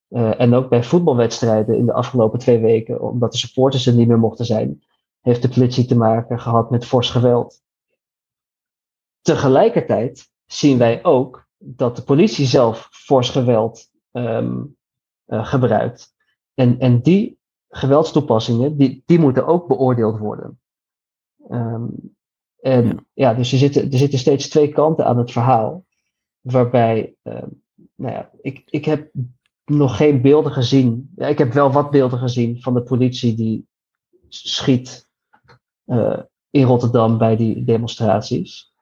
Uh, 0.10 0.40
en 0.40 0.54
ook 0.54 0.70
bij 0.70 0.84
voetbalwedstrijden 0.84 1.78
in 1.78 1.86
de 1.86 1.94
afgelopen 1.94 2.40
twee 2.40 2.60
weken, 2.60 3.02
omdat 3.02 3.32
de 3.32 3.38
supporters 3.38 3.86
er 3.86 3.94
niet 3.94 4.08
meer 4.08 4.20
mochten 4.20 4.46
zijn, 4.46 4.84
heeft 5.22 5.42
de 5.42 5.50
politie 5.50 5.86
te 5.86 5.96
maken 5.96 6.40
gehad 6.40 6.70
met 6.70 6.86
fors 6.86 7.10
geweld. 7.10 7.62
Tegelijkertijd 9.22 10.30
zien 10.46 10.78
wij 10.78 11.04
ook 11.04 11.48
dat 11.58 11.96
de 11.96 12.04
politie 12.04 12.46
zelf 12.46 12.88
fors 12.92 13.30
geweld 13.30 13.90
um, 14.12 14.78
uh, 15.28 15.46
gebruikt. 15.46 16.14
En, 16.54 16.80
en 16.80 17.02
die 17.02 17.40
geweldstoepassingen, 17.70 18.78
die, 18.78 19.04
die 19.06 19.20
moeten 19.20 19.46
ook 19.46 19.68
beoordeeld 19.68 20.18
worden. 20.18 20.60
Um, 21.50 22.16
en 22.62 22.86
ja. 22.86 22.96
ja, 23.14 23.34
dus 23.34 23.52
er 23.52 23.58
zitten, 23.58 23.92
er 23.92 23.98
zitten 23.98 24.20
steeds 24.20 24.50
twee 24.50 24.72
kanten 24.72 25.06
aan 25.06 25.18
het 25.18 25.32
verhaal. 25.32 25.86
Waarbij, 26.42 27.16
um, 27.24 27.64
nou 27.96 28.14
ja, 28.14 28.30
ik, 28.42 28.64
ik 28.66 28.86
heb 28.86 29.12
nog 29.66 29.98
geen 29.98 30.22
beelden 30.22 30.52
gezien. 30.52 31.12
Ja, 31.16 31.28
ik 31.28 31.38
heb 31.38 31.54
wel 31.54 31.72
wat 31.72 31.92
beelden 31.92 32.20
gezien 32.20 32.62
van 32.62 32.74
de 32.74 32.84
politie 32.84 33.36
die 33.36 33.68
schiet 34.28 35.10
uh, 35.86 36.20
in 36.50 36.64
Rotterdam 36.64 37.18
bij 37.18 37.36
die 37.36 37.64
demonstraties. 37.64 38.74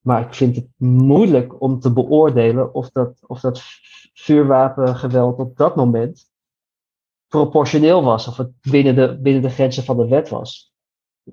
Maar 0.00 0.26
ik 0.26 0.34
vind 0.34 0.56
het 0.56 0.68
moeilijk 0.76 1.60
om 1.60 1.80
te 1.80 1.92
beoordelen 1.92 2.74
of 2.74 2.90
dat, 2.90 3.18
of 3.26 3.40
dat 3.40 3.62
vuurwapengeweld 4.12 5.38
op 5.38 5.56
dat 5.56 5.76
moment 5.76 6.30
proportioneel 7.28 8.02
was. 8.02 8.28
Of 8.28 8.36
het 8.36 8.50
binnen 8.60 8.94
de, 8.94 9.18
binnen 9.20 9.42
de 9.42 9.50
grenzen 9.50 9.84
van 9.84 9.96
de 9.96 10.08
wet 10.08 10.28
was. 10.28 10.74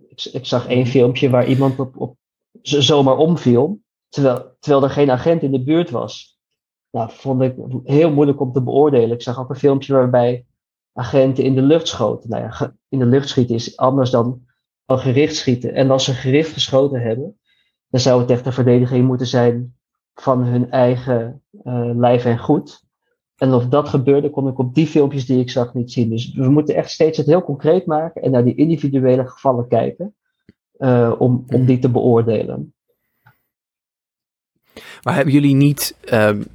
Ik, 0.08 0.24
ik 0.32 0.46
zag 0.46 0.68
één 0.68 0.86
filmpje 0.86 1.30
waar 1.30 1.48
iemand 1.48 1.80
op, 1.80 1.98
op 1.98 2.18
zomaar 2.62 3.18
omviel. 3.18 3.82
Terwijl, 4.10 4.56
terwijl 4.60 4.84
er 4.84 4.90
geen 4.90 5.12
agent 5.12 5.42
in 5.42 5.52
de 5.52 5.64
buurt 5.64 5.90
was. 5.90 6.40
nou, 6.90 7.12
vond 7.12 7.42
ik 7.42 7.56
heel 7.84 8.12
moeilijk 8.12 8.40
om 8.40 8.52
te 8.52 8.64
beoordelen. 8.64 9.12
Ik 9.12 9.22
zag 9.22 9.40
ook 9.40 9.50
een 9.50 9.56
filmpje 9.56 9.94
waarbij 9.94 10.46
agenten 10.94 11.44
in 11.44 11.56
de 11.56 11.62
lucht 11.62 11.88
schoten. 11.88 12.30
Nou 12.30 12.44
ja, 12.44 12.76
in 12.90 13.00
de 13.00 13.06
lucht 13.06 13.30
schieten 13.30 13.56
is 13.56 13.78
anders 13.78 14.10
dan 14.10 14.42
gericht 14.86 15.36
schieten. 15.36 15.74
En 15.74 15.92
als 15.92 16.04
ze 16.04 16.14
gericht 16.14 16.52
geschoten 16.52 17.02
hebben, 17.02 17.40
dan 17.88 18.00
zou 18.00 18.22
het 18.22 18.30
echt 18.30 18.46
een 18.46 18.54
verdediging 18.54 19.08
moeten 19.08 19.28
zijn 19.28 19.76
van 20.14 20.44
hun 20.44 20.72
eigen 20.72 21.42
uh, 21.52 21.92
lijf 21.96 22.26
en 22.26 22.40
goed. 22.40 22.84
En 23.38 23.54
of 23.54 23.68
dat 23.68 23.90
gebeurde, 23.90 24.30
kon 24.30 24.48
ik 24.48 24.58
op 24.60 24.76
die 24.76 24.88
filmpjes 24.88 25.26
die 25.26 25.40
ik 25.40 25.50
zag 25.50 25.74
niet 25.74 25.92
zien. 25.92 26.10
Dus 26.10 26.34
we 26.34 26.50
moeten 26.50 26.76
echt 26.76 26.92
steeds 26.92 27.18
het 27.18 27.28
heel 27.28 27.44
concreet 27.44 27.86
maken 27.86 28.22
en 28.22 28.32
naar 28.32 28.44
die 28.44 28.56
individuele 28.56 29.28
gevallen 29.28 29.68
kijken. 29.68 30.16
Uh, 30.78 31.14
om, 31.18 31.46
om 31.48 31.66
die 31.66 31.80
te 31.80 31.90
beoordelen. 31.90 32.74
Maar 35.04 35.16
hebben 35.16 35.34
jullie 35.34 35.56
niet 35.56 35.98
um, 36.14 36.46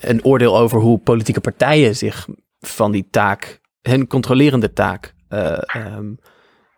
een 0.00 0.24
oordeel 0.24 0.58
over 0.58 0.80
hoe 0.80 0.98
politieke 0.98 1.40
partijen 1.40 1.96
zich 1.96 2.28
van 2.60 2.92
die 2.92 3.06
taak, 3.10 3.60
hun 3.82 4.06
controlerende 4.06 4.72
taak, 4.72 5.14
uh, 5.28 5.58
um, 5.76 6.18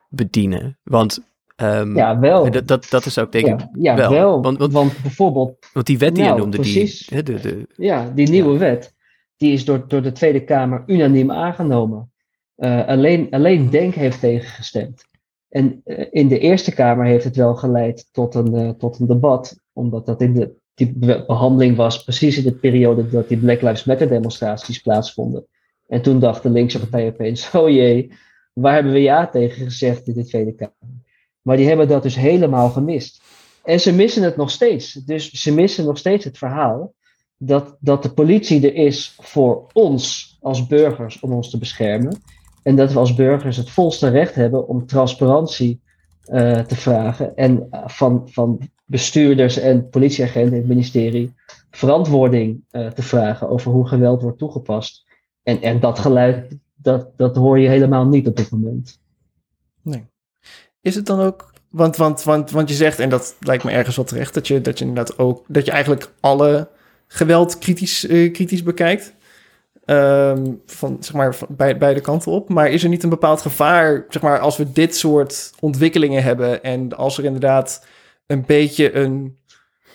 bedienen? 0.09 0.79
Want 0.83 1.35
Um, 1.63 1.97
ja, 1.97 2.19
wel. 2.19 2.51
Dat, 2.51 2.67
dat, 2.69 2.87
dat 2.91 3.07
is 3.07 3.19
ook 3.19 3.33
denk 3.33 3.47
ik 3.47 3.69
ja, 3.73 3.97
ja, 3.97 4.11
wel. 4.11 4.43
Want, 4.43 4.59
want, 4.59 4.73
want, 4.73 5.03
bijvoorbeeld... 5.03 5.67
Want 5.73 5.87
die 5.87 5.99
wet 5.99 6.15
die 6.15 6.25
nou, 6.25 6.37
je 6.37 6.41
noemde, 6.41 6.57
precies, 6.57 7.07
die... 7.07 7.23
De, 7.23 7.41
de, 7.41 7.67
ja, 7.77 8.11
die 8.15 8.29
nieuwe 8.29 8.53
ja. 8.53 8.59
wet, 8.59 8.95
die 9.37 9.53
is 9.53 9.65
door, 9.65 9.89
door 9.89 10.03
de 10.03 10.13
Tweede 10.13 10.45
Kamer 10.45 10.85
unaniem 10.87 11.31
aangenomen. 11.31 12.13
Uh, 12.57 12.87
alleen, 12.87 13.31
alleen 13.31 13.71
Denk 13.71 13.95
heeft 13.95 14.21
tegengestemd. 14.21 15.05
En 15.49 15.83
uh, 15.85 16.07
in 16.11 16.29
de 16.29 16.39
Eerste 16.39 16.75
Kamer 16.75 17.07
heeft 17.07 17.25
het 17.25 17.37
wel 17.37 17.55
geleid 17.55 18.09
tot 18.13 18.35
een, 18.35 18.55
uh, 18.55 18.71
tot 18.71 18.99
een 18.99 19.07
debat, 19.07 19.61
omdat 19.73 20.07
dat 20.07 20.21
in 20.21 20.33
de 20.33 20.57
die 20.77 20.93
behandeling 21.27 21.77
was 21.77 22.05
precies 22.05 22.39
in 22.39 22.45
de 22.45 22.55
periode 22.55 23.09
dat 23.09 23.29
die 23.29 23.39
Black 23.39 23.63
Lives 23.63 23.85
Matter 23.85 24.09
demonstraties 24.09 24.81
plaatsvonden. 24.81 25.47
En 25.87 26.03
toen 26.03 26.21
dacht 26.21 26.43
de 26.43 26.51
linkse 26.51 26.79
partij 26.79 27.07
opeens, 27.07 27.51
oh 27.55 27.69
jee, 27.69 28.13
waar 28.53 28.75
hebben 28.75 28.93
we 28.93 29.01
ja 29.01 29.27
tegen 29.27 29.65
gezegd 29.65 30.07
in 30.07 30.15
de 30.15 30.25
Tweede 30.25 30.55
Kamer? 30.55 31.05
Maar 31.43 31.57
die 31.57 31.67
hebben 31.67 31.89
dat 31.89 32.03
dus 32.03 32.15
helemaal 32.15 32.69
gemist. 32.69 33.23
En 33.65 33.81
ze 33.81 33.95
missen 33.95 34.23
het 34.23 34.37
nog 34.37 34.51
steeds. 34.51 34.93
Dus 34.93 35.31
ze 35.31 35.55
missen 35.55 35.85
nog 35.85 35.99
steeds 35.99 36.25
het 36.25 36.39
verhaal 36.39 36.95
dat, 37.39 37.77
dat 37.81 38.03
de 38.03 38.11
politie 38.11 38.67
er 38.67 38.75
is 38.75 39.17
voor 39.21 39.67
ons 39.73 40.37
als 40.41 40.67
burgers 40.67 41.21
om 41.21 41.33
ons 41.33 41.51
te 41.51 41.59
beschermen. 41.59 42.21
En 42.63 42.77
dat 42.77 42.93
we 42.93 42.99
als 42.99 43.15
burgers 43.15 43.57
het 43.57 43.71
volste 43.71 44.09
recht 44.09 44.35
hebben 44.35 44.69
om 44.69 44.87
transparantie 44.87 45.81
uh, 46.33 46.59
te 46.59 46.77
vragen. 46.77 47.37
En 47.37 47.69
van, 47.71 48.29
van 48.31 48.71
bestuurders 48.85 49.59
en 49.59 49.89
politieagenten 49.89 50.53
in 50.53 50.59
het 50.59 50.69
ministerie 50.69 51.35
verantwoording 51.71 52.65
uh, 52.71 52.91
te 52.91 53.03
vragen 53.03 53.49
over 53.49 53.73
hoe 53.73 53.89
geweld 53.89 54.23
wordt 54.23 54.39
toegepast. 54.39 55.05
En, 55.43 55.63
en 55.63 55.81
dat 55.81 55.99
geluid, 55.99 56.57
dat, 56.75 57.09
dat 57.17 57.37
hoor 57.37 57.59
je 57.59 57.69
helemaal 57.69 58.07
niet 58.07 58.27
op 58.27 58.37
dit 58.37 58.51
moment. 58.51 59.01
Nee. 59.83 60.05
Is 60.81 60.95
het 60.95 61.07
dan 61.07 61.21
ook, 61.21 61.53
want, 61.71 61.97
want, 61.97 62.23
want, 62.23 62.51
want 62.51 62.69
je 62.69 62.75
zegt, 62.75 62.99
en 62.99 63.09
dat 63.09 63.37
lijkt 63.41 63.65
me 63.65 63.71
ergens 63.71 63.97
wel 63.97 64.05
terecht, 64.05 64.35
dat 64.35 64.47
je, 64.47 64.61
dat 64.61 64.79
je 64.79 64.85
inderdaad 64.85 65.19
ook, 65.19 65.45
dat 65.49 65.65
je 65.65 65.71
eigenlijk 65.71 66.13
alle 66.21 66.69
geweld 67.09 67.59
kritisch, 67.59 68.05
uh, 68.05 68.33
kritisch 68.33 68.63
bekijkt. 68.63 69.15
Um, 69.89 70.63
van, 70.67 70.97
zeg 71.01 71.15
maar, 71.15 71.37
bij, 71.49 71.79
beide 71.79 72.01
kanten 72.01 72.33
op. 72.33 72.49
Maar 72.49 72.71
is 72.71 72.83
er 72.83 72.89
niet 72.89 73.03
een 73.03 73.09
bepaald 73.09 73.41
gevaar, 73.41 74.05
zeg 74.09 74.23
maar, 74.23 74.39
als 74.39 74.57
we 74.57 74.73
dit 74.73 74.97
soort 74.97 75.53
ontwikkelingen 75.61 76.23
hebben 76.23 76.63
en 76.63 76.97
als 76.97 77.19
er 77.19 77.25
inderdaad 77.25 77.87
een 78.27 78.45
beetje 78.47 78.95
een, 78.95 79.39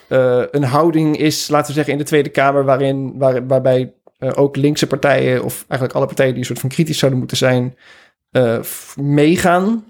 uh, 0.09 0.43
een 0.51 0.63
houding 0.63 1.17
is, 1.17 1.47
laten 1.47 1.67
we 1.67 1.73
zeggen, 1.73 1.93
in 1.93 1.99
de 1.99 2.05
Tweede 2.05 2.29
Kamer, 2.29 2.63
waarin, 2.65 3.17
waar, 3.17 3.47
waarbij 3.47 3.93
uh, 4.19 4.31
ook 4.35 4.55
linkse 4.55 4.87
partijen, 4.87 5.43
of 5.43 5.65
eigenlijk 5.67 5.93
alle 5.93 6.05
partijen 6.05 6.31
die 6.31 6.39
een 6.39 6.47
soort 6.47 6.59
van 6.59 6.69
kritisch 6.69 6.97
zouden 6.97 7.19
moeten 7.19 7.37
zijn, 7.37 7.77
meegaan 8.95 9.85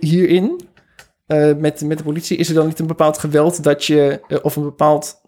hierin 0.00 0.60
met, 1.56 1.80
met 1.80 1.98
de 1.98 2.04
politie? 2.04 2.36
Is 2.36 2.48
er 2.48 2.54
dan 2.54 2.66
niet 2.66 2.78
een 2.78 2.86
bepaald 2.86 3.18
geweld 3.18 3.62
dat 3.62 3.84
je, 3.84 4.20
of 4.42 4.56
een 4.56 4.62
bepaald 4.62 5.22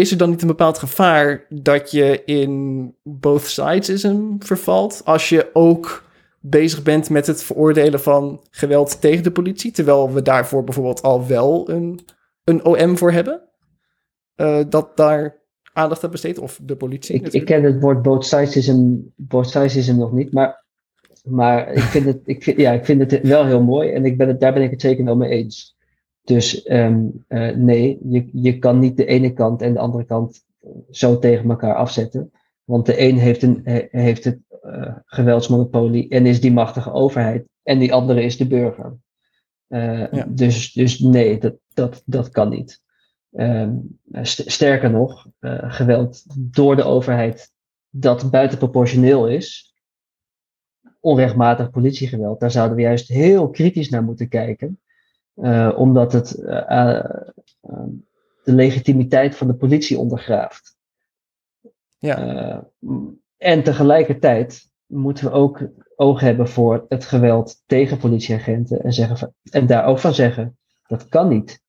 is 0.00 0.10
er 0.10 0.18
dan 0.18 0.30
niet 0.30 0.42
een 0.42 0.48
bepaald 0.48 0.78
gevaar 0.78 1.46
dat 1.48 1.90
je 1.90 2.24
in 2.24 2.94
both 3.02 3.46
sidesism 3.46 4.36
vervalt 4.38 5.02
als 5.04 5.28
je 5.28 5.50
ook 5.52 6.04
bezig 6.40 6.82
bent 6.82 7.10
met 7.10 7.26
het 7.26 7.42
veroordelen 7.42 8.00
van 8.00 8.40
geweld 8.50 9.00
tegen 9.00 9.22
de 9.22 9.30
politie, 9.30 9.72
terwijl 9.72 10.12
we 10.12 10.22
daarvoor 10.22 10.64
bijvoorbeeld 10.64 11.02
al 11.02 11.26
wel 11.26 11.70
een, 11.70 12.00
een 12.44 12.64
OM 12.64 12.98
voor 12.98 13.12
hebben? 13.12 13.42
Uh, 14.36 14.60
dat 14.68 14.96
daar 14.96 15.42
aandacht 15.72 16.04
aan 16.04 16.10
besteedt, 16.10 16.38
of 16.38 16.60
de 16.62 16.76
politie? 16.76 17.14
Ik, 17.14 17.32
ik 17.32 17.44
ken 17.44 17.62
het 17.62 17.80
woord 17.80 18.02
both 18.02 18.26
sidesism, 18.26 18.96
both 19.16 19.48
sidesism 19.48 19.96
nog 19.96 20.12
niet, 20.12 20.32
maar, 20.32 20.64
maar 21.24 21.72
ik, 21.72 21.82
vind 21.82 22.06
het, 22.06 22.20
ik, 22.24 22.42
vind, 22.42 22.56
ja, 22.56 22.72
ik 22.72 22.84
vind 22.84 23.10
het 23.10 23.20
wel 23.22 23.46
heel 23.46 23.62
mooi 23.62 23.90
en 23.90 24.04
ik 24.04 24.16
ben 24.16 24.28
het, 24.28 24.40
daar 24.40 24.52
ben 24.52 24.62
ik 24.62 24.70
het 24.70 24.80
zeker 24.80 25.04
wel 25.04 25.16
mee 25.16 25.30
eens. 25.30 25.78
Dus 26.30 26.70
um, 26.70 27.24
uh, 27.28 27.56
nee, 27.56 27.98
je, 28.02 28.28
je 28.32 28.58
kan 28.58 28.78
niet 28.78 28.96
de 28.96 29.06
ene 29.06 29.32
kant 29.32 29.62
en 29.62 29.72
de 29.72 29.78
andere 29.78 30.04
kant 30.04 30.44
zo 30.90 31.18
tegen 31.18 31.50
elkaar 31.50 31.74
afzetten. 31.74 32.32
Want 32.64 32.86
de 32.86 33.00
een 33.00 33.18
heeft, 33.18 33.42
een, 33.42 33.60
heeft 33.90 34.24
het 34.24 34.38
uh, 34.64 34.96
geweldsmonopolie 35.04 36.08
en 36.08 36.26
is 36.26 36.40
die 36.40 36.52
machtige 36.52 36.92
overheid. 36.92 37.48
En 37.62 37.78
die 37.78 37.92
andere 37.92 38.22
is 38.22 38.36
de 38.36 38.46
burger. 38.46 38.96
Uh, 39.68 40.12
ja. 40.12 40.26
dus, 40.28 40.72
dus 40.72 40.98
nee, 40.98 41.38
dat, 41.38 41.54
dat, 41.74 42.02
dat 42.06 42.28
kan 42.28 42.48
niet. 42.48 42.82
Um, 43.32 43.98
sterker 44.22 44.90
nog, 44.90 45.26
geweld 45.60 46.24
door 46.38 46.76
de 46.76 46.84
overheid 46.84 47.52
dat 47.88 48.30
buitenproportioneel 48.30 49.28
is, 49.28 49.74
onrechtmatig 51.00 51.70
politiegeweld, 51.70 52.40
daar 52.40 52.50
zouden 52.50 52.76
we 52.76 52.82
juist 52.82 53.08
heel 53.08 53.50
kritisch 53.50 53.88
naar 53.88 54.02
moeten 54.02 54.28
kijken. 54.28 54.80
Uh, 55.36 55.72
omdat 55.76 56.12
het 56.12 56.38
uh, 56.38 56.52
uh, 56.68 57.04
de 58.44 58.52
legitimiteit 58.52 59.36
van 59.36 59.46
de 59.46 59.54
politie 59.54 59.98
ondergraaft. 59.98 60.78
Ja. 61.98 62.64
en 63.36 63.62
tegelijkertijd 63.62 64.70
moeten 64.86 65.24
we 65.24 65.30
ook 65.30 65.70
oog 65.96 66.20
hebben 66.20 66.48
voor 66.48 66.84
het 66.88 67.04
geweld 67.04 67.62
tegen 67.66 67.98
politieagenten 67.98 68.82
en, 68.82 68.92
zeggen 68.92 69.18
van, 69.18 69.32
en 69.50 69.66
daar 69.66 69.84
ook 69.84 69.98
van 69.98 70.14
zeggen, 70.14 70.58
dat 70.86 71.08
kan 71.08 71.28
niet. 71.28 71.62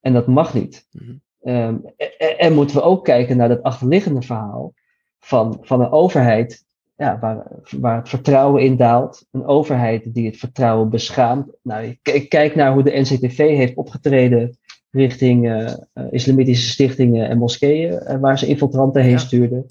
En 0.00 0.12
dat 0.12 0.26
mag 0.26 0.54
niet. 0.54 0.86
Mm 0.90 1.20
-hmm. 1.40 1.52
um, 1.54 1.92
en, 1.96 2.38
en, 2.38 2.52
moeten 2.52 2.76
we 2.76 2.82
ook 2.82 3.04
kijken 3.04 3.36
naar 3.36 3.48
het 3.48 3.62
achterliggende 3.62 4.22
verhaal 4.22 4.72
van, 5.18 5.58
van 5.60 5.80
een 5.80 5.90
overheid 5.90 6.65
ja, 6.96 7.18
waar, 7.18 7.46
waar 7.70 7.96
het 7.96 8.08
vertrouwen 8.08 8.62
in 8.62 8.76
daalt. 8.76 9.26
Een 9.30 9.46
overheid 9.46 10.14
die 10.14 10.26
het 10.26 10.36
vertrouwen 10.36 10.88
beschaamt. 10.88 11.52
Nou, 11.62 11.96
ik 12.02 12.28
kijk 12.28 12.54
naar 12.54 12.72
hoe 12.72 12.82
de 12.82 12.98
NCTV 13.00 13.36
heeft 13.36 13.74
opgetreden 13.74 14.58
richting 14.90 15.46
uh, 15.46 15.72
islamitische 16.10 16.68
stichtingen 16.68 17.28
en 17.28 17.38
moskeeën, 17.38 17.92
uh, 17.92 18.16
waar 18.20 18.38
ze 18.38 18.46
infiltranten 18.46 19.02
heen 19.02 19.10
ja. 19.10 19.18
stuurden. 19.18 19.66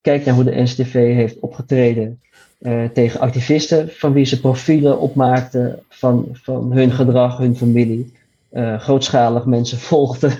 Kijk 0.00 0.24
naar 0.24 0.34
hoe 0.34 0.44
de 0.44 0.62
NCTV 0.62 1.14
heeft 1.14 1.38
opgetreden 1.40 2.20
tegen 2.92 3.20
activisten 3.20 3.88
van 3.88 4.12
wie 4.12 4.24
ze 4.24 4.40
profielen 4.40 5.00
opmaakten 5.00 5.82
van, 5.88 6.28
van 6.32 6.72
hun 6.72 6.90
gedrag, 6.90 7.38
hun 7.38 7.56
familie. 7.56 8.12
grootschalig 8.78 9.44
mensen 9.44 9.78
volgden 9.90 10.32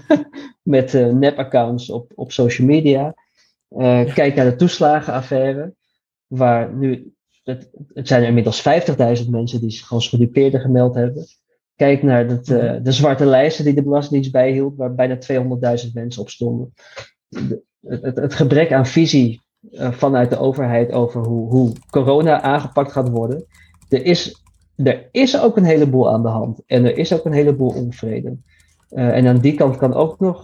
met 0.63 0.93
nep-accounts 1.13 1.91
op, 1.91 2.13
op 2.15 2.33
social 2.33 2.67
media. 2.67 3.15
Kijk 4.15 4.35
naar 4.35 4.45
de 4.45 4.57
toeslagenaffaire 4.57 5.73
waar 6.27 6.75
nu, 6.75 7.13
het, 7.45 7.71
het 7.93 8.09
zijn 8.09 8.23
er 8.23 8.29
inmiddels 8.29 8.63
50.000 9.23 9.31
mensen 9.31 9.61
die 9.61 9.71
zich 9.71 9.93
als 9.93 10.09
gedupeerden 10.09 10.61
gemeld 10.61 10.95
hebben. 10.95 11.27
Kijk 11.77 12.03
naar 12.03 12.27
het, 12.27 12.49
uh, 12.49 12.75
de 12.83 12.93
zwarte 12.93 13.27
lijsten 13.27 13.65
die 13.65 13.75
de 13.75 13.83
Belastingdienst 13.83 14.33
bijhield, 14.33 14.77
waar 14.77 14.95
bijna 14.95 15.19
200.000 15.85 15.93
mensen 15.93 16.23
op 16.23 16.31
stonden. 16.31 16.73
De, 17.29 17.63
het, 17.81 18.17
het, 18.17 18.35
gebrek 18.35 18.73
aan 18.73 18.87
visie 18.87 19.41
uh, 19.71 19.93
vanuit 19.93 20.31
de 20.31 20.39
overheid 20.39 20.93
over 20.93 21.27
hoe, 21.27 21.49
hoe 21.49 21.73
corona 21.91 22.43
aangepakt 22.43 22.93
gaat 22.93 23.09
worden. 23.09 23.47
Er 23.89 24.05
is, 24.05 24.43
er 24.77 25.09
is 25.11 25.41
ook 25.41 25.57
een 25.57 25.65
heleboel 25.65 26.11
aan 26.11 26.23
de 26.23 26.29
hand 26.29 26.63
en 26.67 26.85
er 26.85 26.99
is 26.99 27.13
ook 27.13 27.25
een 27.25 27.33
heleboel 27.33 27.71
onvrede. 27.71 28.37
Uh, 28.91 29.17
en 29.17 29.27
aan 29.27 29.39
die 29.39 29.55
kant 29.55 29.77
kan 29.77 29.95
ook 29.95 30.21
nog, 30.21 30.43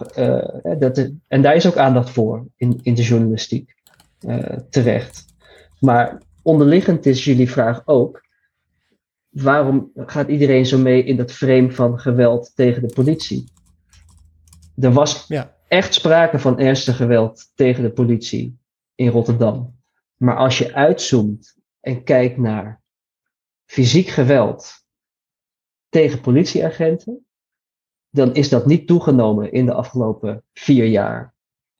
dat 0.78 1.10
en 1.28 1.42
daar 1.42 1.54
is 1.54 1.66
ook 1.66 1.76
aandacht 1.76 2.10
voor 2.10 2.46
in, 2.56 2.80
in 2.82 2.94
de 2.94 3.02
journalistiek 3.02 3.74
terecht. 4.70 5.31
Maar 5.82 6.22
onderliggend 6.42 7.06
is 7.06 7.24
jullie 7.24 7.50
vraag 7.50 7.82
ook: 7.84 8.26
waarom 9.28 9.90
gaat 9.94 10.28
iedereen 10.28 10.66
zo 10.66 10.78
mee 10.78 11.04
in 11.04 11.16
dat 11.16 11.32
frame 11.32 11.72
van 11.72 11.98
geweld 11.98 12.52
tegen 12.54 12.82
de 12.82 12.94
politie? 12.94 13.52
Er 14.76 14.92
was 14.92 15.26
ja. 15.28 15.56
echt 15.68 15.94
sprake 15.94 16.38
van 16.38 16.58
ernstig 16.58 16.96
geweld 16.96 17.52
tegen 17.54 17.82
de 17.82 17.92
politie 17.92 18.58
in 18.94 19.08
Rotterdam. 19.08 19.80
Maar 20.16 20.36
als 20.36 20.58
je 20.58 20.74
uitzoomt 20.74 21.56
en 21.80 22.04
kijkt 22.04 22.36
naar 22.36 22.82
fysiek 23.64 24.08
geweld 24.08 24.72
tegen 25.88 26.20
politieagenten, 26.20 27.26
dan 28.10 28.34
is 28.34 28.48
dat 28.48 28.66
niet 28.66 28.86
toegenomen 28.86 29.52
in 29.52 29.66
de 29.66 29.74
afgelopen 29.74 30.44
vier 30.52 30.86
jaar. 30.86 31.34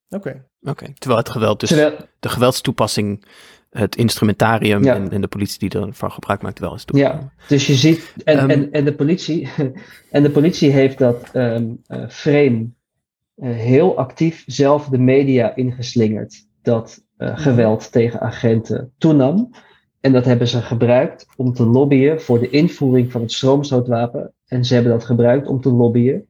Oké. 0.08 0.46
Oké, 0.60 0.92
terwijl 0.94 1.20
het 1.20 1.30
geweld 1.30 1.60
dus, 1.60 1.68
de 1.68 2.28
geweldstoepassing, 2.28 3.24
het 3.72 3.96
instrumentarium 3.96 4.84
en, 4.84 5.10
en, 5.10 5.20
de 5.20 5.28
politie 5.28 5.68
die 5.68 5.80
ervan 5.80 6.12
gebruik 6.12 6.42
maakt 6.42 6.58
wel 6.58 6.74
is 6.74 6.84
toegenomen. 6.84 7.30
Ja, 7.36 7.46
dus 7.48 7.66
je 7.66 7.74
ziet, 7.74 8.14
en, 8.24 8.38
ehm, 8.38 8.50
en, 8.50 8.72
en, 8.72 8.84
de, 8.84 8.94
politie, 8.94 9.48
en 10.10 10.22
de 10.22 10.30
politie 10.30 10.70
heeft 10.70 10.98
dat 10.98 11.30
um, 11.32 11.82
uh, 11.88 12.08
frame 12.08 12.68
uh, 13.36 13.50
heel 13.50 13.96
actief 13.98 14.44
zelf 14.46 14.88
de 14.88 14.98
media 14.98 15.56
ingeslingerd. 15.56 16.46
Dat 16.62 17.04
uh, 17.18 17.38
geweld 17.38 17.92
tegen 17.92 18.20
agenten 18.20 18.92
toenam. 18.98 19.50
En 20.00 20.12
dat 20.12 20.24
hebben 20.24 20.48
ze 20.48 20.62
gebruikt 20.62 21.26
om 21.36 21.52
te 21.52 21.64
lobbyen 21.66 22.20
voor 22.20 22.38
de 22.38 22.50
invoering 22.50 23.12
van 23.12 23.20
het 23.20 23.32
stroomstootwapen. 23.32 24.32
En 24.46 24.64
ze 24.64 24.74
hebben 24.74 24.92
dat 24.92 25.04
gebruikt 25.04 25.46
om 25.46 25.60
te 25.60 25.70
lobbyen 25.70 26.26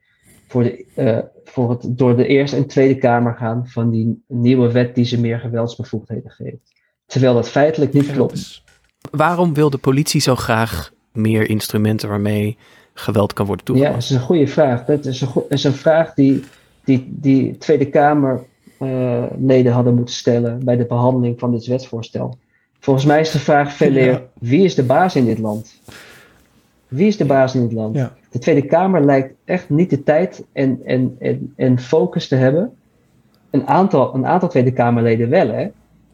voor, 0.48 0.62
de, 0.62 0.84
uh, 0.96 1.18
voor 1.44 1.70
het 1.70 1.98
door 1.98 2.16
de 2.16 2.26
Eerste 2.26 2.56
en 2.56 2.66
Tweede 2.66 2.98
Kamer 2.98 3.34
gaan 3.34 3.66
van 3.66 3.90
die 3.90 4.24
nieuwe 4.28 4.72
wet 4.72 4.94
die 4.94 5.04
ze 5.04 5.20
meer 5.20 5.38
geweldsbevoegdheden 5.38 6.30
geeft. 6.30 6.71
Terwijl 7.12 7.34
dat 7.34 7.48
feitelijk 7.48 7.92
niet 7.92 8.12
klopt. 8.12 8.62
Waarom 9.10 9.54
wil 9.54 9.70
de 9.70 9.78
politie 9.78 10.20
zo 10.20 10.36
graag 10.36 10.92
meer 11.12 11.48
instrumenten 11.48 12.08
waarmee 12.08 12.56
geweld 12.94 13.32
kan 13.32 13.46
worden 13.46 13.64
toegepast? 13.64 13.94
Ja, 13.94 14.00
dat 14.00 14.10
is 14.10 14.16
een 14.16 14.26
goede 14.26 14.46
vraag. 14.46 14.84
Dat 14.84 15.04
is 15.04 15.20
een, 15.20 15.28
is 15.48 15.64
een 15.64 15.72
vraag 15.72 16.14
die, 16.14 16.44
die, 16.84 17.06
die 17.08 17.58
Tweede 17.58 17.88
Kamerleden 17.88 19.66
uh, 19.66 19.74
hadden 19.74 19.94
moeten 19.94 20.14
stellen 20.14 20.64
bij 20.64 20.76
de 20.76 20.86
behandeling 20.86 21.38
van 21.38 21.52
dit 21.52 21.66
wetsvoorstel. 21.66 22.38
Volgens 22.80 23.06
mij 23.06 23.20
is 23.20 23.30
de 23.30 23.38
vraag 23.38 23.72
veel 23.72 23.92
meer, 23.92 24.22
wie 24.38 24.64
is 24.64 24.74
de 24.74 24.84
baas 24.84 25.16
in 25.16 25.24
dit 25.24 25.38
land? 25.38 25.80
Wie 26.88 27.06
is 27.06 27.16
de 27.16 27.24
baas 27.24 27.54
in 27.54 27.60
dit 27.60 27.72
land? 27.72 27.98
De 28.30 28.38
Tweede 28.38 28.66
Kamer 28.66 29.04
lijkt 29.04 29.34
echt 29.44 29.70
niet 29.70 29.90
de 29.90 30.02
tijd 30.02 30.44
en, 30.52 30.80
en, 30.84 31.16
en, 31.18 31.52
en 31.56 31.78
focus 31.78 32.28
te 32.28 32.36
hebben. 32.36 32.72
Een 33.50 33.66
aantal, 33.66 34.14
een 34.14 34.26
aantal 34.26 34.48
Tweede 34.48 34.72
Kamerleden 34.72 35.28
wel, 35.28 35.48
hè? 35.48 35.68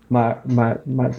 Maar, 0.09 0.43
maar, 0.53 0.81
maar 0.85 1.19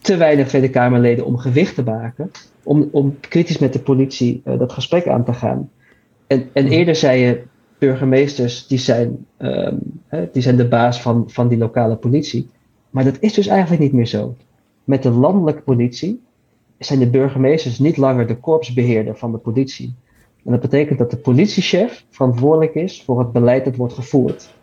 te 0.00 0.16
weinig 0.16 0.48
Tweede 0.48 0.70
Kamerleden 0.70 1.26
om 1.26 1.36
gewicht 1.36 1.74
te 1.74 1.82
maken. 1.82 2.30
Om, 2.62 2.88
om 2.92 3.20
kritisch 3.20 3.58
met 3.58 3.72
de 3.72 3.78
politie 3.78 4.42
uh, 4.44 4.58
dat 4.58 4.72
gesprek 4.72 5.06
aan 5.06 5.24
te 5.24 5.32
gaan. 5.32 5.70
En, 6.26 6.48
en 6.52 6.64
mhm. 6.64 6.72
eerder 6.72 6.96
zei 6.96 7.20
je, 7.20 7.42
burgemeesters 7.78 8.66
die 8.66 8.78
zijn, 8.78 9.26
um, 9.38 9.78
hè, 10.06 10.28
die 10.32 10.42
zijn 10.42 10.56
de 10.56 10.68
baas 10.68 11.02
van, 11.02 11.24
van 11.26 11.48
die 11.48 11.58
lokale 11.58 11.96
politie. 11.96 12.48
Maar 12.90 13.04
dat 13.04 13.16
is 13.20 13.32
dus 13.32 13.46
eigenlijk 13.46 13.82
niet 13.82 13.92
meer 13.92 14.06
zo. 14.06 14.36
Met 14.84 15.02
de 15.02 15.10
landelijke 15.10 15.62
politie 15.62 16.20
zijn 16.78 16.98
de 16.98 17.10
burgemeesters 17.10 17.78
niet 17.78 17.96
langer 17.96 18.26
de 18.26 18.36
korpsbeheerder 18.36 19.16
van 19.16 19.32
de 19.32 19.38
politie. 19.38 19.94
En 20.44 20.50
dat 20.50 20.60
betekent 20.60 20.98
dat 20.98 21.10
de 21.10 21.16
politiechef 21.16 22.04
verantwoordelijk 22.10 22.74
is 22.74 23.02
voor 23.02 23.18
het 23.18 23.32
beleid 23.32 23.64
dat 23.64 23.76
wordt 23.76 23.94
gevoerd. 23.94 24.54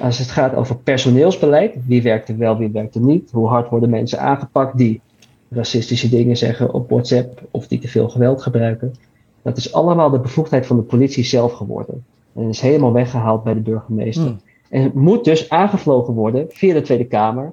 Als 0.00 0.18
het 0.18 0.30
gaat 0.30 0.54
over 0.54 0.76
personeelsbeleid, 0.76 1.74
wie 1.86 2.02
werkt 2.02 2.28
er 2.28 2.38
wel, 2.38 2.56
wie 2.56 2.70
werkt 2.70 2.94
er 2.94 3.00
niet, 3.00 3.30
hoe 3.30 3.48
hard 3.48 3.68
worden 3.68 3.90
mensen 3.90 4.20
aangepakt 4.20 4.76
die 4.76 5.00
racistische 5.48 6.08
dingen 6.08 6.36
zeggen 6.36 6.72
op 6.72 6.90
WhatsApp 6.90 7.42
of 7.50 7.66
die 7.66 7.78
te 7.78 7.88
veel 7.88 8.08
geweld 8.08 8.42
gebruiken. 8.42 8.94
Dat 9.42 9.56
is 9.56 9.72
allemaal 9.72 10.10
de 10.10 10.20
bevoegdheid 10.20 10.66
van 10.66 10.76
de 10.76 10.82
politie 10.82 11.24
zelf 11.24 11.52
geworden. 11.52 12.04
En 12.34 12.48
is 12.48 12.60
helemaal 12.60 12.92
weggehaald 12.92 13.44
bij 13.44 13.54
de 13.54 13.60
burgemeester. 13.60 14.24
Hmm. 14.24 14.40
En 14.68 14.82
het 14.82 14.94
moet 14.94 15.24
dus 15.24 15.50
aangevlogen 15.50 16.14
worden 16.14 16.46
via 16.48 16.74
de 16.74 16.80
Tweede 16.80 17.06
Kamer 17.06 17.52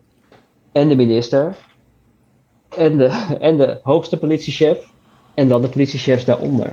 en 0.72 0.88
de 0.88 0.96
minister 0.96 1.56
en 2.78 2.98
de, 2.98 3.06
en 3.40 3.58
de 3.58 3.80
hoogste 3.84 4.18
politiechef 4.18 4.90
en 5.34 5.48
dan 5.48 5.62
de 5.62 5.68
politiechefs 5.68 6.26
daaronder. 6.26 6.68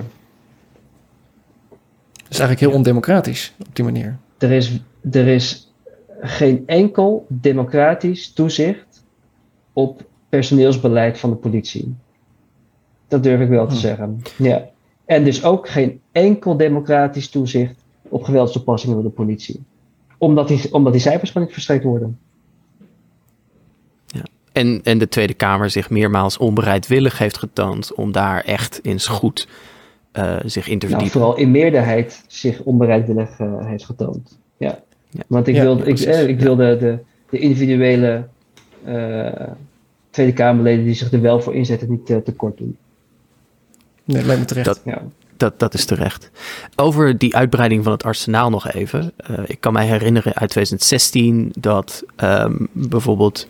Dat 2.13 2.29
is 2.29 2.39
eigenlijk 2.39 2.59
heel 2.59 2.77
ondemocratisch 2.77 3.53
op 3.67 3.75
die 3.75 3.85
manier. 3.85 4.17
Er 4.37 4.51
is, 4.51 4.81
er 5.11 5.27
is 5.27 5.73
geen 6.19 6.63
enkel 6.65 7.25
democratisch 7.29 8.33
toezicht 8.33 9.03
op 9.73 10.03
personeelsbeleid 10.29 11.19
van 11.19 11.29
de 11.29 11.35
politie. 11.35 11.95
Dat 13.07 13.23
durf 13.23 13.41
ik 13.41 13.49
wel 13.49 13.67
te 13.67 13.73
hm. 13.73 13.79
zeggen. 13.79 14.21
Ja. 14.37 14.69
En 15.05 15.23
dus 15.23 15.43
ook 15.43 15.69
geen 15.69 16.01
enkel 16.11 16.57
democratisch 16.57 17.29
toezicht 17.29 17.83
op 18.01 18.23
geweldstoepassingen 18.23 18.95
door 18.95 19.05
de 19.05 19.09
politie. 19.09 19.63
Omdat 20.17 20.47
die, 20.47 20.73
omdat 20.73 20.93
die 20.93 21.01
cijfers 21.01 21.29
gewoon 21.31 21.43
niet 21.43 21.55
verstrekt 21.55 21.83
worden. 21.83 22.17
En, 24.53 24.81
en 24.83 24.97
de 24.97 25.07
Tweede 25.07 25.33
Kamer 25.33 25.69
zich 25.69 25.89
meermaals 25.89 26.37
onbereidwillig 26.37 27.17
heeft 27.17 27.37
getoond 27.37 27.93
om 27.93 28.11
daar 28.11 28.43
echt 28.43 28.79
eens 28.83 29.07
goed 29.07 29.47
uh, 30.13 30.35
zich 30.45 30.67
in 30.67 30.79
te 30.79 30.87
nou, 30.87 30.97
verdiepen. 30.97 31.19
Nou, 31.19 31.33
vooral 31.33 31.35
in 31.35 31.51
meerderheid 31.51 32.23
zich 32.27 32.61
onbereidwillig 32.61 33.39
uh, 33.39 33.65
heeft 33.65 33.85
getoond. 33.85 34.39
Ja. 34.57 34.79
Ja. 35.13 35.23
Want 35.27 35.47
ik 35.47 35.55
wil, 35.55 35.87
ik, 35.87 35.99
eh, 35.99 36.27
ik 36.27 36.39
wil 36.39 36.55
de, 36.55 36.77
de, 36.79 36.97
de 37.29 37.39
individuele 37.39 38.27
uh, 38.87 39.27
Tweede 40.09 40.33
Kamerleden 40.33 40.85
die 40.85 40.93
zich 40.93 41.11
er 41.11 41.21
wel 41.21 41.41
voor 41.41 41.55
inzetten 41.55 41.89
niet 41.89 42.05
tekort 42.25 42.57
doen. 42.57 42.77
Nee, 44.03 44.25
lijkt 44.25 44.41
me 44.41 44.47
terecht. 44.47 44.65
Dat, 44.65 44.81
ja. 44.85 45.01
dat, 45.37 45.59
dat 45.59 45.73
is 45.73 45.85
terecht. 45.85 46.31
Over 46.75 47.17
die 47.17 47.35
uitbreiding 47.35 47.83
van 47.83 47.91
het 47.91 48.03
arsenaal 48.03 48.49
nog 48.49 48.71
even. 48.71 49.11
ik 49.45 49.59
kan 49.59 49.73
mij 49.73 49.85
herinneren 49.85 50.33
uit 50.33 50.49
2016 50.49 51.51
dat 51.55 52.03
um, 52.23 52.67
bijvoorbeeld 52.71 53.47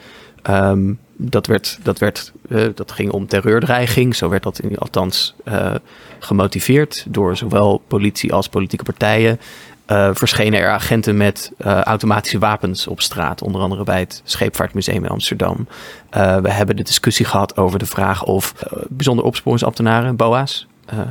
Um, 0.50 1.00
dat, 1.16 1.48
werd, 1.48 1.80
dat, 1.84 2.00
werd, 2.00 2.32
uh, 2.50 2.68
dat 2.76 2.92
ging 2.92 3.12
om 3.12 3.28
terreurdreiging. 3.28 4.16
Zo 4.16 4.30
werd 4.30 4.44
dat 4.44 4.60
in, 4.60 4.78
althans 4.78 5.36
uh, 5.46 5.76
gemotiveerd 6.20 7.06
door 7.10 7.38
zowel 7.38 7.82
politie 7.88 8.34
als 8.34 8.48
politieke 8.48 8.84
partijen. 8.84 9.40
Uh, 9.88 10.10
verschenen 10.14 10.60
er 10.60 10.70
agenten 10.70 11.18
met 11.18 11.52
automatische 11.64 12.40
wapens 12.40 12.88
op 12.88 13.02
straat, 13.02 13.42
onder 13.42 13.62
andere 13.62 13.84
bij 13.84 14.00
het 14.00 14.22
Scheepvaartmuseum 14.24 15.04
in 15.04 15.10
Amsterdam. 15.10 15.68
we 16.10 16.52
hebben 16.52 16.76
de 16.76 16.84
discussie 16.84 17.26
gehad 17.26 17.58
over 17.58 17.80
de 17.80 17.86
vraag 17.86 18.24
of 18.24 18.54
bijzonder 18.88 19.26
opsporingsambtenaren, 19.26 20.16
BOA's, 20.16 20.68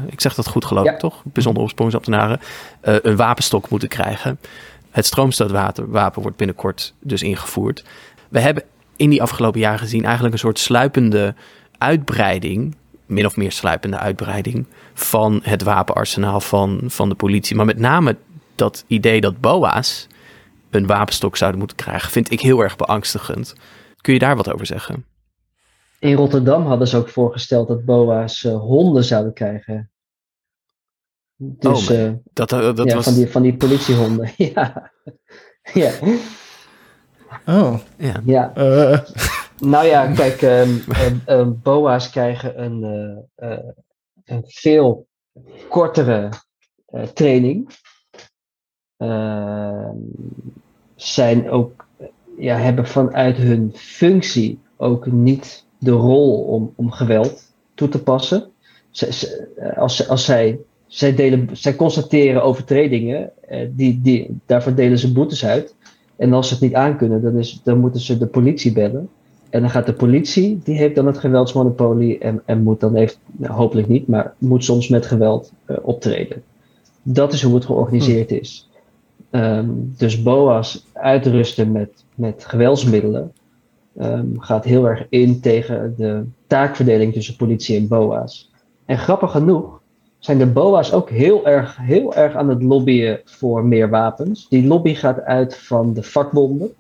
ik 0.07 0.21
zeg 0.21 0.35
dat 0.35 0.49
goed 0.49 0.65
geloof 0.65 0.87
ik 0.87 0.99
toch? 0.99 1.23
Bijzonder 1.25 1.63
opsporingsambtenaren 1.63 2.41
een 2.81 3.17
wapenstok 3.17 3.69
moeten 3.69 3.89
krijgen. 3.89 4.39
Het 4.91 5.07
stroomstootwapen 5.07 6.23
wordt 6.23 6.37
binnenkort 6.37 6.95
dus 7.01 7.23
ingevoerd. 7.23 7.85
We 8.29 8.41
hebben 8.41 8.63
in 8.97 9.11
die 9.11 9.23
afgelopen 9.23 9.61
jaren 9.61 9.79
gezien 9.79 10.05
eigenlijk 10.05 10.35
een 10.35 10.41
soort 10.41 10.59
sluipende 10.59 11.35
uitbreiding, 11.79 12.75
min 13.07 13.27
of 13.27 13.37
meer 13.37 13.53
sluipende 13.53 13.99
uitbreiding 13.99 14.67
van 14.95 15.41
het 15.43 15.63
wapenarsenaal 15.63 16.41
van, 16.41 16.81
van 16.87 17.09
de 17.09 17.15
politie. 17.15 17.57
Maar 17.57 17.67
met 17.67 17.79
name 17.79 18.17
dat 18.63 18.85
idee 18.87 19.21
dat 19.21 19.41
BOA's 19.41 20.07
een 20.71 20.87
wapenstok 20.87 21.37
zouden 21.37 21.59
moeten 21.59 21.77
krijgen, 21.77 22.11
vind 22.11 22.31
ik 22.31 22.41
heel 22.41 22.61
erg 22.61 22.77
beangstigend. 22.77 23.55
Kun 24.01 24.13
je 24.13 24.19
daar 24.19 24.37
wat 24.37 24.53
over 24.53 24.67
zeggen? 24.67 25.05
In 25.99 26.15
Rotterdam 26.15 26.67
hadden 26.67 26.89
ze 26.89 26.97
ook 26.97 27.09
voorgesteld 27.09 27.69
dat 27.69 27.85
BOA's 27.85 28.43
uh, 28.43 28.59
honden 28.59 29.05
zouden 29.05 29.33
krijgen. 29.33 29.91
Dus, 31.37 31.91
oh, 31.91 31.97
uh, 31.97 32.13
dat, 32.33 32.49
dat 32.49 32.77
ja, 32.85 32.95
was... 32.95 33.05
van, 33.05 33.15
die, 33.15 33.31
van 33.31 33.43
die 33.43 33.57
politiehonden. 33.57 34.31
ja. 34.53 34.93
ja. 35.73 35.93
Oh. 37.47 37.79
Ja. 37.97 38.21
ja. 38.25 38.53
Uh. 38.57 38.99
Nou 39.59 39.87
ja, 39.87 40.13
kijk, 40.13 40.43
um, 40.43 40.85
um, 41.27 41.61
BOA's 41.63 42.11
krijgen 42.11 42.63
een, 42.63 42.83
uh, 43.39 43.51
uh, 43.51 43.59
een 44.25 44.43
veel 44.47 45.07
kortere 45.69 46.29
training. 47.15 47.71
Ehm, 49.03 49.97
zijn 50.95 51.51
ook, 51.51 51.87
ja, 52.39 52.57
hebben 52.57 52.87
vanuit 52.87 53.37
hun 53.37 53.71
functie 53.75 54.59
ook 54.77 55.07
niet 55.07 55.65
de 55.79 55.91
rol 55.91 56.43
om, 56.43 56.73
om 56.77 56.91
geweld 56.91 57.53
toe 57.75 57.89
te 57.89 58.03
passen. 58.03 58.51
als, 59.77 60.09
als 60.09 60.25
zij, 60.25 60.59
zij, 60.87 61.15
delen, 61.15 61.49
zij 61.53 61.77
constateren 61.77 62.43
overtredingen, 62.43 63.31
die, 63.71 64.01
die, 64.03 64.41
daarvoor 64.47 64.75
delen 64.75 64.99
ze 64.99 65.13
boetes 65.13 65.45
uit. 65.45 65.75
En 66.17 66.33
als 66.33 66.49
ze 66.49 66.55
het 66.55 66.63
niet 66.63 66.75
aankunnen, 66.75 67.23
dan, 67.23 67.39
is, 67.39 67.61
dan 67.65 67.79
moeten 67.79 68.01
ze 68.01 68.19
de 68.19 68.27
politie 68.27 68.73
bellen. 68.73 69.09
En 69.51 69.61
dan 69.61 69.71
gaat 69.71 69.87
de 69.87 69.93
politie, 69.93 70.61
die 70.65 70.77
heeft 70.77 70.95
dan 70.95 71.07
het 71.07 71.19
geweldsmonopolie 71.19 72.19
en, 72.19 72.43
en 72.45 72.63
moet 72.63 72.81
dan 72.81 72.95
even, 72.95 73.17
nou, 73.33 73.53
hopelijk 73.53 73.89
niet, 73.89 74.07
maar 74.07 74.35
moet 74.39 74.65
soms 74.65 74.89
met 74.89 75.07
geweld 75.07 75.53
uh, 75.67 75.77
optreden. 75.83 76.43
Dat 77.03 77.33
is 77.33 77.43
hoe 77.43 77.55
het 77.55 77.65
georganiseerd 77.65 78.31
hm. 78.31 78.37
is. 78.37 78.71
Um, 79.35 79.95
dus 79.97 80.23
BOA's 80.23 80.87
uitrusten 80.93 81.73
met, 81.73 82.05
met 82.15 82.45
geweldsmiddelen 82.45 83.33
um, 84.01 84.41
gaat 84.41 84.65
heel 84.65 84.89
erg 84.89 85.07
in 85.09 85.41
tegen 85.41 85.95
de 85.97 86.25
taakverdeling 86.47 87.13
tussen 87.13 87.37
politie 87.37 87.77
en 87.77 87.89
BOA's. 87.89 88.51
En 88.85 88.99
grappig 88.99 89.31
genoeg 89.31 89.81
zijn 90.19 90.39
de 90.39 90.47
BOA's 90.47 90.93
ook 90.93 91.11
heel 91.11 91.47
erg, 91.47 91.77
heel 91.81 92.15
erg 92.15 92.35
aan 92.35 92.49
het 92.49 92.63
lobbyen 92.63 93.21
voor 93.25 93.65
meer 93.65 93.91
wapens. 93.91 94.49
Die 94.49 94.67
lobby 94.67 94.95
gaat 94.95 95.21
uit 95.21 95.57
van 95.57 95.95
de 95.95 96.03
vakbonden. 96.03 96.73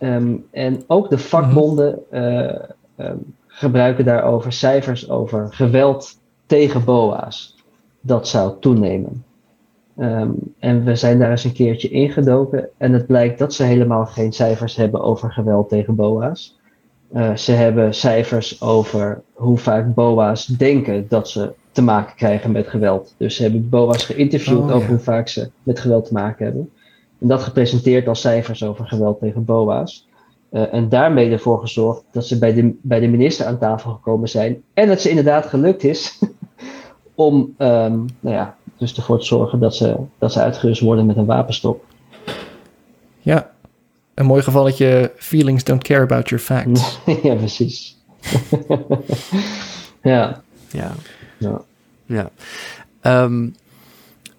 Um, 0.00 0.46
en 0.50 0.82
ook 0.86 1.10
de 1.10 1.18
vakbonden 1.18 1.98
uh, 2.12 2.54
um, 2.96 3.34
gebruiken 3.46 4.04
daarover 4.04 4.52
cijfers 4.52 5.10
over 5.10 5.52
geweld 5.52 6.18
tegen 6.46 6.84
BOA's. 6.84 7.56
Dat 8.00 8.28
zou 8.28 8.52
toenemen. 8.60 9.24
Ehm, 9.98 10.30
en 10.58 10.84
we 10.84 10.96
zijn 10.96 11.18
daar 11.18 11.30
eens 11.30 11.44
een 11.44 11.52
keertje 11.52 11.88
ingedoken. 11.88 12.68
En 12.76 12.92
het 12.92 13.06
blijkt 13.06 13.38
dat 13.38 13.54
ze 13.54 13.62
helemaal 13.62 14.06
geen 14.06 14.32
cijfers 14.32 14.76
hebben 14.76 15.00
over 15.00 15.32
geweld 15.32 15.68
tegen 15.68 15.94
BOA's. 15.94 16.58
Uh, 17.14 17.36
ze 17.36 17.52
hebben 17.52 17.94
cijfers 17.94 18.62
over 18.62 19.22
hoe 19.32 19.58
vaak 19.58 19.94
BOA's 19.94 20.46
denken 20.46 21.06
dat 21.08 21.28
ze 21.28 21.52
te 21.72 21.82
maken 21.82 22.16
krijgen 22.16 22.52
met 22.52 22.68
geweld. 22.68 23.14
Dus 23.16 23.36
ze 23.36 23.42
hebben 23.42 23.68
BOA's 23.68 24.04
geïnterviewd 24.04 24.58
oh, 24.58 24.74
over 24.74 24.88
hoe 24.88 24.98
vaak 24.98 25.28
ze 25.28 25.50
met 25.62 25.78
geweld 25.80 26.06
te 26.06 26.12
maken 26.12 26.44
hebben. 26.44 26.70
En 27.20 27.28
dat 27.28 27.42
gepresenteerd 27.42 28.08
als 28.08 28.20
cijfers 28.20 28.64
over 28.64 28.86
geweld 28.86 29.18
tegen 29.18 29.44
BOA's. 29.44 30.08
Uh, 30.52 30.74
en 30.74 30.88
daarmee 30.88 31.30
ervoor 31.30 31.60
gezorgd 31.60 32.04
dat 32.10 32.26
ze 32.26 32.38
bij 32.38 32.54
de, 32.54 32.78
bij 32.82 33.00
de 33.00 33.08
minister 33.08 33.46
aan 33.46 33.58
tafel 33.58 33.92
gekomen 33.92 34.28
zijn. 34.28 34.62
En 34.74 34.88
dat 34.88 35.00
ze 35.00 35.08
inderdaad 35.08 35.46
gelukt 35.46 35.84
is 35.84 36.18
om 37.14 37.34
um, 37.58 38.06
nou 38.20 38.36
ja, 38.36 38.56
dus 38.78 38.96
ervoor 38.96 39.18
te 39.18 39.26
zorgen 39.26 39.58
dat 39.58 39.76
ze, 39.76 39.96
dat 40.18 40.32
ze 40.32 40.40
uitgerust 40.40 40.80
worden 40.80 41.06
met 41.06 41.16
een 41.16 41.26
wapenstok. 41.26 41.84
Ja, 43.20 43.50
een 44.14 44.26
mooi 44.26 44.42
gevalletje 44.42 45.12
feelings 45.16 45.64
don't 45.64 45.82
care 45.82 46.02
about 46.02 46.28
your 46.28 46.44
facts. 46.44 46.98
ja, 47.22 47.34
precies. 47.34 47.96
ja. 50.02 50.42
Ja. 50.70 50.92
Ja. 51.38 51.60
ja. 52.06 52.30
Um, 53.02 53.54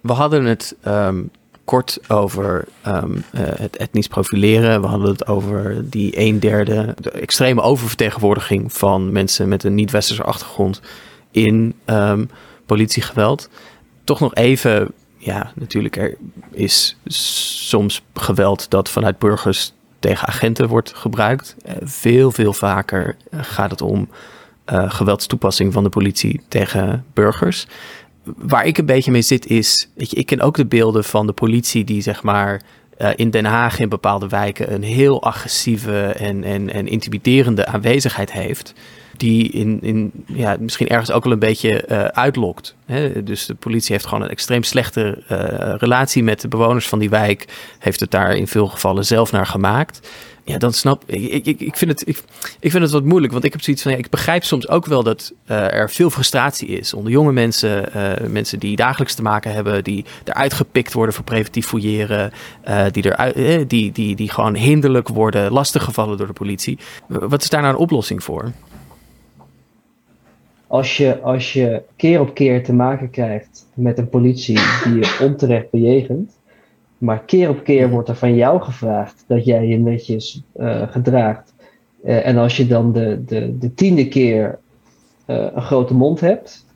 we 0.02 0.14
hadden 0.14 0.46
het 0.46 0.76
um, 0.88 1.32
kort 1.64 2.00
over 2.08 2.68
um, 2.88 3.14
uh, 3.16 3.42
het 3.42 3.78
etnisch 3.78 4.08
profileren. 4.08 4.82
We 4.82 4.88
hadden 4.88 5.10
het 5.10 5.28
over 5.28 5.90
die 5.90 6.20
een 6.20 6.40
derde, 6.40 6.96
de 7.02 7.12
extreme 7.12 7.62
oververtegenwoordiging 7.62 8.74
van 8.74 9.12
mensen 9.12 9.48
met 9.48 9.64
een 9.64 9.76
niet-westerse 9.76 10.24
achtergrond 10.24 10.82
in 11.32 11.76
politiegeweld. 12.66 13.50
Toch 14.10 14.20
nog 14.20 14.36
even, 14.36 14.92
ja, 15.18 15.52
natuurlijk, 15.56 15.96
er 15.96 16.18
is 16.52 16.98
soms 17.70 18.04
geweld 18.14 18.70
dat 18.70 18.90
vanuit 18.90 19.20
burgers 19.20 19.74
tegen 20.00 20.28
agenten 20.28 20.68
wordt 20.68 20.94
gebruikt. 20.96 21.56
Uh, 21.66 21.74
veel, 21.82 22.32
veel 22.32 22.54
vaker 22.54 23.16
gaat 23.32 23.72
het 23.72 23.82
om 23.82 24.10
uh, 24.72 24.92
geweldstoepassing 24.92 25.74
van 25.74 25.84
de 25.84 25.90
politie 25.90 26.42
tegen 26.48 27.06
burgers. 27.14 27.68
Waar 28.24 28.66
ik 28.66 28.78
een 28.78 28.86
beetje 28.86 29.12
mee 29.12 29.22
zit 29.22 29.46
is, 29.46 29.90
weet 29.96 30.10
je, 30.10 30.16
ik 30.16 30.26
ken 30.26 30.42
ook 30.42 30.56
de 30.56 30.66
beelden 30.66 31.04
van 31.04 31.28
de 31.28 31.34
politie 31.34 31.84
die 31.84 32.02
zeg 32.02 32.24
maar 32.24 32.62
in 33.16 33.30
Den 33.30 33.46
Haag 33.46 33.80
in 33.80 33.90
bepaalde 33.90 34.28
wijken 34.28 34.74
een 34.74 34.84
heel 34.84 35.24
agressieve 35.24 36.02
en, 36.02 36.44
en, 36.44 36.74
en 36.74 36.88
intimiderende 36.88 37.66
aanwezigheid 37.66 38.32
heeft 38.32 38.74
die 39.20 39.52
in, 39.52 39.80
in, 39.82 40.12
ja, 40.26 40.58
misschien 40.60 40.88
ergens 40.88 41.12
ook 41.12 41.24
wel 41.24 41.34
een 41.34 41.40
beetje 41.40 41.86
uh, 41.90 42.04
uitlokt. 42.04 42.76
Hè? 42.86 43.24
Dus 43.24 43.46
de 43.46 43.56
politie 43.56 43.94
heeft 43.94 44.06
gewoon 44.06 44.24
een 44.24 44.30
extreem 44.30 44.64
slechte 44.64 45.24
uh, 45.32 45.38
relatie 45.78 46.24
met 46.24 46.42
de 46.42 46.48
bewoners 46.48 46.88
van 46.88 47.00
die 47.00 47.10
wijk. 47.10 47.48
Heeft 47.80 48.00
het 48.00 48.12
daar 48.12 48.36
in 48.36 48.48
veel 48.48 48.68
gevallen 48.68 49.06
zelf 49.06 49.32
naar 49.32 49.46
gemaakt. 49.46 50.10
Ja, 50.44 50.58
dan 50.58 50.74
snap 50.74 51.04
ik. 51.06 51.46
Ik, 51.46 51.60
ik, 51.60 51.76
vind, 51.76 51.92
het, 51.92 52.08
ik, 52.60 52.72
vind 52.72 52.84
het 52.84 52.92
wat 52.92 53.04
moeilijk. 53.04 53.32
Want 53.34 53.44
ik 53.46 53.52
heb 53.52 53.62
zoiets 53.62 53.82
van. 53.84 53.92
Ja, 53.92 53.98
ik 53.98 54.10
begrijp 54.10 54.44
soms 54.44 54.68
ook 54.68 54.86
wel 54.86 55.04
dat 55.04 55.34
uh, 55.48 55.74
er 55.74 55.90
veel 55.90 56.10
frustratie 56.10 56.68
is 56.68 56.94
onder 56.94 57.12
jonge 57.12 57.32
mensen. 57.32 57.90
mensen 58.32 58.60
die 58.60 58.76
dagelijks 58.76 59.14
te 59.14 59.22
maken 59.22 59.54
hebben. 59.54 59.84
Die 59.84 60.06
eruit 60.24 60.54
gepikt 60.54 60.94
worden 60.94 61.16
voor 61.16 61.24
preventief 61.24 61.66
fouilleren. 61.66 62.32
die, 62.92 63.06
eruit, 63.06 63.70
die, 63.70 63.92
die, 63.92 64.16
die 64.16 64.32
gewoon 64.32 64.56
hinderlijk 64.56 65.08
worden, 65.08 65.52
lastiggevallen 65.52 66.18
door 66.18 66.28
de 66.28 66.34
politie. 66.34 66.78
Wat 67.08 67.42
is 67.42 67.50
daar 67.50 67.62
nou 67.62 67.74
een 67.74 67.80
oplossing 67.80 68.24
voor? 68.24 68.52
Als 70.70 70.98
je, 70.98 71.20
als 71.22 71.54
je 71.54 71.82
keer 71.96 72.20
op 72.20 72.34
keer 72.34 72.64
te 72.64 72.74
maken 72.74 73.10
krijgt 73.10 73.66
met 73.74 73.98
een 73.98 74.10
politie 74.10 74.60
die 74.84 74.94
je 74.94 75.20
onterecht 75.22 75.70
bejegent, 75.70 76.38
maar 76.98 77.24
keer 77.24 77.50
op 77.50 77.64
keer 77.64 77.90
wordt 77.90 78.10
er 78.10 78.16
van 78.16 78.36
jou 78.36 78.62
gevraagd 78.62 79.24
dat 79.28 79.46
jij 79.46 79.68
je 79.68 79.78
netjes 79.78 80.44
uh, 80.60 80.92
gedraagt. 80.92 81.54
Uh, 82.04 82.28
en 82.28 82.38
als 82.38 82.58
je 82.58 82.68
dan 82.68 82.92
de, 82.92 83.24
de, 83.26 83.58
de 83.58 83.74
tiende 83.74 84.08
keer 84.08 84.60
uh, 85.28 85.48
een 85.54 85.62
grote 85.62 85.94
mond 85.94 86.20
hebt, 86.20 86.68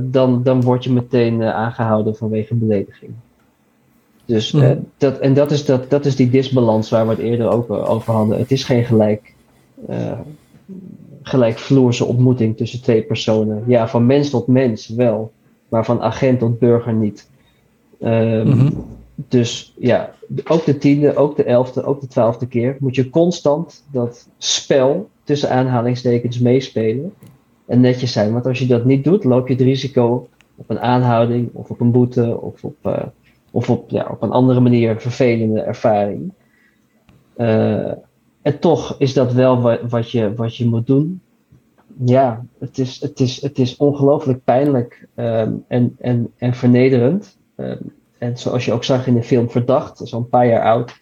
dan, 0.00 0.42
dan 0.42 0.60
word 0.62 0.84
je 0.84 0.92
meteen 0.92 1.42
aangehouden 1.42 2.16
vanwege 2.16 2.54
belediging. 2.54 3.12
Dus 4.24 4.52
mm. 4.52 4.86
dat, 4.96 5.18
en 5.18 5.34
dat 5.34 5.50
is, 5.50 5.64
dat, 5.64 5.90
dat 5.90 6.06
is 6.06 6.16
die 6.16 6.30
disbalans 6.30 6.90
waar 6.90 7.04
we 7.04 7.10
het 7.10 7.20
eerder 7.20 7.48
ook 7.50 7.70
over 7.70 8.12
hadden. 8.12 8.38
Het 8.38 8.50
is 8.50 8.64
geen 8.64 8.84
gelijk 8.84 9.34
gelijkvloerse 11.26 12.04
ontmoeting 12.04 12.56
tussen 12.56 12.82
twee 12.82 13.02
personen. 13.02 13.64
Ja, 13.66 13.88
van 13.88 14.06
mens 14.06 14.30
tot 14.30 14.46
mens 14.46 14.88
wel, 14.88 15.32
maar 15.68 15.84
van 15.84 16.00
agent 16.00 16.38
tot 16.38 16.58
burger 16.58 16.94
niet. 16.94 17.28
Um, 18.02 18.72
Dus 19.28 19.74
ja, 19.78 20.14
ook 20.44 20.64
de 20.64 20.78
tiende, 20.78 21.16
ook 21.16 21.36
de 21.36 21.44
elfde, 21.44 21.84
ook 21.84 22.00
de 22.00 22.06
twaalfde 22.06 22.46
keer 22.46 22.76
moet 22.80 22.94
je 22.94 23.10
constant 23.10 23.84
dat 23.92 24.28
spel 24.38 25.08
tussen 25.24 25.50
aanhalingstekens 25.50 26.38
meespelen 26.38 27.14
en 27.66 27.80
netjes 27.80 28.12
zijn. 28.12 28.32
Want 28.32 28.46
als 28.46 28.58
je 28.58 28.66
dat 28.66 28.84
niet 28.84 29.04
doet, 29.04 29.24
loop 29.24 29.48
je 29.48 29.54
het 29.54 29.62
risico 29.62 30.28
op 30.56 30.70
een 30.70 30.80
aanhouding 30.80 31.50
of 31.52 31.70
op 31.70 31.80
een 31.80 31.90
boete 31.90 32.40
of 32.40 32.64
op, 32.64 32.76
uh, 32.82 33.02
of 33.50 33.70
op, 33.70 33.90
ja, 33.90 34.08
op 34.10 34.22
een 34.22 34.30
andere 34.30 34.60
manier 34.60 35.00
vervelende 35.00 35.60
ervaring. 35.60 36.32
Uh, 37.36 37.92
en 38.44 38.58
toch 38.58 38.94
is 38.98 39.14
dat 39.14 39.32
wel 39.32 39.78
wat, 39.88 40.10
je, 40.10 40.34
wat 40.34 40.56
je 40.56 40.66
moet 40.66 40.86
doen. 40.86 41.20
Ja, 42.04 42.44
het 42.58 42.78
is, 42.78 43.00
het 43.00 43.20
is, 43.20 43.42
het 43.42 43.58
is 43.58 43.76
ongelooflijk 43.76 44.44
pijnlijk 44.44 45.08
um, 45.14 45.64
en, 45.68 45.96
en, 45.98 46.32
en 46.36 46.54
vernederend. 46.54 47.38
Um, 47.56 47.92
en 48.18 48.38
zoals 48.38 48.64
je 48.64 48.72
ook 48.72 48.84
zag 48.84 49.06
in 49.06 49.14
de 49.14 49.22
film 49.22 49.50
Verdacht, 49.50 50.12
al 50.12 50.18
een 50.18 50.28
paar 50.28 50.46
jaar 50.46 50.62
oud. 50.62 51.00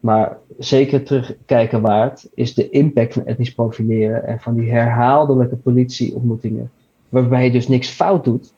Maar 0.00 0.38
zeker 0.58 1.04
terugkijken 1.04 1.80
waard 1.80 2.28
is 2.34 2.54
de 2.54 2.70
impact 2.70 3.12
van 3.12 3.26
etnisch 3.26 3.54
profileren 3.54 4.26
en 4.26 4.40
van 4.40 4.54
die 4.54 4.70
herhaaldelijke 4.70 5.56
politieontmoetingen. 5.56 6.70
Waarbij 7.08 7.44
je 7.44 7.50
dus 7.50 7.68
niks 7.68 7.88
fout 7.88 8.24
doet. 8.24 8.52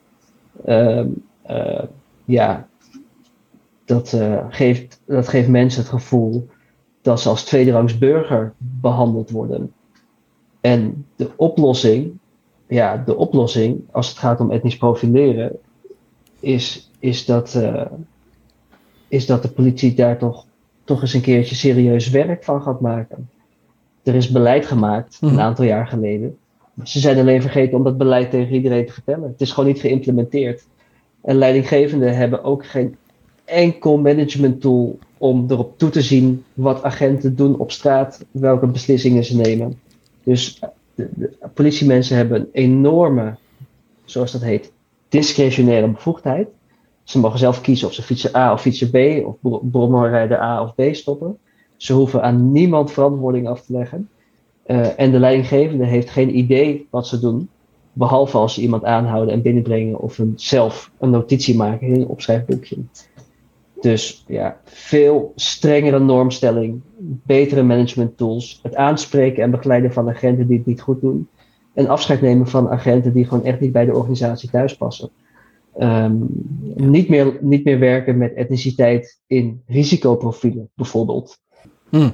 Um, 0.67 1.23
uh, 1.49 1.83
ja, 2.25 2.67
dat, 3.85 4.13
uh, 4.13 4.45
geeft, 4.49 5.01
dat 5.05 5.27
geeft 5.27 5.47
mensen 5.47 5.81
het 5.81 5.89
gevoel 5.89 6.47
dat 7.01 7.21
ze 7.21 7.29
als 7.29 7.43
tweederangs 7.43 7.97
burger 7.97 8.53
behandeld 8.57 9.29
worden. 9.29 9.73
En 10.61 11.05
de 11.15 11.29
oplossing, 11.35 12.17
ja, 12.67 12.97
de 13.05 13.15
oplossing 13.15 13.81
als 13.91 14.09
het 14.09 14.17
gaat 14.17 14.39
om 14.39 14.51
etnisch 14.51 14.77
profileren, 14.77 15.57
is, 16.39 16.91
is, 16.99 17.25
dat, 17.25 17.53
uh, 17.57 17.85
is 19.07 19.25
dat 19.25 19.41
de 19.41 19.49
politie 19.49 19.93
daar 19.93 20.17
toch, 20.17 20.45
toch 20.83 21.01
eens 21.01 21.13
een 21.13 21.21
keertje 21.21 21.55
serieus 21.55 22.09
werk 22.09 22.43
van 22.43 22.61
gaat 22.61 22.81
maken. 22.81 23.29
Er 24.03 24.15
is 24.15 24.31
beleid 24.31 24.65
gemaakt 24.65 25.17
een 25.21 25.31
mhm. 25.31 25.39
aantal 25.39 25.65
jaar 25.65 25.87
geleden. 25.87 26.37
Ze 26.83 26.99
zijn 26.99 27.17
alleen 27.17 27.41
vergeten 27.41 27.77
om 27.77 27.83
dat 27.83 27.97
beleid 27.97 28.29
tegen 28.29 28.55
iedereen 28.55 28.85
te 28.85 28.93
vertellen. 28.93 29.29
Het 29.29 29.41
is 29.41 29.51
gewoon 29.51 29.69
niet 29.69 29.81
geïmplementeerd. 29.81 30.65
En 31.21 31.35
leidinggevenden 31.35 32.15
hebben 32.15 32.43
ook 32.43 32.65
geen 32.65 32.95
enkel 33.51 33.97
management 33.97 34.61
tool 34.61 34.99
om 35.17 35.45
erop 35.49 35.77
toe 35.77 35.89
te 35.89 36.01
zien 36.01 36.43
wat 36.53 36.83
agenten 36.83 37.35
doen 37.35 37.57
op 37.57 37.71
straat, 37.71 38.25
welke 38.31 38.67
beslissingen 38.67 39.23
ze 39.23 39.35
nemen. 39.35 39.79
Dus 40.23 40.59
de, 40.95 41.09
de 41.15 41.37
politiemensen 41.53 42.17
hebben 42.17 42.39
een 42.39 42.47
enorme, 42.51 43.35
zoals 44.05 44.31
dat 44.31 44.41
heet, 44.41 44.71
discretionaire 45.09 45.87
bevoegdheid. 45.87 46.47
Ze 47.03 47.19
mogen 47.19 47.39
zelf 47.39 47.61
kiezen 47.61 47.87
of 47.87 47.93
ze 47.93 48.01
fietsen 48.01 48.35
A 48.35 48.53
of 48.53 48.61
fietsen 48.61 48.89
B, 48.89 49.25
of 49.25 49.35
brommerrijder 49.71 50.39
A 50.39 50.63
of 50.63 50.75
B 50.75 50.81
stoppen. 50.95 51.37
Ze 51.77 51.93
hoeven 51.93 52.23
aan 52.23 52.51
niemand 52.51 52.91
verantwoording 52.91 53.47
af 53.47 53.61
te 53.61 53.73
leggen. 53.73 54.09
Uh, 54.65 54.99
en 54.99 55.11
de 55.11 55.19
leidinggevende 55.19 55.85
heeft 55.85 56.09
geen 56.09 56.37
idee 56.37 56.87
wat 56.89 57.07
ze 57.07 57.19
doen, 57.19 57.49
behalve 57.93 58.37
als 58.37 58.53
ze 58.53 58.61
iemand 58.61 58.83
aanhouden 58.83 59.33
en 59.33 59.41
binnenbrengen 59.41 59.99
of 59.99 60.17
een, 60.17 60.33
zelf 60.35 60.91
een 60.99 61.09
notitie 61.09 61.55
maken 61.55 61.87
in 61.87 62.01
een 62.01 62.07
opschrijfboekje. 62.07 62.77
Dus 63.81 64.23
ja, 64.27 64.57
veel 64.63 65.31
strengere 65.35 65.99
normstelling, 65.99 66.81
betere 67.23 67.63
management 67.63 68.17
tools, 68.17 68.59
het 68.63 68.75
aanspreken 68.75 69.43
en 69.43 69.51
begeleiden 69.51 69.93
van 69.93 70.09
agenten 70.09 70.47
die 70.47 70.57
het 70.57 70.65
niet 70.65 70.81
goed 70.81 71.01
doen. 71.01 71.27
En 71.73 71.87
afscheid 71.87 72.21
nemen 72.21 72.47
van 72.47 72.69
agenten 72.69 73.13
die 73.13 73.25
gewoon 73.25 73.45
echt 73.45 73.59
niet 73.59 73.71
bij 73.71 73.85
de 73.85 73.95
organisatie 73.95 74.49
thuis 74.49 74.75
passen. 74.77 75.09
Um, 75.79 76.27
niet, 76.75 77.09
meer, 77.09 77.37
niet 77.41 77.63
meer 77.63 77.79
werken 77.79 78.17
met 78.17 78.33
etniciteit 78.33 79.19
in 79.27 79.61
risicoprofielen, 79.67 80.69
bijvoorbeeld. 80.75 81.39
Hmm. 81.89 82.13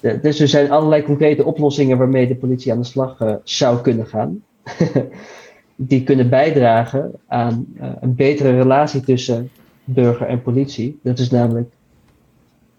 dus 0.00 0.40
er 0.40 0.48
zijn 0.48 0.70
allerlei 0.70 1.02
concrete 1.02 1.44
oplossingen 1.44 1.98
waarmee 1.98 2.26
de 2.26 2.36
politie 2.36 2.72
aan 2.72 2.80
de 2.80 2.84
slag 2.84 3.20
uh, 3.20 3.34
zou 3.44 3.80
kunnen 3.80 4.06
gaan. 4.06 4.42
die 5.76 6.02
kunnen 6.02 6.30
bijdragen 6.30 7.12
aan 7.26 7.66
uh, 7.80 7.92
een 8.00 8.14
betere 8.14 8.56
relatie 8.56 9.00
tussen 9.00 9.50
burger 9.86 10.26
en 10.26 10.42
politie. 10.42 10.98
Dat 11.02 11.18
is 11.18 11.30
namelijk 11.30 11.72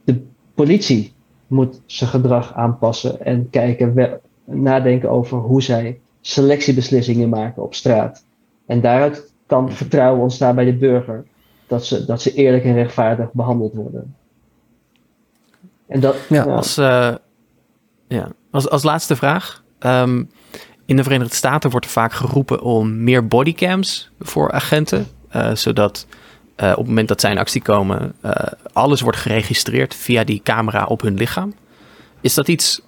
de 0.04 0.22
politie 0.54 1.14
moet 1.48 1.82
zijn 1.86 2.10
gedrag 2.10 2.54
aanpassen 2.54 3.26
en 3.26 3.50
kijken, 3.50 4.20
nadenken 4.46 5.10
over 5.10 5.38
hoe 5.38 5.62
zij 5.62 6.00
selectiebeslissingen 6.22 7.30
maken 7.30 7.64
op 7.64 7.74
straat. 7.74 8.24
En 8.66 8.82
daaruit 8.82 9.34
kan 9.46 9.72
vertrouwen 9.72 10.22
ontstaan 10.22 10.56
bij 10.56 10.66
de 10.66 10.74
burger. 10.74 11.26
dat 11.68 11.86
ze, 11.86 12.06
dat 12.06 12.22
ze 12.22 12.34
eerlijk 12.34 12.64
en 12.64 12.74
rechtvaardig 12.74 13.32
behandeld 13.32 13.74
worden. 13.74 14.16
En 15.88 16.00
dat, 16.00 16.16
ja, 16.30 16.44
Als, 16.44 16.78
uh, 16.78 17.16
ja. 18.08 18.32
Als, 18.52 18.70
als 18.70 18.84
laatste 18.84 19.16
vraag. 19.16 19.64
Ehm, 19.80 20.24
in 20.86 20.96
de 20.96 21.04
Verenigde 21.04 21.36
Staten 21.36 21.70
wordt 21.70 21.86
er 21.86 21.92
vaak 21.92 22.14
geroepen 22.14 22.62
om 22.62 23.04
meer 23.04 23.28
bodycams 23.28 24.12
voor 24.20 24.52
agenten. 24.52 25.08
Uh, 25.36 25.56
zodat 25.56 26.08
uh, 26.64 26.70
op 26.72 26.78
het 26.78 26.88
moment 26.88 27.08
dat 27.08 27.22
zij 27.22 27.32
in 27.32 27.38
actie 27.38 27.62
komen, 27.62 28.14
alles 28.74 29.02
wordt 29.02 29.18
geregistreerd 29.18 29.96
via 29.96 30.24
die 30.24 30.42
camera 30.44 30.86
op 30.86 31.02
hun 31.02 31.16
lichaam. 31.16 31.54
Is 32.22 32.34
dat 32.34 32.48
iets 32.48 32.82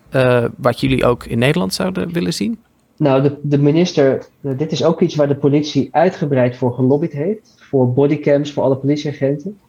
wat 0.57 0.79
jullie 0.79 1.05
ook 1.05 1.25
in 1.25 1.39
Nederland 1.39 1.73
zouden 1.73 2.13
willen 2.13 2.33
zien? 2.33 2.59
Nou, 2.97 3.21
de, 3.21 3.37
de 3.41 3.57
minister, 3.57 4.25
dit 4.41 4.71
is 4.71 4.83
ook 4.83 5.01
iets 5.01 5.15
waar 5.15 5.27
de 5.27 5.35
politie 5.35 5.89
uitgebreid 5.91 6.57
voor 6.57 6.73
gelobbyd 6.73 7.11
heeft. 7.11 7.55
Voor 7.57 7.93
bodycams 7.93 8.53
voor 8.53 8.63
alle 8.63 8.77
politieagenten. 8.77 9.59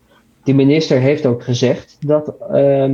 Die 0.42 0.54
minister 0.54 0.98
heeft 0.98 1.26
ook 1.26 1.42
gezegd 1.42 1.96
dat, 2.06 2.34
uh, 2.52 2.90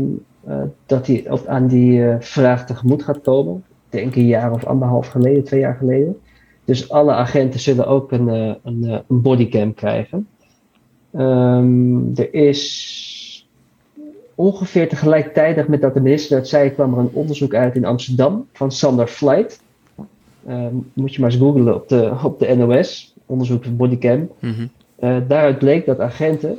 dat 0.86 1.06
hij 1.06 1.26
aan 1.46 1.66
die 1.66 1.98
uh, 1.98 2.16
vraag 2.18 2.66
tegemoet 2.66 3.02
gaat 3.02 3.20
komen. 3.20 3.56
Ik 3.90 3.98
denk 3.98 4.16
een 4.16 4.26
jaar 4.26 4.52
of 4.52 4.64
anderhalf 4.64 5.08
geleden, 5.08 5.44
twee 5.44 5.60
jaar 5.60 5.76
geleden. 5.76 6.16
Dus 6.64 6.90
alle 6.90 7.12
agenten 7.12 7.60
zullen 7.60 7.86
ook 7.86 8.12
een, 8.12 8.28
uh, 8.28 8.54
een, 8.62 9.02
een 9.08 9.22
bodycam 9.22 9.74
krijgen. 9.74 10.28
Um, 11.18 12.12
er 12.14 12.34
is 12.34 13.48
ongeveer 14.34 14.88
tegelijkertijd 14.88 15.68
met 15.68 15.80
dat 15.80 15.94
de 15.94 16.00
minister 16.00 16.38
dat 16.38 16.48
zei, 16.48 16.70
kwam 16.70 16.92
er 16.92 16.98
een 16.98 17.10
onderzoek 17.12 17.54
uit 17.54 17.76
in 17.76 17.84
Amsterdam 17.84 18.46
van 18.52 18.72
Sander 18.72 19.06
Flight. 19.06 19.60
Uh, 20.48 20.66
moet 20.92 21.14
je 21.14 21.20
maar 21.20 21.30
eens 21.30 21.40
googlen 21.40 21.74
op 21.74 21.88
de, 21.88 22.12
op 22.24 22.38
de 22.38 22.54
NOS, 22.54 23.14
onderzoek 23.26 23.64
van 23.64 23.76
bodycam. 23.76 24.28
Mm 24.40 24.70
uh, 25.00 25.16
daaruit 25.28 25.58
bleek 25.58 25.86
dat 25.86 26.00
agenten, 26.00 26.58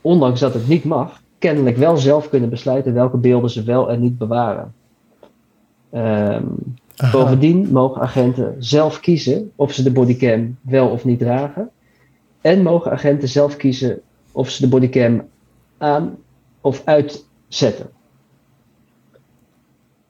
ondanks 0.00 0.40
dat 0.40 0.54
het 0.54 0.68
niet 0.68 0.84
mag, 0.84 1.22
kennelijk 1.38 1.76
wel 1.76 1.96
zelf 1.96 2.28
kunnen 2.28 2.48
besluiten 2.48 2.94
welke 2.94 3.16
beelden 3.16 3.50
ze 3.50 3.62
wel 3.62 3.90
en 3.90 4.00
niet 4.00 4.18
bewaren. 4.18 4.72
Um, 5.94 6.56
bovendien 7.12 7.68
mogen 7.72 8.00
agenten 8.00 8.54
zelf 8.58 9.00
kiezen 9.00 9.50
of 9.56 9.72
ze 9.72 9.82
de 9.82 9.92
bodycam 9.92 10.56
wel 10.60 10.88
of 10.88 11.04
niet 11.04 11.18
dragen. 11.18 11.70
En 12.44 12.62
mogen 12.62 12.90
agenten 12.90 13.28
zelf 13.28 13.56
kiezen 13.56 14.00
of 14.32 14.50
ze 14.50 14.62
de 14.62 14.68
bodycam 14.68 15.28
aan 15.78 16.16
of 16.60 16.82
uitzetten. 16.84 17.90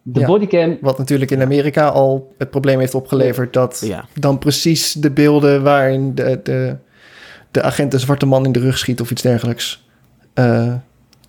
De 0.02 0.20
ja, 0.20 0.26
bodycam. 0.26 0.78
Wat 0.80 0.98
natuurlijk 0.98 1.30
in 1.30 1.42
Amerika 1.42 1.88
al 1.88 2.34
het 2.38 2.50
probleem 2.50 2.78
heeft 2.78 2.94
opgeleverd 2.94 3.52
dat 3.52 3.82
ja. 3.84 4.04
dan 4.14 4.38
precies 4.38 4.92
de 4.92 5.10
beelden 5.10 5.62
waarin 5.62 6.14
de, 6.14 6.40
de, 6.42 6.76
de 7.50 7.62
agent 7.62 7.92
een 7.92 8.00
zwarte 8.00 8.26
man 8.26 8.44
in 8.44 8.52
de 8.52 8.60
rug 8.60 8.78
schiet 8.78 9.00
of 9.00 9.10
iets 9.10 9.22
dergelijks 9.22 9.88
uh, 10.34 10.74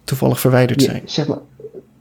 toevallig 0.03 0.39
verwijderd 0.39 0.81
zijn. 0.81 1.01
zeg 1.05 1.27
maar, 1.27 1.39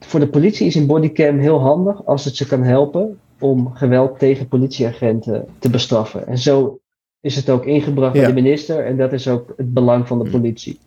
voor 0.01 0.21
de 0.21 0.29
politie 0.29 0.67
is 0.67 0.75
een 0.75 0.87
bodycam 0.87 1.39
heel 1.39 1.61
handig 1.61 2.07
als 2.07 2.25
het 2.25 2.37
ze 2.37 2.47
kan 2.47 2.63
helpen 2.63 3.19
om 3.39 3.75
geweld 3.75 4.19
tegen 4.19 4.49
politieagenten 4.49 5.45
te 5.59 5.71
bestraffen. 5.71 6.27
En 6.27 6.39
zo 6.39 6.79
is 7.25 7.37
het 7.37 7.51
ook 7.51 7.65
ingebracht 7.65 8.15
door 8.15 8.27
de 8.27 8.33
minister 8.33 8.85
en 8.85 8.97
dat 8.97 9.13
is 9.13 9.29
ook 9.29 9.53
het 9.57 9.73
belang 9.75 10.07
van 10.07 10.19
de 10.19 10.25
hm. 10.25 10.31
politie. 10.31 10.79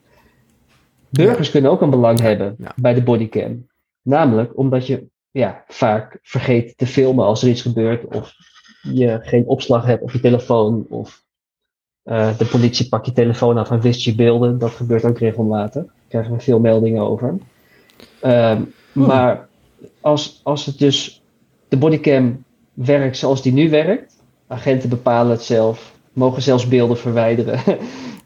Burgers 1.10 1.52
kunnen 1.52 1.72
ook 1.72 1.82
een 1.82 1.90
belang 1.90 2.20
hebben 2.20 2.56
bij 2.76 2.94
de 2.94 3.04
bodycam. 3.04 3.68
Namelijk 4.02 4.58
omdat 4.58 4.88
je 4.88 5.08
ja, 5.32 5.64
vaak 5.68 6.20
vergeet 6.22 6.78
te 6.78 6.88
filmen 6.88 7.26
als 7.26 7.44
er 7.44 7.50
iets 7.50 7.62
gebeurt. 7.62 8.16
Of 8.16 8.36
je 8.82 9.20
geen 9.22 9.46
opslag 9.46 9.86
hebt 9.86 10.02
op 10.02 10.12
je 10.12 10.20
telefoon. 10.20 10.86
Of 10.90 11.24
uh, 12.04 12.38
de 12.38 12.46
politie 12.46 12.90
pakt 12.90 13.06
je 13.06 13.12
telefoon 13.12 13.58
af 13.58 13.72
en 13.72 13.82
wist 13.82 14.02
je 14.02 14.16
beelden. 14.16 14.58
Dat 14.58 14.72
gebeurt 14.72 15.06
ook 15.06 15.20
regelmatig. 15.20 15.84
Daar 15.84 15.94
krijgen 16.08 16.34
we 16.34 16.40
veel 16.40 16.60
meldingen 16.60 17.02
over. 17.02 17.38
Um, 18.24 18.74
Maar 18.94 19.48
als, 20.02 20.40
als 20.44 20.66
het 20.66 20.78
dus 20.78 21.22
de 21.68 21.78
bodycam 21.78 22.44
werkt 22.74 23.18
zoals 23.18 23.42
die 23.42 23.54
nu 23.54 23.70
werkt. 23.70 24.16
Agenten 24.48 24.90
bepalen 24.90 25.32
het 25.32 25.44
zelf. 25.44 25.96
Mogen 26.18 26.42
zelfs 26.42 26.68
beelden 26.68 26.98
verwijderen. 26.98 27.60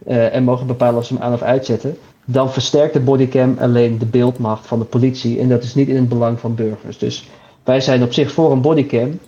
uh, 0.08 0.34
en 0.36 0.44
mogen 0.44 0.68
bepalen 0.68 1.00
of 1.00 1.06
ze 1.06 1.14
hem 1.14 1.24
aan 1.24 1.34
of 1.34 1.42
uitzetten 1.42 1.98
dan 2.26 2.52
versterkt 2.52 2.94
de 2.94 3.00
bodycam 3.00 3.58
alleen 3.60 3.98
de 3.98 4.06
beeldmacht 4.06 4.68
van 4.68 4.80
de 4.80 4.86
politie. 4.86 5.40
En 5.40 5.50
dat 5.50 5.64
is 5.64 5.76
niet 5.76 5.88
in 5.88 5.96
het 5.96 6.10
belang 6.10 6.40
van 6.40 6.56
burgers. 6.56 6.98
Dus 6.98 7.30
wij 7.64 7.82
zijn 7.82 8.04
op 8.04 8.14
zich 8.14 8.32
voor 8.32 8.52
een 8.52 8.62
bodycam 8.62 9.20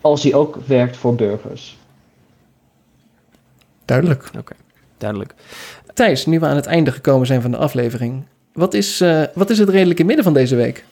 als 0.00 0.22
die 0.22 0.36
ook 0.36 0.58
werkt 0.66 0.96
voor 0.96 1.14
burgers. 1.14 1.78
Duidelijk. 3.84 4.30
Oké, 4.38 4.54
duidelijk. 4.98 5.34
Thijs, 5.94 6.26
nu 6.26 6.38
we 6.38 6.46
aan 6.46 6.56
het 6.56 6.66
einde 6.66 6.92
gekomen 6.92 7.26
zijn 7.26 7.42
van 7.42 7.50
de 7.50 7.56
aflevering. 7.56 8.24
Wat 8.52 8.74
is, 8.74 9.00
uh, 9.00 9.22
wat 9.34 9.50
is 9.50 9.58
het 9.58 9.68
redelijke 9.68 10.04
midden 10.04 10.24
van 10.24 10.34
deze 10.34 10.56
week? 10.56 10.84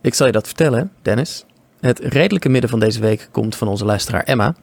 Ik 0.00 0.14
zal 0.14 0.26
je 0.26 0.32
dat 0.32 0.46
vertellen, 0.46 0.92
Dennis. 1.02 1.44
Het 1.80 1.98
redelijke 1.98 2.48
midden 2.48 2.70
van 2.70 2.80
deze 2.80 3.00
week 3.00 3.28
komt 3.30 3.56
van 3.56 3.68
onze 3.68 3.84
luisteraar 3.84 4.22
Emma. 4.22 4.54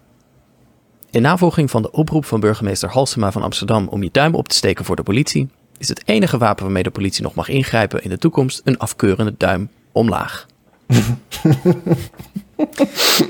In 1.11 1.21
navolging 1.21 1.71
van 1.71 1.81
de 1.81 1.91
oproep 1.91 2.25
van 2.25 2.39
burgemeester 2.39 2.89
Halsema 2.89 3.31
van 3.31 3.41
Amsterdam 3.41 3.87
om 3.87 4.03
je 4.03 4.09
duim 4.11 4.35
op 4.35 4.47
te 4.47 4.55
steken 4.55 4.85
voor 4.85 4.95
de 4.95 5.03
politie, 5.03 5.49
is 5.77 5.89
het 5.89 6.01
enige 6.05 6.37
wapen 6.37 6.63
waarmee 6.63 6.83
de 6.83 6.89
politie 6.89 7.23
nog 7.23 7.33
mag 7.33 7.47
ingrijpen 7.47 8.03
in 8.03 8.09
de 8.09 8.17
toekomst 8.17 8.61
een 8.63 8.77
afkeurende 8.77 9.33
duim 9.37 9.69
omlaag. 9.91 10.45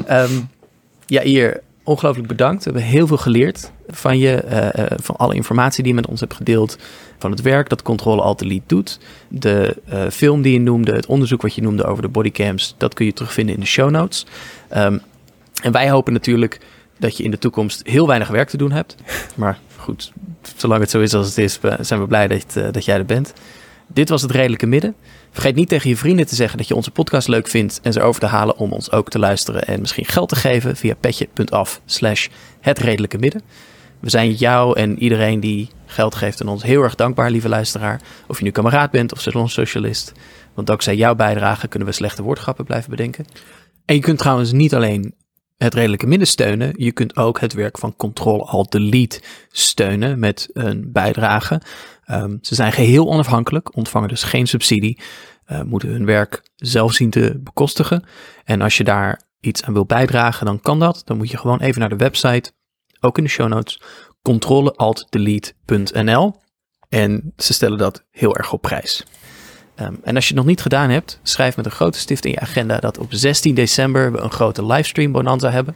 um, 0.09 0.49
ja, 1.05 1.21
hier 1.21 1.61
ongelooflijk 1.83 2.27
bedankt. 2.27 2.63
We 2.63 2.71
hebben 2.71 2.89
heel 2.89 3.07
veel 3.07 3.17
geleerd 3.17 3.71
van 3.87 4.17
je, 4.17 4.43
uh, 4.77 4.85
van 5.01 5.15
alle 5.15 5.35
informatie 5.35 5.83
die 5.83 5.93
je 5.93 5.99
met 5.99 6.09
ons 6.09 6.19
hebt 6.19 6.33
gedeeld, 6.33 6.77
van 7.17 7.31
het 7.31 7.41
werk 7.41 7.69
dat 7.69 7.81
Controle 7.81 8.21
Alt 8.21 8.39
Delete 8.39 8.63
doet. 8.67 8.99
De 9.27 9.77
uh, 9.93 10.07
film 10.09 10.41
die 10.41 10.53
je 10.53 10.59
noemde, 10.59 10.93
het 10.93 11.05
onderzoek 11.05 11.41
wat 11.41 11.53
je 11.53 11.61
noemde 11.61 11.83
over 11.83 12.01
de 12.01 12.09
bodycams, 12.09 12.75
dat 12.77 12.93
kun 12.93 13.05
je 13.05 13.13
terugvinden 13.13 13.55
in 13.55 13.61
de 13.61 13.67
show 13.67 13.89
notes. 13.89 14.25
Um, 14.77 15.01
en 15.61 15.71
wij 15.71 15.89
hopen 15.89 16.13
natuurlijk 16.13 16.59
dat 16.99 17.17
je 17.17 17.23
in 17.23 17.31
de 17.31 17.37
toekomst 17.37 17.81
heel 17.87 18.07
weinig 18.07 18.27
werk 18.27 18.49
te 18.49 18.57
doen 18.57 18.71
hebt. 18.71 18.95
Maar 19.35 19.59
goed, 19.75 20.11
zolang 20.55 20.81
het 20.81 20.89
zo 20.89 20.99
is 20.99 21.13
als 21.13 21.27
het 21.27 21.37
is, 21.37 21.59
zijn 21.79 21.99
we 21.99 22.07
blij 22.07 22.27
dat, 22.27 22.55
uh, 22.57 22.67
dat 22.71 22.85
jij 22.85 22.97
er 22.97 23.05
bent. 23.05 23.33
Dit 23.87 24.09
was 24.09 24.21
het 24.21 24.31
redelijke 24.31 24.65
midden. 24.65 24.95
Vergeet 25.31 25.55
niet 25.55 25.69
tegen 25.69 25.89
je 25.89 25.97
vrienden 25.97 26.27
te 26.27 26.35
zeggen 26.35 26.57
dat 26.57 26.67
je 26.67 26.75
onze 26.75 26.91
podcast 26.91 27.27
leuk 27.27 27.47
vindt 27.47 27.79
en 27.83 27.93
ze 27.93 28.01
over 28.01 28.21
te 28.21 28.25
halen 28.25 28.57
om 28.57 28.71
ons 28.71 28.91
ook 28.91 29.09
te 29.09 29.19
luisteren 29.19 29.65
en 29.65 29.79
misschien 29.79 30.05
geld 30.05 30.29
te 30.29 30.35
geven 30.35 30.75
via 30.75 30.95
petje.af 30.95 31.81
slash 31.85 32.27
het 32.59 32.79
redelijke 32.79 33.17
midden. 33.17 33.41
We 33.99 34.09
zijn 34.09 34.33
jou 34.33 34.79
en 34.79 34.99
iedereen 34.99 35.39
die 35.39 35.69
geld 35.85 36.15
geeft 36.15 36.41
aan 36.41 36.47
ons 36.47 36.63
heel 36.63 36.81
erg 36.81 36.95
dankbaar, 36.95 37.31
lieve 37.31 37.49
luisteraar. 37.49 38.01
Of 38.27 38.37
je 38.37 38.43
nu 38.43 38.51
kameraad 38.51 38.91
bent 38.91 39.11
of 39.11 39.21
salonsocialist. 39.21 40.11
Want 40.53 40.67
dankzij 40.67 40.95
jouw 40.95 41.15
bijdrage 41.15 41.67
kunnen 41.67 41.87
we 41.87 41.93
slechte 41.93 42.23
woordgrappen 42.23 42.65
blijven 42.65 42.89
bedenken. 42.89 43.25
En 43.85 43.95
je 43.95 44.01
kunt 44.01 44.17
trouwens 44.17 44.51
niet 44.51 44.75
alleen 44.75 45.13
het 45.57 45.73
redelijke 45.73 46.07
midden 46.07 46.27
steunen. 46.27 46.73
Je 46.75 46.91
kunt 46.91 47.15
ook 47.15 47.39
het 47.39 47.53
werk 47.53 47.77
van 47.77 47.95
Ctrl-Alt-Delete 47.95 49.21
steunen 49.51 50.19
met 50.19 50.49
een 50.53 50.91
bijdrage. 50.91 51.61
Um, 52.11 52.39
ze 52.41 52.55
zijn 52.55 52.71
geheel 52.71 53.07
onafhankelijk, 53.07 53.75
ontvangen 53.75 54.09
dus 54.09 54.23
geen 54.23 54.47
subsidie, 54.47 55.01
uh, 55.47 55.61
moeten 55.61 55.89
hun 55.89 56.05
werk 56.05 56.49
zelf 56.55 56.93
zien 56.93 57.09
te 57.09 57.39
bekostigen. 57.39 58.03
En 58.43 58.61
als 58.61 58.77
je 58.77 58.83
daar 58.83 59.21
iets 59.39 59.63
aan 59.63 59.73
wil 59.73 59.85
bijdragen, 59.85 60.45
dan 60.45 60.61
kan 60.61 60.79
dat. 60.79 61.01
Dan 61.05 61.17
moet 61.17 61.31
je 61.31 61.37
gewoon 61.37 61.59
even 61.59 61.79
naar 61.79 61.89
de 61.89 61.95
website, 61.95 62.51
ook 62.99 63.17
in 63.17 63.23
de 63.23 63.29
show 63.29 63.47
notes, 63.47 63.81
controle-alt-delete.nl. 64.21 66.35
En 66.89 67.33
ze 67.37 67.53
stellen 67.53 67.77
dat 67.77 68.05
heel 68.11 68.35
erg 68.35 68.53
op 68.53 68.61
prijs. 68.61 69.05
Um, 69.81 69.99
en 70.03 70.15
als 70.15 70.23
je 70.23 70.33
het 70.33 70.37
nog 70.37 70.45
niet 70.45 70.61
gedaan 70.61 70.89
hebt, 70.89 71.19
schrijf 71.23 71.55
met 71.55 71.65
een 71.65 71.71
grote 71.71 71.99
stift 71.99 72.25
in 72.25 72.31
je 72.31 72.39
agenda 72.39 72.79
dat 72.79 72.97
op 72.97 73.07
16 73.09 73.55
december 73.55 74.11
we 74.11 74.17
een 74.17 74.31
grote 74.31 74.65
livestream 74.65 75.11
bonanza 75.11 75.51
hebben. 75.51 75.75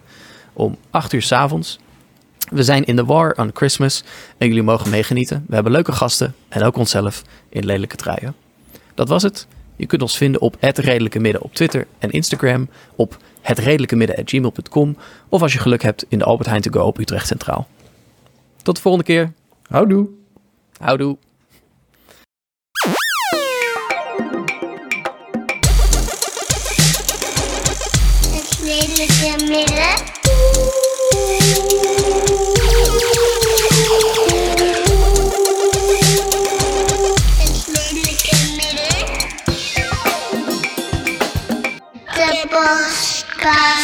Om 0.54 0.78
8 0.90 1.14
uur 1.14 1.22
s 1.22 1.32
avonds. 1.32 1.80
We 2.50 2.64
zijn 2.64 2.86
in 2.86 2.96
de 2.96 3.06
war 3.06 3.34
on 3.38 3.52
Christmas 3.54 4.04
en 4.38 4.48
jullie 4.48 4.64
mogen 4.64 4.90
meegenieten. 4.90 5.46
We 5.48 5.54
hebben 5.54 5.72
leuke 5.72 5.92
gasten 5.92 6.36
en 6.50 6.64
ook 6.64 6.78
onszelf 6.78 7.24
in 7.50 7.66
lelijke 7.66 7.96
truien. 7.96 8.36
Dat 8.94 9.08
was 9.08 9.24
het. 9.24 9.48
Je 9.76 9.86
kunt 9.86 10.02
ons 10.02 10.18
vinden 10.18 10.42
op 10.42 10.56
het 10.60 10.78
Redelijke 10.78 11.20
Midden 11.20 11.42
op 11.42 11.54
Twitter 11.54 11.88
en 12.00 12.10
Instagram, 12.10 12.70
op 12.96 13.18
hetredelijkemidden.gmail.com 13.42 14.98
of 15.30 15.42
als 15.42 15.54
je 15.54 15.60
geluk 15.60 15.82
hebt 15.82 16.06
in 16.08 16.18
de 16.18 16.26
Albert 16.26 16.50
Heijn 16.50 16.62
to 16.62 16.72
go 16.72 16.86
op 16.86 16.98
Utrecht 16.98 17.28
Centraal. 17.28 17.68
Tot 18.62 18.76
de 18.76 18.82
volgende 18.82 19.06
keer. 19.06 19.34
Houdoe. 19.68 20.08
Houdoe. 20.78 21.18
Bye. 43.42 43.81